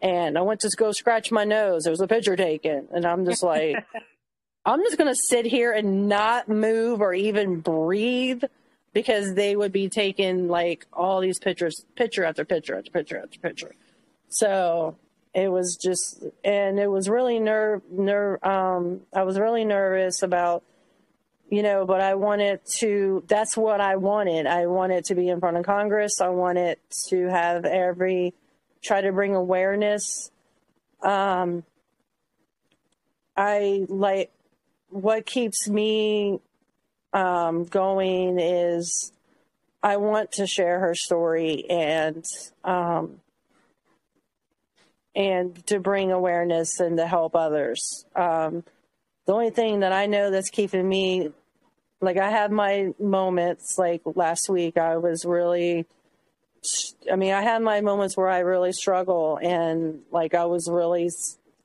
And 0.01 0.37
I 0.37 0.41
went 0.41 0.59
to 0.59 0.69
go 0.77 0.91
scratch 0.91 1.31
my 1.31 1.45
nose. 1.45 1.83
There 1.83 1.91
was 1.91 2.01
a 2.01 2.07
picture 2.07 2.35
taken. 2.35 2.87
And 2.93 3.05
I'm 3.05 3.25
just 3.25 3.41
like, 3.41 3.83
I'm 4.65 4.81
just 4.81 4.97
going 4.97 5.11
to 5.11 5.19
sit 5.29 5.45
here 5.45 5.71
and 5.71 6.07
not 6.07 6.47
move 6.47 7.01
or 7.01 7.13
even 7.13 7.61
breathe 7.61 8.43
because 8.93 9.33
they 9.33 9.55
would 9.55 9.71
be 9.71 9.89
taking 9.89 10.47
like 10.47 10.85
all 10.93 11.19
these 11.19 11.39
pictures, 11.39 11.85
picture 11.95 12.23
after 12.23 12.45
picture 12.45 12.77
after 12.77 12.91
picture 12.91 13.17
after 13.17 13.39
picture. 13.39 13.75
So 14.29 14.95
it 15.33 15.51
was 15.51 15.75
just, 15.75 16.23
and 16.43 16.79
it 16.79 16.87
was 16.87 17.09
really 17.09 17.39
nerve, 17.39 17.81
nerve, 17.91 18.43
um, 18.43 19.01
I 19.13 19.23
was 19.23 19.39
really 19.39 19.65
nervous 19.65 20.21
about, 20.21 20.63
you 21.49 21.63
know, 21.63 21.85
but 21.85 22.01
I 22.01 22.15
wanted 22.15 22.61
to, 22.79 23.23
that's 23.27 23.57
what 23.57 23.81
I 23.81 23.95
wanted. 23.95 24.47
I 24.47 24.67
wanted 24.67 25.05
to 25.05 25.15
be 25.15 25.29
in 25.29 25.39
front 25.39 25.57
of 25.57 25.65
Congress. 25.65 26.21
I 26.21 26.29
wanted 26.29 26.77
to 27.09 27.27
have 27.27 27.65
every, 27.65 28.33
try 28.81 29.01
to 29.01 29.11
bring 29.11 29.35
awareness. 29.35 30.31
Um, 31.01 31.63
I 33.35 33.85
like, 33.87 34.31
what 34.89 35.25
keeps 35.25 35.67
me 35.67 36.39
um, 37.13 37.65
going 37.65 38.39
is 38.39 39.11
I 39.81 39.97
want 39.97 40.31
to 40.33 40.47
share 40.47 40.79
her 40.79 40.95
story 40.95 41.69
and 41.69 42.25
um, 42.63 43.19
and 45.15 45.65
to 45.67 45.79
bring 45.79 46.11
awareness 46.11 46.79
and 46.79 46.97
to 46.97 47.05
help 47.05 47.35
others. 47.35 48.05
Um, 48.15 48.63
the 49.25 49.33
only 49.33 49.51
thing 49.51 49.81
that 49.81 49.93
I 49.93 50.07
know 50.07 50.31
that's 50.31 50.49
keeping 50.49 50.87
me 50.87 51.31
like 52.01 52.17
I 52.17 52.29
have 52.29 52.51
my 52.51 52.93
moments 52.99 53.77
like 53.77 54.01
last 54.15 54.49
week 54.49 54.77
I 54.77 54.97
was 54.97 55.25
really 55.25 55.85
I 57.11 57.15
mean 57.15 57.33
I 57.33 57.41
had 57.41 57.61
my 57.61 57.81
moments 57.81 58.17
where 58.17 58.29
I 58.29 58.39
really 58.39 58.73
struggle 58.73 59.39
and 59.41 60.01
like 60.11 60.33
I 60.33 60.45
was 60.45 60.69
really 60.69 61.09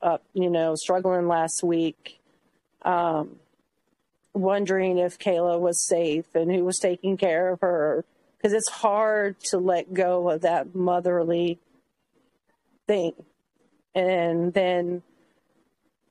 up 0.00 0.22
you 0.34 0.50
know 0.50 0.74
struggling 0.76 1.26
last 1.26 1.62
week 1.64 2.20
um, 2.82 3.36
wondering 4.34 4.98
if 4.98 5.18
Kayla 5.18 5.58
was 5.58 5.80
safe 5.80 6.34
and 6.34 6.50
who 6.50 6.64
was 6.64 6.78
taking 6.78 7.16
care 7.16 7.50
of 7.50 7.60
her. 7.60 8.04
Because 8.36 8.52
it's 8.52 8.68
hard 8.68 9.40
to 9.50 9.58
let 9.58 9.92
go 9.92 10.30
of 10.30 10.42
that 10.42 10.74
motherly 10.74 11.58
thing. 12.86 13.12
And 13.94 14.52
then, 14.52 15.02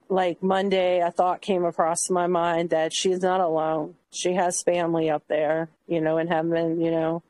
like 0.09 0.43
Monday, 0.43 0.99
a 0.99 1.09
thought 1.09 1.41
came 1.41 1.63
across 1.63 2.09
my 2.09 2.27
mind 2.27 2.71
that 2.71 2.93
she's 2.93 3.21
not 3.21 3.39
alone. 3.39 3.95
She 4.11 4.33
has 4.33 4.61
family 4.61 5.09
up 5.09 5.23
there, 5.29 5.69
you 5.87 6.01
know, 6.01 6.17
in 6.17 6.27
heaven, 6.27 6.81
you 6.81 6.91
know. 6.91 7.23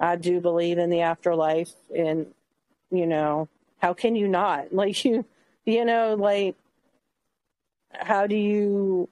I 0.00 0.16
do 0.16 0.40
believe 0.40 0.78
in 0.78 0.88
the 0.88 1.02
afterlife. 1.02 1.70
And, 1.94 2.26
you 2.90 3.06
know, 3.06 3.48
how 3.78 3.92
can 3.92 4.16
you 4.16 4.28
not? 4.28 4.68
Like, 4.72 5.04
you, 5.04 5.26
you 5.64 5.84
know, 5.84 6.14
like, 6.14 6.56
how 7.92 8.26
do 8.26 8.36
you 8.36 9.08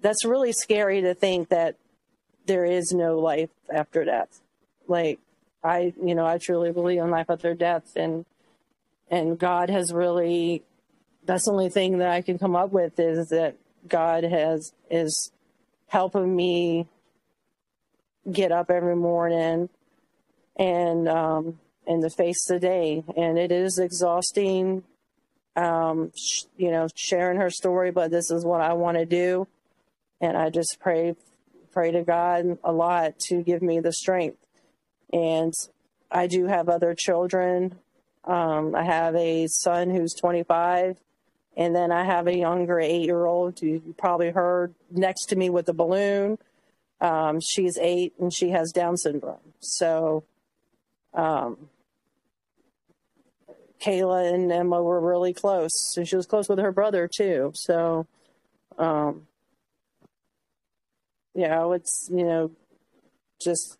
that's 0.00 0.24
really 0.24 0.52
scary 0.52 1.00
to 1.02 1.14
think 1.14 1.48
that 1.48 1.76
there 2.46 2.64
is 2.64 2.92
no 2.92 3.18
life 3.18 3.50
after 3.72 4.04
death 4.04 4.40
like 4.86 5.18
i 5.62 5.92
you 6.02 6.14
know 6.14 6.26
i 6.26 6.38
truly 6.38 6.72
believe 6.72 7.00
in 7.00 7.10
life 7.10 7.28
after 7.28 7.54
death 7.54 7.92
and 7.96 8.24
and 9.10 9.38
god 9.38 9.70
has 9.70 9.92
really 9.92 10.62
that's 11.24 11.44
the 11.44 11.50
only 11.50 11.68
thing 11.68 11.98
that 11.98 12.10
i 12.10 12.22
can 12.22 12.38
come 12.38 12.56
up 12.56 12.72
with 12.72 12.98
is 12.98 13.28
that 13.28 13.54
god 13.86 14.24
has 14.24 14.72
is 14.90 15.30
helping 15.88 16.34
me 16.34 16.86
get 18.30 18.52
up 18.52 18.70
every 18.70 18.96
morning 18.96 19.68
and 20.56 21.08
um 21.08 21.58
and 21.86 22.02
to 22.02 22.10
face 22.10 22.44
the 22.46 22.58
day 22.58 23.02
and 23.16 23.38
it 23.38 23.50
is 23.50 23.78
exhausting 23.78 24.82
um, 25.58 26.12
sh- 26.16 26.44
you 26.56 26.70
know, 26.70 26.88
sharing 26.94 27.38
her 27.38 27.50
story, 27.50 27.90
but 27.90 28.10
this 28.10 28.30
is 28.30 28.44
what 28.44 28.60
I 28.60 28.74
want 28.74 28.96
to 28.96 29.04
do. 29.04 29.46
And 30.20 30.36
I 30.36 30.50
just 30.50 30.78
pray, 30.80 31.14
pray 31.72 31.92
to 31.92 32.02
God 32.02 32.58
a 32.64 32.72
lot 32.72 33.18
to 33.28 33.42
give 33.42 33.62
me 33.62 33.80
the 33.80 33.92
strength. 33.92 34.38
And 35.12 35.52
I 36.10 36.26
do 36.26 36.46
have 36.46 36.68
other 36.68 36.94
children. 36.94 37.78
Um, 38.24 38.74
I 38.74 38.84
have 38.84 39.14
a 39.14 39.46
son 39.46 39.90
who's 39.90 40.14
25, 40.14 40.98
and 41.56 41.74
then 41.74 41.90
I 41.92 42.04
have 42.04 42.26
a 42.26 42.36
younger 42.36 42.78
eight 42.78 43.02
year 43.02 43.24
old 43.24 43.60
you 43.62 43.94
probably 43.96 44.30
heard 44.30 44.74
next 44.90 45.26
to 45.26 45.36
me 45.36 45.50
with 45.50 45.66
the 45.66 45.72
balloon. 45.72 46.38
Um, 47.00 47.40
she's 47.40 47.78
eight 47.78 48.14
and 48.18 48.32
she 48.32 48.50
has 48.50 48.72
Down 48.72 48.96
syndrome. 48.96 49.54
So, 49.60 50.24
um, 51.14 51.68
Kayla 53.80 54.34
and 54.34 54.50
Emma 54.50 54.82
were 54.82 55.00
really 55.00 55.32
close. 55.32 55.94
And 55.96 56.08
she 56.08 56.16
was 56.16 56.26
close 56.26 56.48
with 56.48 56.58
her 56.58 56.72
brother 56.72 57.08
too. 57.08 57.52
So, 57.54 58.06
um, 58.76 59.26
you 61.34 61.48
know, 61.48 61.72
it's, 61.72 62.08
you 62.12 62.24
know, 62.24 62.50
just 63.40 63.78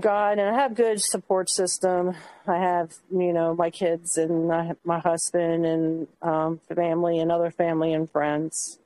God, 0.00 0.38
and 0.38 0.48
I 0.48 0.54
have 0.62 0.74
good 0.74 1.00
support 1.00 1.48
system. 1.50 2.14
I 2.46 2.56
have, 2.56 2.94
you 3.10 3.32
know, 3.32 3.54
my 3.54 3.70
kids 3.70 4.16
and 4.16 4.50
I 4.52 4.72
my 4.84 4.98
husband 4.98 5.66
and 5.66 6.08
um, 6.22 6.60
family 6.74 7.18
and 7.20 7.30
other 7.30 7.50
family 7.50 7.92
and 7.92 8.10
friends, 8.10 8.78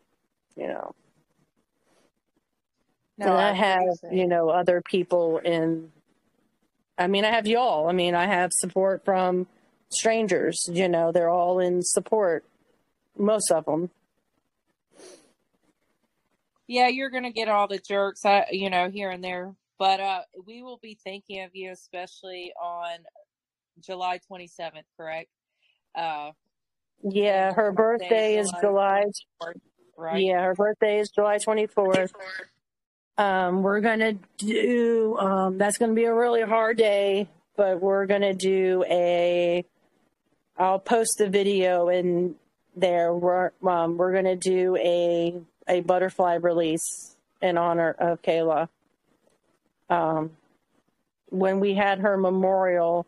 you 0.56 0.66
know. 0.66 0.94
No, 3.16 3.26
and 3.26 3.36
I 3.36 3.50
I 3.50 3.52
have, 3.52 3.96
you 4.12 4.26
know, 4.26 4.50
other 4.50 4.80
people 4.80 5.38
in, 5.38 5.90
I 6.96 7.06
mean, 7.06 7.24
I 7.24 7.30
have 7.30 7.46
y'all. 7.46 7.88
I 7.88 7.92
mean, 7.92 8.14
I 8.14 8.26
have 8.26 8.52
support 8.52 9.04
from 9.04 9.46
strangers, 9.90 10.68
you 10.70 10.88
know, 10.88 11.10
they're 11.10 11.30
all 11.30 11.58
in 11.58 11.82
support, 11.82 12.44
most 13.16 13.50
of 13.50 13.64
them. 13.64 13.90
Yeah, 16.68 16.88
you're 16.88 17.08
gonna 17.08 17.32
get 17.32 17.48
all 17.48 17.66
the 17.66 17.78
jerks, 17.78 18.24
uh, 18.26 18.44
you 18.52 18.68
know, 18.68 18.90
here 18.90 19.10
and 19.10 19.24
there, 19.24 19.54
but 19.78 20.00
uh, 20.00 20.20
we 20.46 20.62
will 20.62 20.78
be 20.82 20.98
thinking 21.02 21.42
of 21.42 21.50
you, 21.56 21.72
especially 21.72 22.52
on 22.62 22.98
July 23.80 24.20
27th, 24.30 24.84
correct? 24.96 25.30
Uh, 25.94 26.32
Yeah, 27.02 27.54
her 27.54 27.72
birthday 27.72 28.36
is 28.36 28.52
July. 28.60 29.04
24th, 29.42 29.54
right? 29.96 30.22
Yeah, 30.22 30.42
her 30.42 30.54
birthday 30.54 30.98
is 30.98 31.08
July 31.10 31.38
24th. 31.38 32.12
Um, 33.16 33.62
we're 33.62 33.80
gonna 33.80 34.12
do. 34.36 35.16
Um, 35.18 35.56
that's 35.56 35.78
gonna 35.78 35.94
be 35.94 36.04
a 36.04 36.14
really 36.14 36.42
hard 36.42 36.76
day, 36.76 37.28
but 37.56 37.80
we're 37.80 38.04
gonna 38.06 38.34
do 38.34 38.84
a. 38.88 39.64
I'll 40.58 40.78
post 40.78 41.16
the 41.18 41.28
video 41.28 41.88
in 41.88 42.34
there. 42.76 43.14
We're 43.14 43.52
um, 43.66 43.96
we're 43.96 44.12
gonna 44.12 44.36
do 44.36 44.76
a 44.76 45.34
a 45.68 45.80
butterfly 45.80 46.34
release 46.34 47.16
in 47.40 47.58
honor 47.58 47.94
of 47.98 48.22
Kayla. 48.22 48.68
Um, 49.90 50.30
when 51.30 51.60
we 51.60 51.74
had 51.74 52.00
her 52.00 52.16
memorial, 52.16 53.06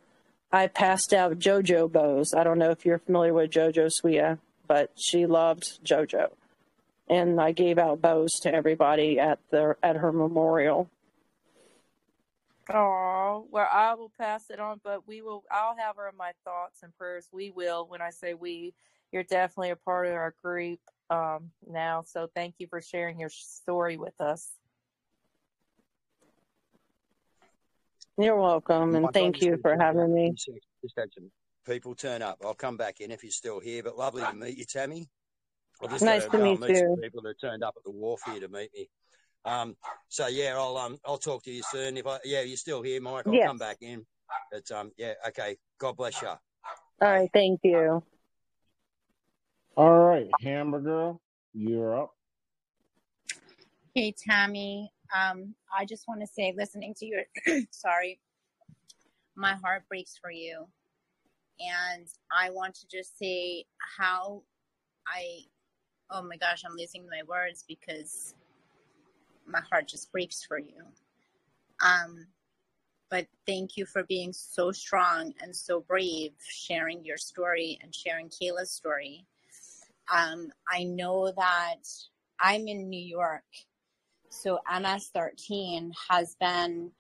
I 0.53 0.67
passed 0.67 1.13
out 1.13 1.39
JoJo 1.39 1.91
bows. 1.91 2.35
I 2.35 2.45
don't 2.45 2.59
know 2.59 2.71
if 2.71 2.85
you're 2.85 2.99
familiar 2.99 3.33
with 3.33 3.51
JoJo 3.51 3.91
Siwa, 4.03 4.39
but 4.67 4.91
she 4.97 5.27
loved 5.27 5.85
JoJo 5.85 6.31
and 7.11 7.41
I 7.41 7.51
gave 7.51 7.77
out 7.77 8.01
bows 8.01 8.31
to 8.43 8.55
everybody 8.55 9.19
at 9.19 9.41
the 9.51 9.77
at 9.83 9.97
her 9.97 10.13
memorial. 10.13 10.89
Oh, 12.73 13.47
well, 13.51 13.69
I 13.71 13.95
will 13.95 14.13
pass 14.17 14.49
it 14.49 14.61
on, 14.61 14.81
but 14.85 15.09
we 15.09 15.23
will, 15.23 15.43
I'll 15.51 15.77
have 15.77 15.97
her 15.97 16.09
in 16.09 16.17
my 16.17 16.31
thoughts 16.45 16.85
and 16.85 16.97
prayers. 16.97 17.29
We 17.33 17.51
will. 17.51 17.85
When 17.89 18.01
I 18.01 18.11
say 18.11 18.35
we, 18.35 18.75
you're 19.11 19.25
definitely 19.25 19.71
a 19.71 19.77
part 19.77 20.07
of 20.07 20.13
our 20.13 20.35
group 20.41 20.79
um, 21.11 21.51
now. 21.67 22.03
So 22.07 22.29
thank 22.35 22.55
you 22.59 22.67
for 22.69 22.81
sharing 22.81 23.19
your 23.21 23.29
story 23.31 23.97
with 23.97 24.19
us. 24.21 24.51
You're 28.17 28.37
welcome, 28.41 28.95
and 28.95 29.03
Mike, 29.05 29.17
I 29.17 29.21
thank 29.21 29.37
just 29.37 29.47
you 29.47 29.59
for 29.63 29.77
having 29.77 30.13
me. 30.15 30.35
just 30.37 30.95
had 30.97 31.09
some 31.15 31.31
people 31.67 31.95
turn 31.95 32.23
up. 32.23 32.39
I'll 32.45 32.55
come 32.55 32.77
back 32.77 33.01
in 33.01 33.11
if 33.11 33.23
you're 33.23 33.31
still 33.33 33.61
here, 33.61 33.83
but 33.83 33.97
lovely 33.97 34.23
to 34.27 34.35
meet 34.35 34.59
you, 34.59 34.65
Tammy. 34.65 35.09
I've 35.83 35.91
just 35.91 36.05
Nice 36.05 36.25
to 36.25 36.31
to 36.31 36.39
meet 36.39 36.51
and 36.51 36.61
meet 36.61 36.77
some 36.77 36.89
you. 36.89 37.01
people 37.03 37.23
that 37.23 37.41
turned 37.41 37.65
up 37.65 37.75
at 37.77 37.85
the 37.85 37.91
wharf 37.91 38.21
here 38.27 38.41
to 38.41 38.49
meet 38.49 38.71
me. 38.75 38.89
Um, 39.47 39.75
so 40.09 40.27
yeah, 40.27 40.55
I'll 40.57 40.77
um, 40.77 40.99
I'll 41.07 41.17
talk 41.17 41.43
to 41.45 41.51
you 41.51 41.63
soon. 41.63 41.97
If 41.97 42.07
I 42.07 42.19
yeah, 42.25 42.43
you're 42.43 42.59
still 42.59 42.83
here, 42.83 43.01
Mike, 43.01 43.27
I'll 43.27 43.35
Yes. 43.35 43.49
come 43.49 43.59
back 43.59 43.79
in. 43.81 44.05
But 44.53 44.71
um, 44.71 44.91
yeah, 44.99 45.15
okay. 45.29 45.57
God 45.79 45.97
bless 45.97 46.21
you. 46.21 46.29
All 46.29 46.39
right, 47.01 47.31
thank 47.33 47.61
you. 47.63 48.03
All 49.77 49.99
right, 49.99 50.29
Hammer 50.43 50.81
Girl, 50.81 51.21
you're 51.55 51.97
up. 51.97 52.15
Hey, 53.95 54.13
Tammy. 54.13 54.93
Um, 55.15 55.55
I 55.77 55.85
just 55.85 56.07
want 56.09 56.21
to 56.21 56.27
say, 56.27 56.53
listening 56.57 56.95
to 56.95 57.07
your, 57.07 57.23
sorry, 57.71 58.21
my 59.37 59.55
heart 59.55 59.85
breaks 59.89 60.19
for 60.21 60.31
you. 60.31 60.67
And 61.61 62.07
I 62.37 62.51
want 62.51 62.75
to 62.77 62.87
just 62.89 63.19
say 63.19 63.65
how 63.99 64.43
I, 65.07 65.41
oh 66.11 66.23
my 66.23 66.37
gosh, 66.37 66.63
I'm 66.67 66.77
losing 66.77 67.07
my 67.07 67.23
words 67.29 67.65
because 67.67 68.35
my 69.47 69.61
heart 69.71 69.89
just 69.89 70.11
breaks 70.11 70.45
for 70.45 70.59
you. 70.59 70.83
Um, 71.85 72.27
but 73.11 73.27
thank 73.47 73.77
you 73.77 73.87
for 73.87 74.05
being 74.05 74.33
so 74.33 74.73
strong 74.73 75.35
and 75.41 75.55
so 75.55 75.81
brave, 75.81 76.33
sharing 76.49 77.05
your 77.05 77.17
story 77.17 77.79
and 77.83 77.95
sharing 77.95 78.29
Kayla's 78.29 78.71
story. 78.71 79.27
Um, 80.13 80.49
I 80.69 80.85
know 80.85 81.33
that 81.37 81.83
I'm 82.41 82.67
in 82.67 82.89
New 82.89 83.01
York, 83.01 83.45
so 84.29 84.59
MS13 84.71 85.93
has 86.09 86.37
been, 86.41 86.91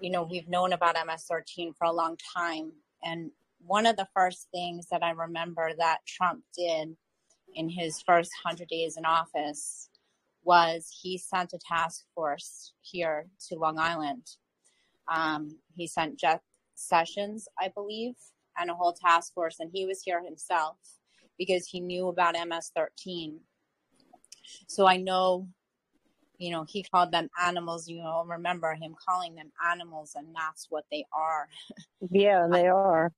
you 0.00 0.10
know, 0.10 0.24
we've 0.24 0.48
known 0.48 0.72
about 0.72 0.96
MS13 0.96 1.76
for 1.76 1.84
a 1.84 1.92
long 1.92 2.16
time. 2.36 2.72
And 3.04 3.30
one 3.64 3.86
of 3.86 3.96
the 3.96 4.08
first 4.12 4.48
things 4.52 4.86
that 4.90 5.04
I 5.04 5.10
remember 5.10 5.70
that 5.78 5.98
Trump 6.06 6.42
did 6.56 6.96
in 7.54 7.68
his 7.68 8.02
first 8.02 8.32
100 8.42 8.66
days 8.68 8.96
in 8.96 9.04
office 9.04 9.88
was 10.42 10.90
he 11.02 11.16
sent 11.16 11.52
a 11.52 11.58
task 11.58 12.04
force 12.14 12.72
here 12.82 13.26
to 13.48 13.56
Long 13.56 13.78
Island. 13.78 14.26
Um, 15.08 15.58
he 15.74 15.86
sent 15.86 16.18
Jeff 16.18 16.40
Sessions, 16.74 17.46
I 17.60 17.68
believe, 17.68 18.14
and 18.58 18.68
a 18.68 18.74
whole 18.74 18.92
task 18.92 19.32
force, 19.32 19.60
and 19.60 19.70
he 19.72 19.86
was 19.86 20.02
here 20.02 20.22
himself 20.22 20.76
because 21.38 21.66
he 21.66 21.80
knew 21.80 22.08
about 22.08 22.34
MS13. 22.34 23.38
So 24.66 24.86
I 24.86 24.96
know, 24.96 25.48
you 26.38 26.50
know, 26.50 26.64
he 26.68 26.82
called 26.82 27.12
them 27.12 27.28
animals. 27.42 27.88
You 27.88 28.02
know, 28.02 28.24
remember 28.26 28.74
him 28.74 28.94
calling 29.04 29.34
them 29.34 29.50
animals, 29.70 30.12
and 30.16 30.28
that's 30.34 30.66
what 30.70 30.84
they 30.90 31.04
are. 31.12 31.48
Yeah, 32.10 32.48
they 32.50 32.66
are. 32.68 33.12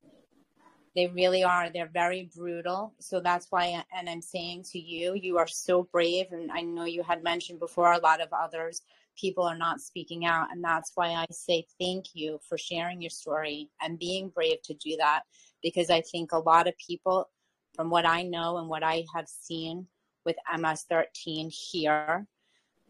They 0.96 1.08
really 1.08 1.44
are. 1.44 1.68
They're 1.68 1.90
very 1.92 2.30
brutal. 2.34 2.94
So 3.00 3.20
that's 3.20 3.48
why, 3.50 3.84
and 3.94 4.08
I'm 4.08 4.22
saying 4.22 4.64
to 4.70 4.78
you, 4.78 5.12
you 5.14 5.36
are 5.36 5.46
so 5.46 5.86
brave. 5.92 6.26
And 6.32 6.50
I 6.50 6.62
know 6.62 6.86
you 6.86 7.02
had 7.02 7.22
mentioned 7.22 7.60
before 7.60 7.92
a 7.92 7.98
lot 7.98 8.22
of 8.22 8.28
others, 8.32 8.80
people 9.14 9.44
are 9.44 9.58
not 9.58 9.82
speaking 9.82 10.24
out. 10.24 10.48
And 10.50 10.64
that's 10.64 10.92
why 10.94 11.08
I 11.08 11.26
say 11.30 11.66
thank 11.78 12.14
you 12.14 12.40
for 12.48 12.56
sharing 12.56 13.02
your 13.02 13.10
story 13.10 13.68
and 13.82 13.98
being 13.98 14.30
brave 14.30 14.62
to 14.62 14.74
do 14.74 14.96
that. 14.98 15.24
Because 15.62 15.90
I 15.90 16.00
think 16.00 16.32
a 16.32 16.38
lot 16.38 16.66
of 16.66 16.74
people, 16.78 17.28
from 17.76 17.90
what 17.90 18.06
I 18.06 18.22
know 18.22 18.58
and 18.58 18.68
what 18.68 18.82
I 18.82 19.04
have 19.14 19.28
seen 19.28 19.86
with 20.24 20.36
MS 20.58 20.84
13 20.90 21.50
here, 21.50 22.26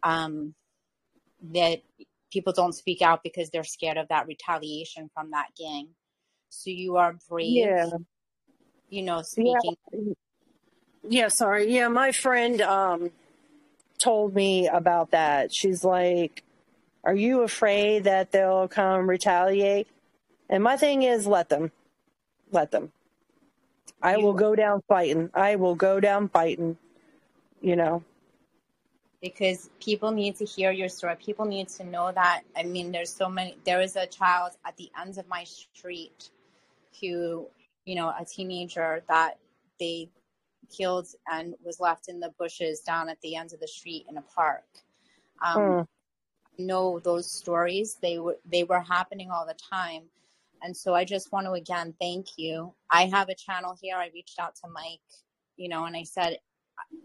um, 0.03 0.55
that 1.51 1.81
people 2.31 2.53
don't 2.53 2.73
speak 2.73 3.01
out 3.01 3.23
because 3.23 3.49
they're 3.49 3.63
scared 3.63 3.97
of 3.97 4.07
that 4.09 4.27
retaliation 4.27 5.09
from 5.13 5.31
that 5.31 5.49
gang. 5.57 5.89
So 6.49 6.69
you 6.71 6.97
are 6.97 7.15
brave, 7.29 7.53
Yeah. 7.53 7.89
you 8.89 9.03
know, 9.03 9.21
Yeah. 9.35 9.61
speaking. 9.61 9.77
Yeah, 11.07 11.29
sorry. 11.29 11.73
Yeah, 11.73 11.87
my 11.89 12.11
friend 12.11 12.61
um 12.61 13.11
told 13.99 14.35
me 14.35 14.67
about 14.67 15.11
that. 15.11 15.53
She's 15.53 15.83
like, 15.83 16.43
"Are 17.03 17.15
you 17.15 17.41
afraid 17.43 18.05
that 18.05 18.31
they'll 18.31 18.67
come 18.67 19.09
retaliate?" 19.09 19.87
And 20.49 20.63
my 20.63 20.77
thing 20.77 21.03
is, 21.03 21.27
let 21.27 21.49
them. 21.49 21.71
Let 22.51 22.71
them. 22.71 22.91
I 24.01 24.17
will 24.17 24.33
go 24.33 24.55
down 24.55 24.81
fighting. 24.87 25.29
I 25.33 25.55
will 25.55 25.75
go 25.75 25.99
down 25.99 26.29
fighting, 26.29 26.77
you 27.61 27.75
know. 27.75 28.03
because 29.21 29.69
people 29.79 30.11
need 30.11 30.35
to 30.37 30.45
hear 30.45 30.71
your 30.71 30.89
story. 30.89 31.15
People 31.15 31.45
need 31.45 31.69
to 31.69 31.83
know 31.83 32.11
that. 32.11 32.43
I 32.55 32.63
mean, 32.63 32.91
there's 32.91 33.11
so 33.13 33.29
many. 33.29 33.57
There 33.65 33.81
is 33.81 33.95
a 33.95 34.05
child 34.07 34.53
at 34.65 34.77
the 34.77 34.91
ends 34.99 35.17
of 35.17 35.27
my 35.27 35.43
street 35.43 36.29
who, 37.01 37.47
you 37.85 37.95
know, 37.95 38.09
a 38.19 38.25
teenager 38.25 39.03
that 39.07 39.39
they 39.79 40.09
killed 40.69 41.07
and 41.31 41.55
was 41.63 41.79
left 41.79 42.09
in 42.09 42.19
the 42.19 42.33
bushes 42.39 42.81
down 42.81 43.09
at 43.09 43.19
the 43.21 43.35
ends 43.35 43.53
of 43.53 43.59
the 43.59 43.67
street 43.67 44.05
in 44.09 44.17
a 44.17 44.21
park. 44.21 44.65
Um, 45.43 45.79
Mm. 45.79 45.87
know 46.59 46.99
those 46.99 47.29
stories. 47.31 47.95
They 48.01 48.19
were 48.19 48.37
they 48.49 48.63
were 48.63 48.81
happening 48.81 49.31
all 49.31 49.45
the 49.45 49.55
time. 49.55 50.03
And 50.61 50.75
so 50.75 50.93
I 50.95 51.05
just 51.05 51.31
want 51.31 51.45
to 51.45 51.53
again 51.53 51.93
thank 51.99 52.27
you. 52.37 52.73
I 52.91 53.05
have 53.05 53.29
a 53.29 53.35
channel 53.35 53.75
here. 53.81 53.95
I 53.95 54.09
reached 54.13 54.39
out 54.39 54.55
to 54.63 54.69
Mike, 54.71 54.99
you 55.55 55.69
know, 55.69 55.85
and 55.85 55.95
I 55.95 56.03
said 56.03 56.37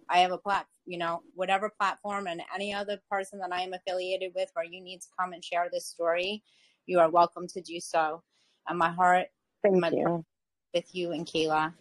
I 0.08 0.18
have 0.18 0.32
a 0.32 0.38
platform, 0.38 0.68
you 0.86 0.98
know, 0.98 1.22
whatever 1.34 1.70
platform 1.70 2.26
and 2.26 2.42
any 2.54 2.74
other 2.74 3.00
person 3.10 3.38
that 3.40 3.52
I 3.52 3.62
am 3.62 3.72
affiliated 3.72 4.32
with 4.34 4.50
where 4.54 4.64
you 4.64 4.82
need 4.82 5.00
to 5.00 5.08
come 5.18 5.32
and 5.32 5.44
share 5.44 5.68
this 5.72 5.86
story, 5.86 6.42
you 6.86 6.98
are 6.98 7.10
welcome 7.10 7.46
to 7.48 7.60
do 7.60 7.80
so. 7.80 8.22
And 8.68 8.78
my 8.78 8.90
heart 8.90 9.26
Thank 9.62 9.76
my 9.76 9.90
you. 9.90 10.24
with 10.74 10.94
you 10.94 11.12
and 11.12 11.26
Kayla. 11.26 11.72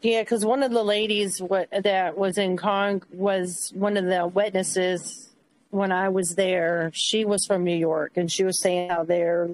Yeah, 0.00 0.22
because 0.22 0.44
one 0.44 0.62
of 0.62 0.70
the 0.70 0.84
ladies 0.84 1.40
what, 1.42 1.68
that 1.72 2.16
was 2.16 2.38
in 2.38 2.56
Con 2.56 3.02
was 3.10 3.72
one 3.74 3.96
of 3.96 4.04
the 4.04 4.26
witnesses 4.26 5.27
when 5.70 5.92
I 5.92 6.08
was 6.08 6.34
there. 6.34 6.90
She 6.94 7.24
was 7.24 7.44
from 7.46 7.64
New 7.64 7.76
York, 7.76 8.12
and 8.16 8.30
she 8.30 8.44
was 8.44 8.60
saying 8.60 8.90
how 8.90 9.04
they're 9.04 9.50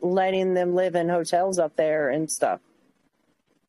letting 0.00 0.54
them 0.54 0.74
live 0.74 0.94
in 0.94 1.08
hotels 1.08 1.58
up 1.58 1.76
there 1.76 2.10
and 2.10 2.30
stuff. 2.30 2.60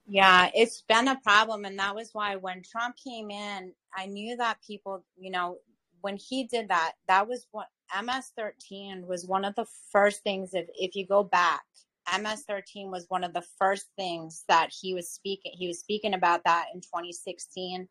Yeah, 0.08 0.50
it's 0.54 0.84
been 0.84 1.08
a 1.08 1.20
problem. 1.22 1.66
And 1.66 1.80
that 1.80 1.96
was 1.96 2.10
why 2.14 2.36
when 2.36 2.62
Trump 2.62 2.96
came 3.04 3.32
in, 3.32 3.74
I 3.96 4.06
knew 4.06 4.36
that 4.38 4.58
people, 4.66 5.04
you 5.18 5.32
know, 5.32 5.58
when 6.02 6.18
he 6.18 6.44
did 6.44 6.70
that, 6.70 6.94
that 7.08 7.28
was 7.28 7.48
what 7.52 7.68
MS13 7.96 9.08
was 9.08 9.26
one 9.26 9.46
of 9.46 9.56
the 9.56 9.66
first 9.92 10.22
things, 10.24 10.54
if, 10.54 10.68
if 10.76 10.96
you 10.96 11.08
go 11.08 11.24
back, 11.24 11.64
MS13 12.08 12.92
was 12.92 13.06
one 13.10 13.24
of 13.24 13.34
the 13.34 13.44
first 13.60 13.88
things 13.96 14.44
that 14.48 14.70
he 14.70 14.94
was 14.94 15.10
speaking. 15.10 15.54
He 15.56 15.68
was 15.68 15.80
speaking 15.80 16.14
about 16.14 16.44
that 16.44 16.68
in 16.74 16.82
2016. 16.82 17.88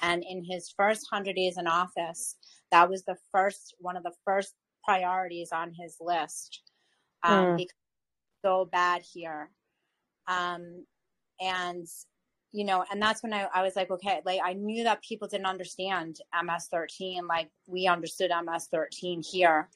And 0.00 0.24
in 0.28 0.44
his 0.44 0.72
first 0.76 1.06
100 1.10 1.34
days 1.34 1.58
in 1.58 1.66
office, 1.66 2.36
that 2.70 2.88
was 2.88 3.04
the 3.04 3.16
first, 3.32 3.74
one 3.80 3.96
of 3.96 4.02
the 4.04 4.14
first 4.24 4.54
priorities 4.84 5.50
on 5.52 5.72
his 5.74 5.96
list. 6.00 6.62
Um, 7.24 7.54
Mm. 7.54 7.56
because 7.56 7.74
so 8.44 8.64
bad 8.70 9.02
here. 9.02 9.50
Um, 10.26 10.84
and 11.40 11.86
you 12.52 12.64
know, 12.64 12.84
and 12.90 13.00
that's 13.02 13.22
when 13.22 13.34
I, 13.34 13.46
I 13.54 13.62
was 13.62 13.76
like, 13.76 13.90
okay, 13.90 14.20
like 14.24 14.40
I 14.42 14.54
knew 14.54 14.84
that 14.84 15.02
people 15.02 15.28
didn't 15.28 15.46
understand 15.46 16.18
MS13 16.34 17.28
like 17.28 17.50
we 17.66 17.86
understood 17.86 18.30
MS13 18.30 19.26
here. 19.26 19.68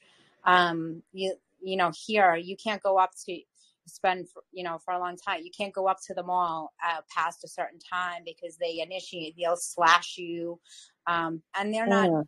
Um, 0.44 1.02
you 1.12 1.34
you 1.62 1.76
know, 1.76 1.92
here 2.06 2.34
you 2.36 2.56
can't 2.56 2.82
go 2.82 2.98
up 2.98 3.12
to 3.26 3.40
spend 3.86 4.28
for, 4.30 4.42
you 4.52 4.64
know 4.64 4.78
for 4.84 4.94
a 4.94 4.98
long 4.98 5.16
time. 5.16 5.42
You 5.42 5.50
can't 5.56 5.74
go 5.74 5.86
up 5.88 5.98
to 6.06 6.14
the 6.14 6.22
mall 6.22 6.72
uh, 6.86 7.00
past 7.14 7.44
a 7.44 7.48
certain 7.48 7.78
time 7.78 8.22
because 8.24 8.56
they 8.56 8.80
initiate 8.80 9.36
they'll 9.36 9.56
slash 9.56 10.16
you, 10.18 10.60
um, 11.06 11.42
and 11.56 11.72
they're 11.72 11.86
not 11.86 12.10
Mm. 12.10 12.24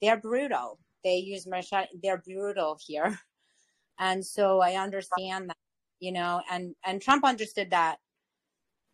they're 0.00 0.20
brutal. 0.20 0.78
They 1.04 1.16
use 1.16 1.46
machete. 1.46 1.98
They're 2.02 2.22
brutal 2.24 2.78
here, 2.86 3.18
and 3.98 4.24
so 4.24 4.60
I 4.60 4.74
understand 4.74 5.50
that, 5.50 5.56
you 6.00 6.12
know, 6.12 6.42
and 6.50 6.74
and 6.84 7.00
Trump 7.02 7.24
understood 7.24 7.70
that 7.70 7.98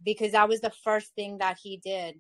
because 0.05 0.33
that 0.33 0.49
was 0.49 0.61
the 0.61 0.73
first 0.85 1.15
thing 1.15 1.39
that 1.39 1.59
he 1.63 1.79
did, 1.79 2.17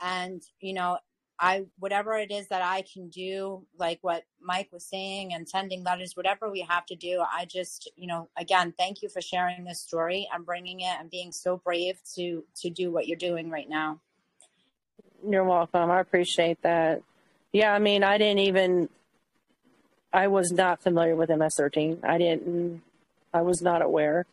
and 0.00 0.42
you 0.60 0.74
know, 0.74 0.98
I 1.38 1.66
whatever 1.78 2.14
it 2.14 2.30
is 2.30 2.48
that 2.48 2.62
I 2.62 2.82
can 2.82 3.08
do, 3.08 3.66
like 3.78 3.98
what 4.02 4.24
Mike 4.40 4.68
was 4.72 4.84
saying, 4.88 5.34
and 5.34 5.48
sending 5.48 5.84
letters, 5.84 6.12
whatever 6.14 6.50
we 6.50 6.60
have 6.60 6.86
to 6.86 6.96
do, 6.96 7.22
I 7.30 7.44
just, 7.44 7.90
you 7.96 8.06
know, 8.06 8.28
again, 8.38 8.72
thank 8.78 9.02
you 9.02 9.08
for 9.08 9.20
sharing 9.20 9.64
this 9.64 9.82
story 9.82 10.28
and 10.32 10.46
bringing 10.46 10.80
it 10.80 10.96
and 10.98 11.10
being 11.10 11.32
so 11.32 11.58
brave 11.58 11.98
to 12.14 12.44
to 12.62 12.70
do 12.70 12.90
what 12.90 13.06
you're 13.06 13.18
doing 13.18 13.50
right 13.50 13.68
now. 13.68 14.00
You're 15.28 15.44
welcome. 15.44 15.90
I 15.90 16.00
appreciate 16.00 16.62
that. 16.62 17.02
Yeah, 17.52 17.72
I 17.72 17.78
mean, 17.78 18.04
I 18.04 18.18
didn't 18.18 18.40
even, 18.40 18.88
I 20.12 20.28
was 20.28 20.52
not 20.52 20.82
familiar 20.82 21.16
with 21.16 21.30
MS13. 21.30 22.04
I 22.04 22.18
didn't, 22.18 22.82
I 23.32 23.42
was 23.42 23.62
not 23.62 23.82
aware. 23.82 24.26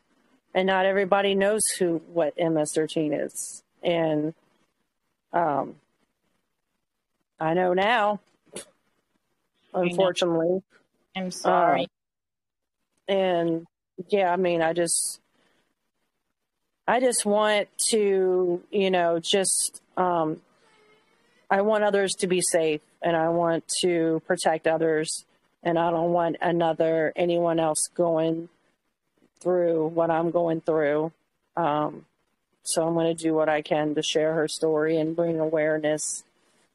And 0.54 0.68
not 0.68 0.86
everybody 0.86 1.34
knows 1.34 1.62
who, 1.80 2.02
what 2.12 2.38
MS13 2.38 3.26
is. 3.26 3.64
And, 3.82 4.34
um, 5.32 5.76
I 7.44 7.54
know 7.54 7.74
now, 7.74 8.22
unfortunately. 9.74 10.64
I'm 11.16 11.30
sorry. 11.30 11.88
and 13.08 13.66
yeah 14.08 14.32
i 14.32 14.36
mean 14.38 14.62
i 14.62 14.72
just 14.74 15.20
i 16.88 17.00
just 17.02 17.26
want 17.26 17.68
to 17.78 18.64
you 18.72 18.90
know 18.90 19.20
just 19.20 19.82
um 19.98 20.42
i 21.52 21.62
want 21.62 21.84
others 21.84 22.14
to 22.14 22.28
be 22.28 22.42
safe 22.42 22.82
and 23.02 23.16
i 23.16 23.28
want 23.30 23.64
to 23.82 24.22
protect 24.26 24.66
others 24.68 25.26
and 25.64 25.78
i 25.78 25.92
don't 25.92 26.14
want 26.14 26.38
another 26.42 27.12
anyone 27.16 27.60
else 27.60 27.90
going 27.94 28.48
through 29.42 29.88
what 29.88 30.10
i'm 30.10 30.32
going 30.32 30.62
through 30.62 31.12
um 31.58 32.06
so 32.64 32.88
i'm 32.88 32.94
going 32.94 33.16
to 33.16 33.24
do 33.24 33.34
what 33.34 33.50
i 33.50 33.62
can 33.62 33.94
to 33.94 34.02
share 34.02 34.34
her 34.34 34.48
story 34.48 34.98
and 34.98 35.16
bring 35.16 35.40
awareness 35.40 36.24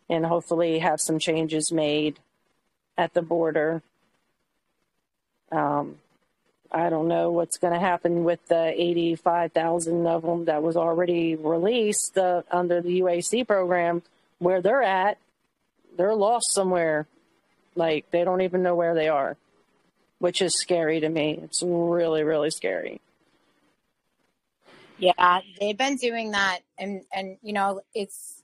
and 0.09 0.27
hopefully 0.27 0.79
have 0.79 1.01
some 1.01 1.19
changes 1.19 1.71
made 1.71 2.19
at 2.97 3.15
the 3.15 3.23
border 3.23 3.83
um, 5.51 5.97
I 6.71 6.91
don't 6.91 7.09
know 7.09 7.31
what's 7.31 7.59
going 7.59 7.73
to 7.73 7.81
happen 7.81 8.25
with 8.25 8.47
the 8.49 8.75
85,000 8.77 10.07
of 10.07 10.23
them 10.23 10.45
that 10.47 10.63
was 10.63 10.77
already 10.77 11.35
released 11.35 12.19
uh, 12.19 12.43
under 12.51 12.83
the 12.83 13.01
UAC 13.01 13.47
program, 13.47 14.03
where 14.39 14.61
they're 14.61 14.83
at. 14.83 15.19
They're 15.97 16.15
lost 16.15 16.53
somewhere. 16.53 17.07
Like, 17.75 18.11
they 18.11 18.25
don't 18.25 18.43
even 18.43 18.63
know 18.63 18.75
where 18.75 18.95
they 18.95 19.09
are, 19.09 19.37
which 20.19 20.43
is 20.43 20.59
scary 20.61 21.01
to 21.01 21.09
me. 21.09 21.41
It's 21.43 21.63
really, 21.63 22.23
really 22.23 22.51
scary. 22.51 23.01
Yeah, 24.99 25.41
they've 25.61 25.79
been 25.79 25.95
doing 25.95 26.33
that, 26.33 26.59
and 26.77 27.03
and 27.13 27.39
you 27.41 27.53
know, 27.53 27.83
it's 27.95 28.38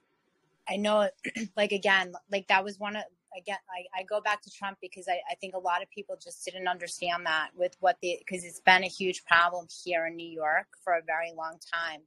I 0.68 0.76
know, 0.76 1.08
like 1.56 1.72
again, 1.72 2.12
like 2.30 2.48
that 2.48 2.64
was 2.64 2.78
one 2.78 2.96
of 2.96 3.02
again. 3.36 3.58
I, 3.70 4.00
I 4.00 4.04
go 4.04 4.20
back 4.20 4.42
to 4.42 4.50
Trump 4.50 4.78
because 4.80 5.06
I, 5.08 5.20
I 5.30 5.34
think 5.40 5.54
a 5.54 5.58
lot 5.58 5.82
of 5.82 5.90
people 5.90 6.16
just 6.22 6.44
didn't 6.44 6.68
understand 6.68 7.26
that 7.26 7.50
with 7.54 7.76
what 7.80 7.98
the 8.02 8.18
because 8.26 8.44
it's 8.44 8.60
been 8.60 8.84
a 8.84 8.88
huge 8.88 9.24
problem 9.24 9.66
here 9.84 10.06
in 10.06 10.16
New 10.16 10.28
York 10.28 10.66
for 10.82 10.94
a 10.94 11.02
very 11.06 11.32
long 11.36 11.58
time. 11.72 12.00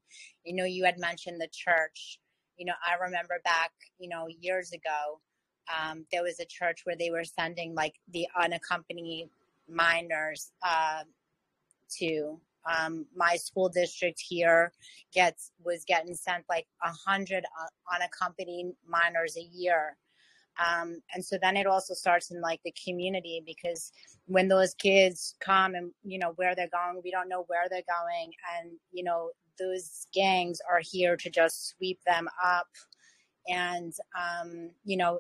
You 0.44 0.56
know, 0.56 0.66
you 0.66 0.86
had 0.86 1.00
mentioned 1.00 1.40
the 1.40 1.50
church. 1.52 2.20
You 2.58 2.66
know, 2.66 2.74
I 2.88 2.96
remember 3.04 3.40
back, 3.44 3.72
you 4.00 4.10
know, 4.10 4.28
years 4.28 4.72
ago, 4.72 5.20
um, 5.70 6.06
there 6.12 6.24
was 6.24 6.40
a 6.40 6.46
church 6.46 6.82
where 6.86 6.96
they 6.96 7.12
were 7.12 7.24
sending 7.24 7.76
like 7.76 7.96
the 8.12 8.28
unaccompanied 8.40 9.30
minors 9.70 10.52
uh, 10.64 11.04
to 12.00 12.40
um, 12.68 13.06
my 13.16 13.36
school 13.36 13.70
district 13.70 14.20
here 14.20 14.72
gets 15.14 15.52
was 15.64 15.84
getting 15.86 16.14
sent 16.14 16.44
like 16.50 16.68
a 16.84 16.90
hundred 16.90 17.46
uh, 17.46 17.96
unaccompanied 17.96 18.74
minors 18.88 19.38
a 19.38 19.42
year. 19.42 19.98
Um, 20.60 21.02
and 21.14 21.24
so 21.24 21.38
then 21.40 21.56
it 21.56 21.68
also 21.68 21.94
starts 21.94 22.32
in 22.32 22.42
like 22.42 22.60
the 22.66 22.74
community 22.84 23.44
because 23.46 23.92
when 24.26 24.48
those 24.48 24.74
kids 24.74 25.36
come 25.40 25.76
and 25.76 25.92
you 26.04 26.18
know 26.18 26.34
where 26.36 26.56
they're 26.56 26.68
going 26.70 27.00
we 27.04 27.12
don't 27.12 27.30
know 27.30 27.46
where 27.48 27.68
they're 27.70 27.82
going. 27.88 28.32
And 28.58 28.72
you 28.92 29.04
know 29.04 29.32
those 29.60 30.08
gangs 30.14 30.60
are 30.70 30.82
here 30.82 31.16
to 31.18 31.30
just 31.30 31.70
sweep 31.70 32.00
them 32.06 32.28
up. 32.44 32.68
And 33.48 33.94
um, 34.18 34.72
you 34.84 34.98
know 34.98 35.20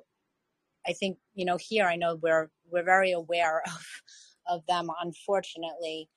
i 0.85 0.93
think 0.93 1.17
you 1.33 1.43
know 1.43 1.57
here 1.57 1.85
i 1.85 1.97
know 1.97 2.15
we're 2.21 2.49
we're 2.71 2.83
very 2.83 3.11
aware 3.11 3.61
of 3.67 3.85
of 4.47 4.65
them 4.67 4.89
unfortunately. 5.01 6.09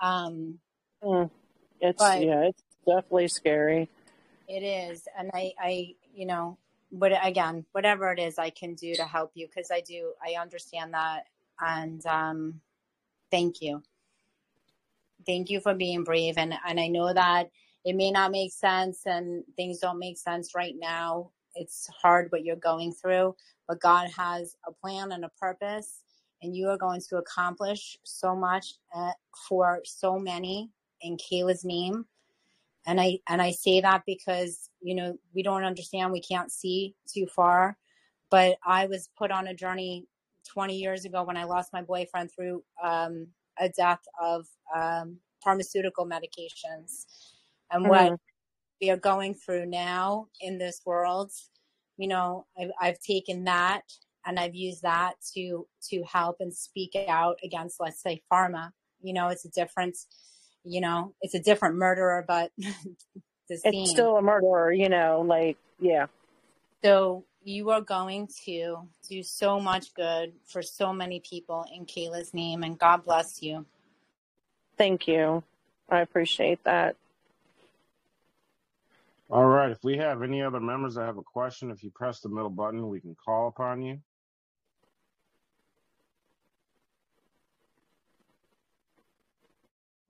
Um, 0.00 0.58
Mm. 1.02 1.30
It's, 1.80 1.98
but 1.98 2.22
yeah, 2.22 2.42
it's 2.42 2.62
definitely 2.86 3.28
scary. 3.28 3.88
it 4.48 4.62
is 4.62 5.06
and 5.18 5.30
i 5.34 5.52
i 5.60 5.94
you 6.14 6.26
know 6.26 6.58
but 6.90 7.12
again 7.24 7.64
whatever 7.72 8.12
it 8.12 8.18
is 8.18 8.38
i 8.38 8.50
can 8.50 8.74
do 8.74 8.94
to 8.94 9.04
help 9.04 9.30
you 9.34 9.46
because 9.46 9.70
i 9.70 9.80
do 9.80 10.12
i 10.24 10.40
understand 10.40 10.92
that 10.94 11.24
and 11.60 12.04
um 12.06 12.60
thank 13.30 13.60
you 13.62 13.82
thank 15.26 15.48
you 15.50 15.60
for 15.60 15.74
being 15.74 16.04
brave 16.04 16.34
and 16.36 16.54
and 16.66 16.78
i 16.78 16.86
know 16.88 17.12
that 17.12 17.50
it 17.84 17.96
may 17.96 18.10
not 18.10 18.30
make 18.30 18.52
sense 18.52 19.02
and 19.06 19.44
things 19.56 19.78
don't 19.78 19.98
make 19.98 20.18
sense 20.18 20.54
right 20.54 20.74
now 20.78 21.30
it's 21.54 21.88
hard 21.88 22.30
what 22.30 22.44
you're 22.44 22.56
going 22.56 22.92
through 22.92 23.34
but 23.68 23.80
god 23.80 24.08
has 24.10 24.56
a 24.68 24.72
plan 24.72 25.12
and 25.12 25.24
a 25.24 25.30
purpose 25.40 26.02
and 26.42 26.56
you 26.56 26.68
are 26.68 26.76
going 26.76 27.00
to 27.00 27.16
accomplish 27.18 27.96
so 28.02 28.34
much 28.34 28.74
uh, 28.94 29.12
for 29.48 29.80
so 29.84 30.18
many 30.18 30.70
in 31.02 31.16
kayla's 31.16 31.64
name. 31.64 32.06
And 32.86 33.00
i 33.00 33.18
and 33.28 33.40
i 33.42 33.50
say 33.52 33.80
that 33.80 34.02
because 34.06 34.70
you 34.80 34.94
know 34.94 35.16
we 35.34 35.42
don't 35.42 35.64
understand 35.64 36.12
we 36.12 36.20
can't 36.22 36.50
see 36.52 36.94
too 37.06 37.26
far. 37.26 37.76
But 38.30 38.58
i 38.66 38.86
was 38.86 39.10
put 39.16 39.30
on 39.30 39.48
a 39.48 39.54
journey 39.54 40.06
20 40.48 40.76
years 40.76 41.04
ago 41.04 41.22
when 41.22 41.36
i 41.36 41.44
lost 41.44 41.72
my 41.72 41.82
boyfriend 41.82 42.30
through 42.34 42.62
um, 42.82 43.28
a 43.60 43.68
death 43.68 44.00
of 44.20 44.46
um, 44.74 45.18
pharmaceutical 45.44 46.06
medications. 46.06 47.06
And 47.70 47.88
what 47.88 48.12
Mm. 48.12 48.18
we 48.80 48.90
are 48.90 48.96
going 48.96 49.34
through 49.34 49.66
now 49.66 50.28
in 50.40 50.58
this 50.58 50.82
world 50.84 51.32
you 51.98 52.08
know 52.08 52.46
I've, 52.60 52.70
I've 52.80 53.00
taken 53.00 53.44
that 53.44 53.82
and 54.26 54.38
i've 54.38 54.54
used 54.54 54.82
that 54.82 55.14
to 55.34 55.66
to 55.90 56.02
help 56.04 56.36
and 56.40 56.52
speak 56.52 56.96
out 57.08 57.38
against 57.44 57.80
let's 57.80 58.02
say 58.02 58.22
pharma. 58.32 58.72
You 59.02 59.12
know 59.14 59.28
it's 59.28 59.44
a 59.44 59.50
different 59.50 59.96
you 60.64 60.80
know 60.80 61.12
it's 61.22 61.34
a 61.34 61.40
different 61.40 61.76
murderer 61.76 62.24
but 62.26 62.50
the 62.58 62.74
It's 63.48 63.62
same 63.62 63.86
still 63.86 64.16
a 64.16 64.22
murderer, 64.22 64.72
you 64.72 64.88
know, 64.88 65.24
like, 65.26 65.56
yeah. 65.80 66.06
so 66.82 67.24
you 67.44 67.70
are 67.70 67.80
going 67.80 68.28
to 68.44 68.76
do 69.08 69.22
so 69.22 69.58
much 69.58 69.92
good 69.94 70.32
for 70.46 70.62
so 70.62 70.92
many 70.92 71.20
people 71.20 71.64
in 71.74 71.84
kayla's 71.84 72.32
name 72.32 72.62
and 72.62 72.78
god 72.78 73.04
bless 73.04 73.42
you 73.42 73.66
Thank 74.78 75.06
you. 75.06 75.42
I 75.90 76.00
appreciate 76.00 76.64
that. 76.64 76.96
All 79.30 79.44
right. 79.44 79.70
If 79.70 79.78
we 79.84 79.96
have 79.98 80.22
any 80.22 80.42
other 80.42 80.60
members 80.60 80.94
that 80.94 81.06
have 81.06 81.18
a 81.18 81.22
question, 81.22 81.70
if 81.70 81.82
you 81.82 81.90
press 81.90 82.20
the 82.20 82.28
middle 82.28 82.50
button, 82.50 82.88
we 82.88 83.00
can 83.00 83.14
call 83.14 83.48
upon 83.48 83.82
you. 83.82 83.98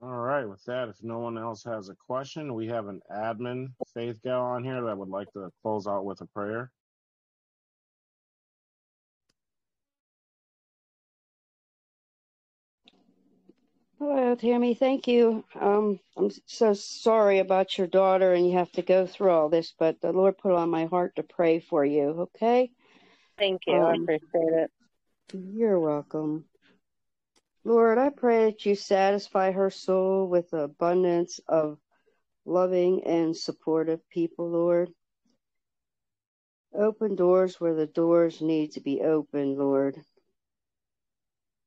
All 0.03 0.11
right. 0.11 0.45
With 0.45 0.65
that, 0.65 0.89
if 0.89 0.97
no 1.03 1.21
one 1.21 1.39
else 1.39 1.63
has 1.63 1.89
a 1.89 1.95
question, 1.95 2.55
we 2.55 2.67
have 2.67 2.89
an 2.89 3.01
admin 3.09 3.69
faith 3.95 4.21
gal 4.25 4.43
on 4.43 4.65
here 4.65 4.83
that 4.83 4.99
would 4.99 5.09
like 5.09 5.33
to 5.35 5.53
close 5.63 5.87
out 5.87 6.05
with 6.05 6.21
a 6.21 6.27
prayer. 6.27 6.73
Hello, 14.01 14.35
Tammy. 14.35 14.75
Thank 14.75 15.07
you. 15.07 15.45
Um, 15.61 16.01
I'm 16.17 16.31
so 16.47 16.75
sorry 16.75 17.39
about 17.39 17.79
your 17.79 17.87
daughter 17.87 18.35
and 18.35 18.45
you 18.45 18.55
have 18.59 18.73
to 18.73 18.83
go 18.83 19.07
through 19.07 19.31
all 19.31 19.49
this, 19.49 19.73
but 19.79 20.01
the 20.01 20.13
Lord 20.13 20.37
put 20.37 20.51
on 20.53 20.69
my 20.71 20.87
heart 20.87 21.15
to 21.17 21.23
pray 21.23 21.61
for 21.61 21.85
you, 21.85 22.29
okay? 22.35 22.73
Thank 23.39 23.63
you. 23.69 23.75
I 23.75 23.93
Um, 23.93 24.03
appreciate 24.03 24.29
it. 24.35 24.71
you're 25.33 25.79
welcome. 25.79 26.47
Lord, 27.65 27.97
I 27.97 28.11
pray 28.11 28.47
that 28.47 28.67
you 28.67 28.75
satisfy 28.75 29.53
her 29.53 29.71
soul 29.71 30.27
with 30.27 30.53
abundance 30.53 31.39
of 31.47 31.79
loving 32.45 33.05
and 33.05 33.37
supportive 33.37 34.01
people, 34.09 34.51
Lord. 34.51 34.93
Open 36.75 37.15
doors 37.15 37.61
where 37.61 37.75
the 37.75 37.87
doors 37.87 38.41
need 38.41 38.73
to 38.73 38.81
be 38.81 39.01
opened, 39.03 39.59
Lord. 39.59 40.03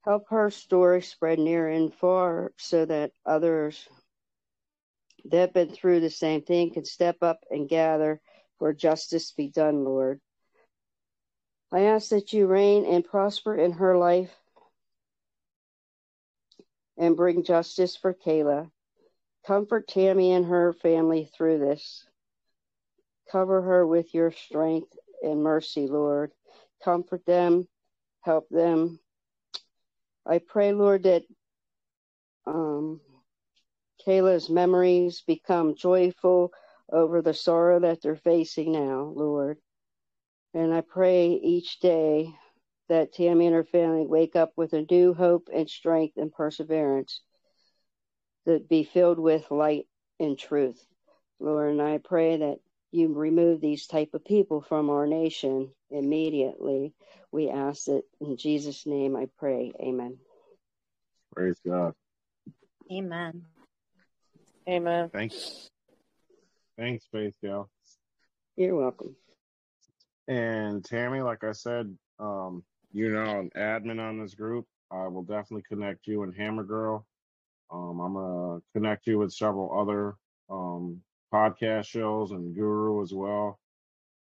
Help 0.03 0.29
her 0.29 0.49
story 0.49 1.01
spread 1.01 1.39
near 1.39 1.69
and 1.69 1.93
far 1.93 2.51
so 2.57 2.85
that 2.85 3.11
others 3.25 3.87
that 5.25 5.37
have 5.37 5.53
been 5.53 5.71
through 5.71 6.01
the 6.01 6.09
same 6.09 6.41
thing 6.41 6.73
can 6.73 6.83
step 6.83 7.23
up 7.23 7.39
and 7.49 7.69
gather 7.69 8.19
for 8.59 8.73
justice 8.73 9.31
be 9.31 9.47
done, 9.47 9.85
Lord. 9.85 10.19
I 11.71 11.81
ask 11.81 12.09
that 12.09 12.33
you 12.33 12.47
reign 12.47 12.85
and 12.85 13.03
prosper 13.03 13.55
in 13.55 13.71
her 13.73 13.97
life 13.97 14.35
and 16.97 17.15
bring 17.17 17.43
justice 17.43 17.95
for 17.95 18.13
Kayla. 18.13 18.69
Comfort 19.45 19.87
Tammy 19.87 20.31
and 20.31 20.45
her 20.45 20.73
family 20.73 21.29
through 21.35 21.59
this. 21.59 22.05
Cover 23.31 23.61
her 23.61 23.85
with 23.85 24.13
your 24.13 24.31
strength 24.31 24.97
and 25.21 25.43
mercy, 25.43 25.87
Lord. 25.87 26.31
Comfort 26.83 27.25
them, 27.25 27.67
help 28.21 28.47
them. 28.49 28.99
I 30.25 30.39
pray, 30.39 30.73
Lord, 30.73 31.03
that 31.03 31.23
um, 32.47 33.01
Kayla's 34.05 34.49
memories 34.49 35.23
become 35.25 35.75
joyful 35.75 36.51
over 36.91 37.21
the 37.21 37.33
sorrow 37.33 37.79
that 37.79 38.01
they're 38.01 38.15
facing 38.15 38.71
now, 38.71 39.13
Lord. 39.15 39.57
And 40.53 40.73
I 40.73 40.81
pray 40.81 41.31
each 41.31 41.79
day 41.79 42.33
that 42.89 43.13
Tammy 43.13 43.47
and 43.47 43.55
her 43.55 43.63
family 43.63 44.05
wake 44.05 44.35
up 44.35 44.53
with 44.55 44.73
a 44.73 44.85
new 44.89 45.13
hope 45.13 45.49
and 45.53 45.69
strength 45.69 46.17
and 46.17 46.31
perseverance 46.31 47.21
that 48.45 48.69
be 48.69 48.83
filled 48.83 49.19
with 49.19 49.49
light 49.51 49.87
and 50.19 50.37
truth. 50.37 50.85
Lord, 51.39 51.71
and 51.71 51.81
I 51.81 51.97
pray 51.97 52.37
that 52.37 52.59
you 52.91 53.13
remove 53.13 53.59
these 53.59 53.87
type 53.87 54.13
of 54.13 54.23
people 54.23 54.61
from 54.61 54.89
our 54.89 55.05
nation 55.05 55.71
immediately. 55.89 56.93
We 57.31 57.49
ask 57.49 57.87
it 57.87 58.05
in 58.21 58.37
Jesus' 58.37 58.85
name 58.85 59.15
I 59.15 59.27
pray. 59.37 59.73
Amen. 59.81 60.17
Praise 61.35 61.59
God. 61.65 61.93
Amen. 62.91 63.43
Amen. 64.69 65.09
Thanks. 65.11 65.69
Thanks, 66.77 67.05
Faith 67.11 67.33
Gal. 67.43 67.69
You're 68.55 68.75
welcome. 68.75 69.15
And 70.27 70.83
Tammy, 70.83 71.21
like 71.21 71.43
I 71.43 71.51
said, 71.51 71.95
um, 72.19 72.63
you're 72.95 73.25
now 73.25 73.41
an 73.41 73.49
admin 73.57 73.99
on 73.99 74.21
this 74.21 74.35
group. 74.35 74.65
I 74.89 75.07
will 75.07 75.23
definitely 75.23 75.63
connect 75.67 76.07
you 76.07 76.23
and 76.23 76.33
Hammer 76.33 76.63
Girl. 76.63 77.05
Um, 77.69 77.99
I'm 77.99 78.13
gonna 78.13 78.61
connect 78.73 79.05
you 79.05 79.19
with 79.19 79.33
several 79.33 79.77
other 79.77 80.15
um, 80.49 81.01
podcast 81.33 81.87
shows 81.87 82.31
and 82.31 82.55
Guru 82.55 83.01
as 83.01 83.13
well. 83.13 83.59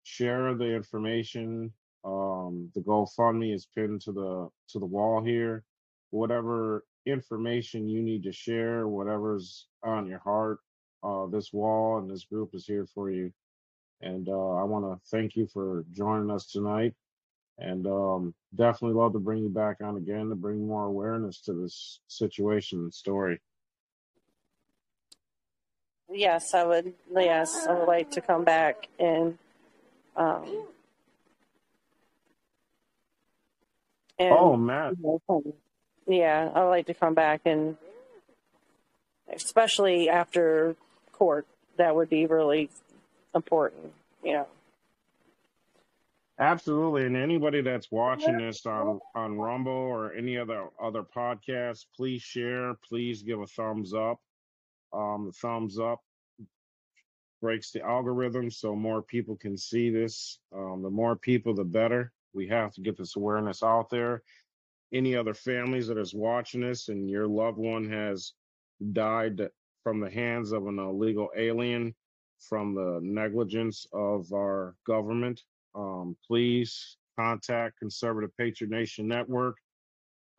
Share 0.03 0.53
the 0.53 0.65
information. 0.65 1.71
Um, 2.03 2.69
the 2.75 2.81
GoFundMe 2.81 3.55
is 3.55 3.67
pinned 3.73 4.01
to 4.01 4.11
the 4.11 4.49
to 4.71 4.79
the 4.79 4.85
wall 4.85 5.23
here. 5.23 5.63
Whatever 6.09 6.83
information 7.05 7.87
you 7.87 8.01
need 8.03 8.23
to 8.23 8.33
share, 8.33 8.89
whatever's 8.89 9.67
on 9.81 10.07
your 10.07 10.19
heart, 10.19 10.59
uh, 11.03 11.25
this 11.27 11.53
wall 11.53 11.99
and 11.99 12.09
this 12.09 12.25
group 12.25 12.49
is 12.53 12.65
here 12.65 12.85
for 12.93 13.09
you. 13.11 13.31
And 14.01 14.27
uh, 14.27 14.55
I 14.55 14.63
want 14.63 14.83
to 14.83 15.09
thank 15.09 15.37
you 15.37 15.47
for 15.47 15.85
joining 15.93 16.31
us 16.31 16.51
tonight. 16.51 16.93
And 17.59 17.87
um, 17.87 18.35
definitely 18.55 18.99
love 18.99 19.13
to 19.13 19.19
bring 19.19 19.43
you 19.43 19.49
back 19.49 19.77
on 19.81 19.97
again 19.97 20.29
to 20.29 20.35
bring 20.35 20.67
more 20.67 20.85
awareness 20.85 21.41
to 21.41 21.53
this 21.53 21.99
situation 22.07 22.79
and 22.79 22.93
story. 22.93 23.39
Yes, 26.09 26.53
I 26.53 26.63
would. 26.63 26.93
Yes, 27.13 27.65
I 27.67 27.73
would 27.73 27.87
like 27.87 28.11
to 28.11 28.21
come 28.21 28.43
back 28.43 28.87
and 28.99 29.37
um 30.15 30.67
and 34.19 34.37
Oh, 34.37 34.55
Matt. 34.55 34.93
yeah, 36.07 36.51
I 36.53 36.63
would 36.63 36.69
like 36.69 36.85
to 36.87 36.93
come 36.93 37.13
back 37.13 37.41
and 37.45 37.77
especially 39.33 40.09
after 40.09 40.75
court, 41.11 41.45
that 41.77 41.95
would 41.95 42.09
be 42.09 42.25
really 42.25 42.69
important. 43.35 43.93
You 44.23 44.33
know. 44.33 44.47
Absolutely. 46.39 47.05
And 47.05 47.17
anybody 47.17 47.61
that's 47.61 47.91
watching 47.91 48.37
this 48.37 48.65
on, 48.67 48.99
on 49.15 49.37
Rumble 49.39 49.71
or 49.71 50.13
any 50.13 50.37
other 50.37 50.67
other 50.81 51.01
podcasts, 51.03 51.85
please 51.95 52.21
share. 52.21 52.75
Please 52.87 53.23
give 53.23 53.39
a 53.41 53.47
thumbs 53.47 53.93
up. 53.93 54.19
Um, 54.93 55.25
the 55.25 55.31
thumbs 55.31 55.79
up 55.79 55.99
breaks 57.41 57.71
the 57.71 57.81
algorithm 57.81 58.51
so 58.51 58.75
more 58.75 59.01
people 59.01 59.35
can 59.35 59.57
see 59.57 59.89
this. 59.89 60.39
Um, 60.55 60.81
the 60.83 60.89
more 60.89 61.15
people, 61.15 61.55
the 61.55 61.63
better. 61.63 62.11
We 62.33 62.47
have 62.49 62.71
to 62.73 62.81
get 62.81 62.97
this 62.97 63.15
awareness 63.15 63.63
out 63.63 63.89
there. 63.89 64.21
Any 64.93 65.15
other 65.15 65.33
families 65.33 65.87
that 65.87 65.97
is 65.97 66.13
watching 66.13 66.61
this 66.61 66.89
and 66.89 67.09
your 67.09 67.27
loved 67.27 67.57
one 67.57 67.89
has 67.89 68.33
died 68.93 69.41
from 69.83 69.99
the 69.99 70.09
hands 70.09 70.51
of 70.51 70.67
an 70.67 70.77
illegal 70.77 71.29
alien 71.35 71.95
from 72.39 72.75
the 72.75 72.99
negligence 73.01 73.87
of 73.91 74.31
our 74.33 74.75
government, 74.85 75.41
um, 75.75 76.15
please 76.25 76.97
contact 77.17 77.79
Conservative 77.79 78.31
Patriot 78.37 78.71
Nation 78.71 79.07
Network 79.07 79.57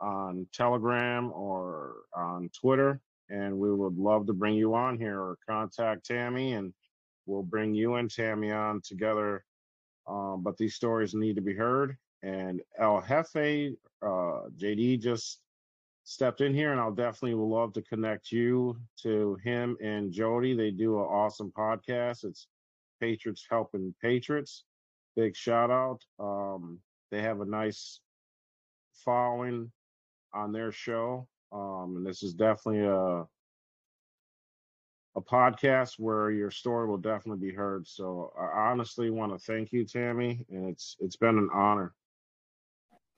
on 0.01 0.47
Telegram 0.53 1.33
or 1.33 1.95
on 2.17 2.51
Twitter, 2.59 3.01
and 3.31 3.59
we 3.59 3.73
would 3.73 3.97
love 3.97 4.27
to 4.27 4.33
bring 4.33 4.55
you 4.55 4.75
on 4.75 4.99
here 4.99 5.21
or 5.21 5.39
contact 5.49 6.07
Tammy, 6.07 6.53
and 6.53 6.73
we'll 7.27 7.43
bring 7.43 7.75
you 7.75 7.97
and 7.97 8.11
Tammy 8.11 8.53
on 8.53 8.81
together. 8.83 9.45
Um, 10.07 10.43
but 10.43 10.57
these 10.57 10.75
stories 10.75 11.15
need 11.15 11.37
to 11.37 11.43
be 11.43 11.55
heard. 11.55 11.97
And 12.23 12.63
El 12.79 13.03
Jefe, 13.03 13.77
uh, 14.03 14.49
JD 14.57 15.01
just 15.01 15.41
stepped 16.05 16.41
in 16.41 16.55
here, 16.55 16.73
and 16.73 16.81
I'll 16.81 16.91
definitely 16.91 17.35
would 17.35 17.55
love 17.55 17.75
to 17.75 17.83
connect 17.83 18.33
you 18.33 18.79
to 19.03 19.37
him 19.45 19.77
and 19.83 20.11
Jody. 20.11 20.55
They 20.55 20.71
do 20.71 20.99
an 20.99 21.05
awesome 21.05 21.53
podcast. 21.57 22.25
It's 22.25 22.49
Patriots 22.99 23.47
Helping 23.49 23.95
Patriots. 24.01 24.65
Big 25.19 25.35
shout 25.35 25.73
out. 25.73 26.05
Um, 26.21 26.79
they 27.11 27.21
have 27.23 27.41
a 27.41 27.45
nice 27.45 27.99
following 29.05 29.73
on 30.33 30.53
their 30.53 30.71
show. 30.71 31.27
Um, 31.51 31.95
and 31.97 32.07
this 32.07 32.23
is 32.23 32.35
definitely 32.35 32.87
a 32.87 33.25
a 35.17 35.21
podcast 35.21 35.95
where 35.99 36.31
your 36.31 36.53
story 36.53 36.87
will 36.87 36.99
definitely 36.99 37.49
be 37.49 37.53
heard. 37.53 37.85
So 37.89 38.33
I 38.39 38.71
honestly 38.71 39.11
want 39.11 39.33
to 39.33 39.39
thank 39.45 39.73
you, 39.73 39.85
Tammy, 39.85 40.47
and 40.51 40.69
it's 40.69 40.97
it's 41.01 41.17
been 41.17 41.37
an 41.37 41.49
honor. 41.53 41.95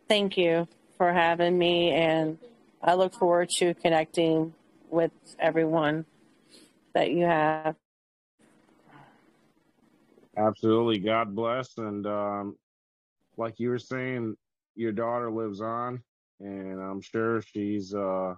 Thank 0.09 0.39
you 0.39 0.69
for 0.97 1.13
having 1.13 1.59
me 1.59 1.91
and 1.91 2.39
I 2.83 2.95
look 2.95 3.13
forward 3.13 3.51
to 3.59 3.75
connecting 3.75 4.55
with 4.89 5.13
everyone 5.39 6.07
that 6.95 7.11
you 7.11 7.27
have. 7.27 7.77
Absolutely. 10.41 10.99
God 10.99 11.35
bless. 11.35 11.77
And 11.77 12.07
um, 12.07 12.57
like 13.37 13.61
you 13.61 13.69
were 13.69 13.79
saying, 13.79 14.37
your 14.75 14.93
daughter 14.93 15.31
lives 15.31 15.61
on, 15.61 16.03
and 16.41 16.81
I'm 16.81 17.01
sure 17.03 17.43
she's 17.43 17.95
uh, 17.95 18.35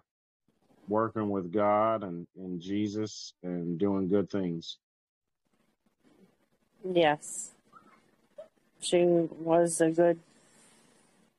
working 0.88 1.30
with 1.30 1.52
God 1.52 2.02
and, 2.02 2.26
and 2.36 2.60
Jesus 2.60 3.34
and 3.42 3.78
doing 3.78 4.08
good 4.08 4.30
things. 4.30 4.78
Yes. 6.84 7.52
She 8.80 9.04
was 9.04 9.80
a 9.80 9.90
good 9.90 10.18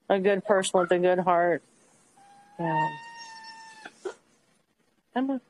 a 0.10 0.20
good 0.20 0.46
person 0.46 0.80
with 0.80 0.92
a 0.92 1.00
good 1.00 1.20
heart. 1.20 1.62
Yeah. 2.60 2.90
Emma. 5.16 5.42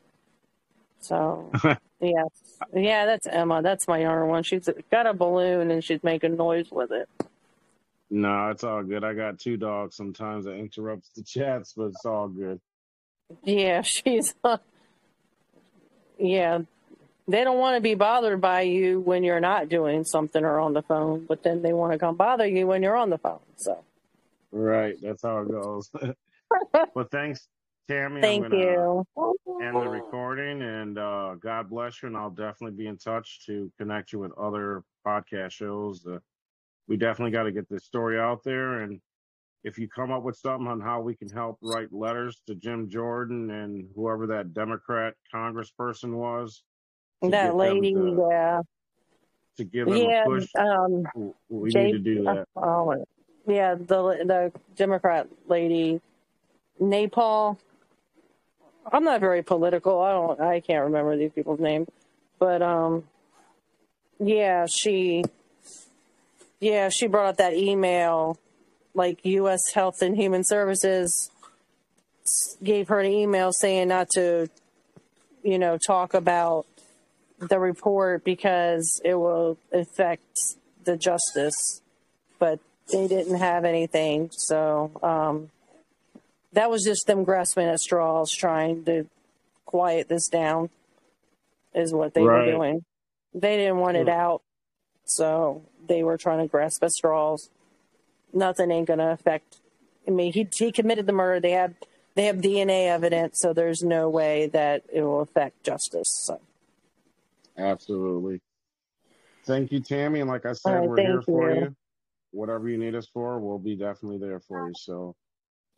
So 1.02 1.52
yes. 2.00 2.43
Yeah, 2.74 3.06
that's 3.06 3.28
Emma. 3.28 3.62
That's 3.62 3.88
my 3.88 4.00
younger 4.00 4.26
one. 4.26 4.44
She's 4.44 4.70
got 4.92 5.08
a 5.08 5.14
balloon 5.14 5.72
and 5.72 5.84
she's 5.84 6.04
making 6.04 6.38
noise 6.38 6.72
with 6.72 6.92
it. 6.92 7.10
no, 8.10 8.50
it's 8.50 8.64
all 8.64 8.84
good. 8.84 9.04
I 9.04 9.14
got 9.14 9.40
two 9.40 9.58
dogs. 9.58 9.96
Sometimes 9.96 10.46
it 10.46 10.58
interrupts 10.58 11.10
the 11.16 11.24
chats, 11.24 11.74
but 11.76 11.86
it's 11.86 12.06
all 12.06 12.28
good. 12.28 12.60
Yeah, 13.44 13.82
she's 13.84 14.34
yeah. 16.18 16.60
They 17.26 17.46
don't 17.46 17.58
want 17.58 17.78
to 17.78 17.82
be 17.82 17.96
bothered 17.96 18.42
by 18.42 18.62
you 18.62 19.00
when 19.00 19.24
you're 19.24 19.40
not 19.40 19.70
doing 19.70 20.04
something 20.04 20.44
or 20.44 20.60
on 20.60 20.74
the 20.74 20.82
phone, 20.82 21.26
but 21.26 21.42
then 21.42 21.62
they 21.62 21.72
want 21.72 21.94
to 21.94 21.98
come 21.98 22.18
bother 22.18 22.46
you 22.46 22.68
when 22.68 22.84
you're 22.84 22.98
on 22.98 23.10
the 23.10 23.18
phone. 23.18 23.40
So 23.56 23.82
Right. 24.52 24.96
That's 25.02 25.22
how 25.24 25.40
it 25.40 25.50
goes. 25.50 25.90
but 26.94 27.12
thanks 27.12 27.48
Tammy, 27.90 28.22
Thank 28.22 28.46
I'm 28.46 28.54
you. 28.54 29.06
end 29.62 29.76
the 29.76 29.90
recording, 29.90 30.62
and 30.62 30.98
uh, 30.98 31.36
God 31.36 31.70
bless 31.70 32.02
you. 32.02 32.08
And 32.08 32.18
I'll 32.18 32.30
definitely 32.30 32.78
be 32.78 32.88
in 32.88 32.98
touch 32.98 33.46
to 33.46 33.72
connect 33.78 34.14
you 34.14 34.20
with 34.20 34.32
other 34.38 34.84
podcast 35.06 35.52
shows. 35.52 36.06
Uh, 36.06 36.20
we 36.88 36.96
definitely 36.96 37.32
got 37.32 37.44
to 37.44 37.52
get 37.52 37.70
this 37.70 37.84
story 37.84 38.20
out 38.20 38.44
there, 38.44 38.82
and 38.82 39.02
if 39.64 39.78
you 39.78 39.88
come 39.88 40.12
up 40.12 40.24
with 40.24 40.36
something 40.38 40.68
on 40.68 40.80
how 40.82 41.02
we 41.02 41.16
can 41.16 41.30
help 41.30 41.58
write 41.62 41.92
letters 41.94 42.42
to 42.48 42.56
Jim 42.56 42.90
Jordan 42.90 43.50
and 43.50 43.88
whoever 43.96 44.28
that 44.28 44.54
Democrat 44.54 45.14
congressperson 45.34 46.14
was, 46.14 46.64
That 47.22 47.56
lady, 47.56 47.94
to, 47.94 48.28
yeah, 48.30 48.62
to 49.58 49.64
give 49.64 49.88
them 49.88 49.98
yeah, 49.98 50.24
a 50.24 50.26
push, 50.26 50.48
um, 50.58 51.06
we 51.50 51.70
need 51.70 51.92
to 51.92 52.00
do 52.00 52.28
uh, 52.28 52.34
that. 52.34 52.48
oh, 52.58 53.06
yeah, 53.48 53.76
the 53.76 53.84
the 53.86 54.52
Democrat 54.76 55.28
lady, 55.48 56.02
Napal. 56.82 57.58
I'm 58.92 59.04
not 59.04 59.20
very 59.20 59.44
political. 59.44 60.02
I 60.02 60.12
don't. 60.12 60.40
I 60.42 60.60
can't 60.60 60.86
remember 60.86 61.16
these 61.18 61.32
people's 61.32 61.60
names, 61.60 61.88
but 62.40 62.62
um, 62.62 63.04
yeah, 64.20 64.66
she, 64.66 65.24
yeah, 66.60 66.90
she 66.90 67.08
brought 67.08 67.28
up 67.28 67.38
that 67.38 67.54
email, 67.54 68.38
like 68.94 69.20
U.S. 69.24 69.72
Health 69.74 70.02
and 70.02 70.18
Human 70.18 70.44
Services 70.44 71.30
gave 72.64 72.88
her 72.88 73.00
an 73.00 73.12
email 73.12 73.52
saying 73.52 73.90
not 73.90 74.10
to, 74.12 74.50
you 75.44 75.60
know, 75.60 75.78
talk 75.78 76.14
about 76.14 76.66
the 77.40 77.60
report 77.60 78.24
because 78.24 79.02
it 79.04 79.16
will 79.16 79.58
affect 79.72 80.40
the 80.86 80.96
justice, 80.96 81.82
but 82.40 82.60
they 82.92 83.08
didn't 83.08 83.38
have 83.38 83.66
anything. 83.66 84.30
So 84.32 84.92
um, 85.02 85.50
that 86.54 86.70
was 86.70 86.84
just 86.84 87.08
them 87.08 87.24
grasping 87.24 87.68
at 87.68 87.80
straws, 87.80 88.32
trying 88.32 88.86
to 88.86 89.06
quiet 89.66 90.08
this 90.08 90.28
down, 90.28 90.70
is 91.74 91.94
what 91.94 92.14
they 92.14 92.22
were 92.22 92.46
doing. 92.46 92.86
They 93.34 93.58
didn't 93.58 93.78
want 93.78 93.98
it 93.98 94.08
out, 94.08 94.44
so 95.06 95.64
they 95.88 96.04
were 96.04 96.18
trying 96.18 96.40
to 96.40 96.48
grasp 96.48 96.84
at 96.84 96.92
straws. 96.92 97.50
Nothing 98.32 98.72
ain't 98.72 98.88
gonna 98.88 99.12
affect. 99.12 99.58
I 100.08 100.12
mean, 100.12 100.34
he 100.34 100.48
he 100.56 100.72
committed 100.72 101.08
the 101.08 101.14
murder. 101.14 101.40
They 101.40 101.52
have 101.52 101.74
they 102.16 102.26
have 102.26 102.38
DNA 102.38 102.88
evidence, 102.88 103.40
so 103.40 103.54
there's 103.54 103.82
no 103.82 104.10
way 104.10 104.48
that 104.48 104.84
it 104.92 105.02
will 105.02 105.22
affect 105.22 105.64
justice. 105.64 106.10
So. 106.26 106.40
Absolutely. 107.58 108.42
Thank 109.46 109.72
you, 109.72 109.80
Tammy. 109.80 110.22
And 110.22 110.30
like 110.30 110.46
I 110.46 110.54
said, 110.54 110.74
right, 110.74 110.88
we're 110.88 110.98
here 110.98 111.14
thank 111.14 111.26
for 111.26 111.52
you. 111.52 111.62
you. 111.62 111.76
Whatever 112.32 112.70
you 112.70 112.78
need 112.78 112.96
us 112.96 113.08
for, 113.14 113.40
we'll 113.40 113.60
be 113.60 113.76
definitely 113.76 114.18
there 114.18 114.40
for 114.40 114.68
you. 114.68 114.74
So 114.76 115.16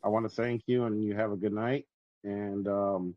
I 0.06 0.10
want 0.10 0.30
to 0.30 0.36
thank 0.36 0.62
you 0.68 0.86
and 0.86 1.04
you 1.04 1.16
have 1.16 1.32
a 1.32 1.36
good 1.36 1.54
night. 1.54 1.86
And 2.24 2.68
um, 2.68 3.16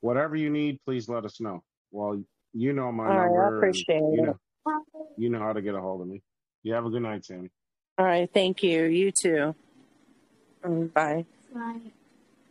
whatever 0.00 0.36
you 0.36 0.50
need, 0.50 0.78
please 0.84 1.08
let 1.08 1.24
us 1.24 1.40
know. 1.40 1.62
Well, 1.90 2.22
you 2.52 2.72
know 2.74 2.92
my 2.92 3.08
All 3.08 3.16
right, 3.16 3.24
I 3.26 3.26
number 3.26 3.64
and 3.64 3.74
appreciate 3.74 4.02
you 4.12 4.22
it. 4.22 4.22
know 4.22 4.38
you 5.16 5.30
know 5.30 5.38
how 5.40 5.52
to 5.52 5.62
get 5.62 5.74
a 5.74 5.80
hold 5.80 6.02
of 6.02 6.08
me. 6.08 6.22
You 6.62 6.74
have 6.74 6.84
a 6.86 6.90
good 6.90 7.02
night, 7.02 7.24
Sammy. 7.24 7.48
All 7.98 8.04
right, 8.06 8.30
thank 8.32 8.62
you. 8.62 8.84
You 8.84 9.12
too. 9.12 9.54
Mm, 10.64 10.92
Bye. 10.92 11.24
Bye. 11.54 11.80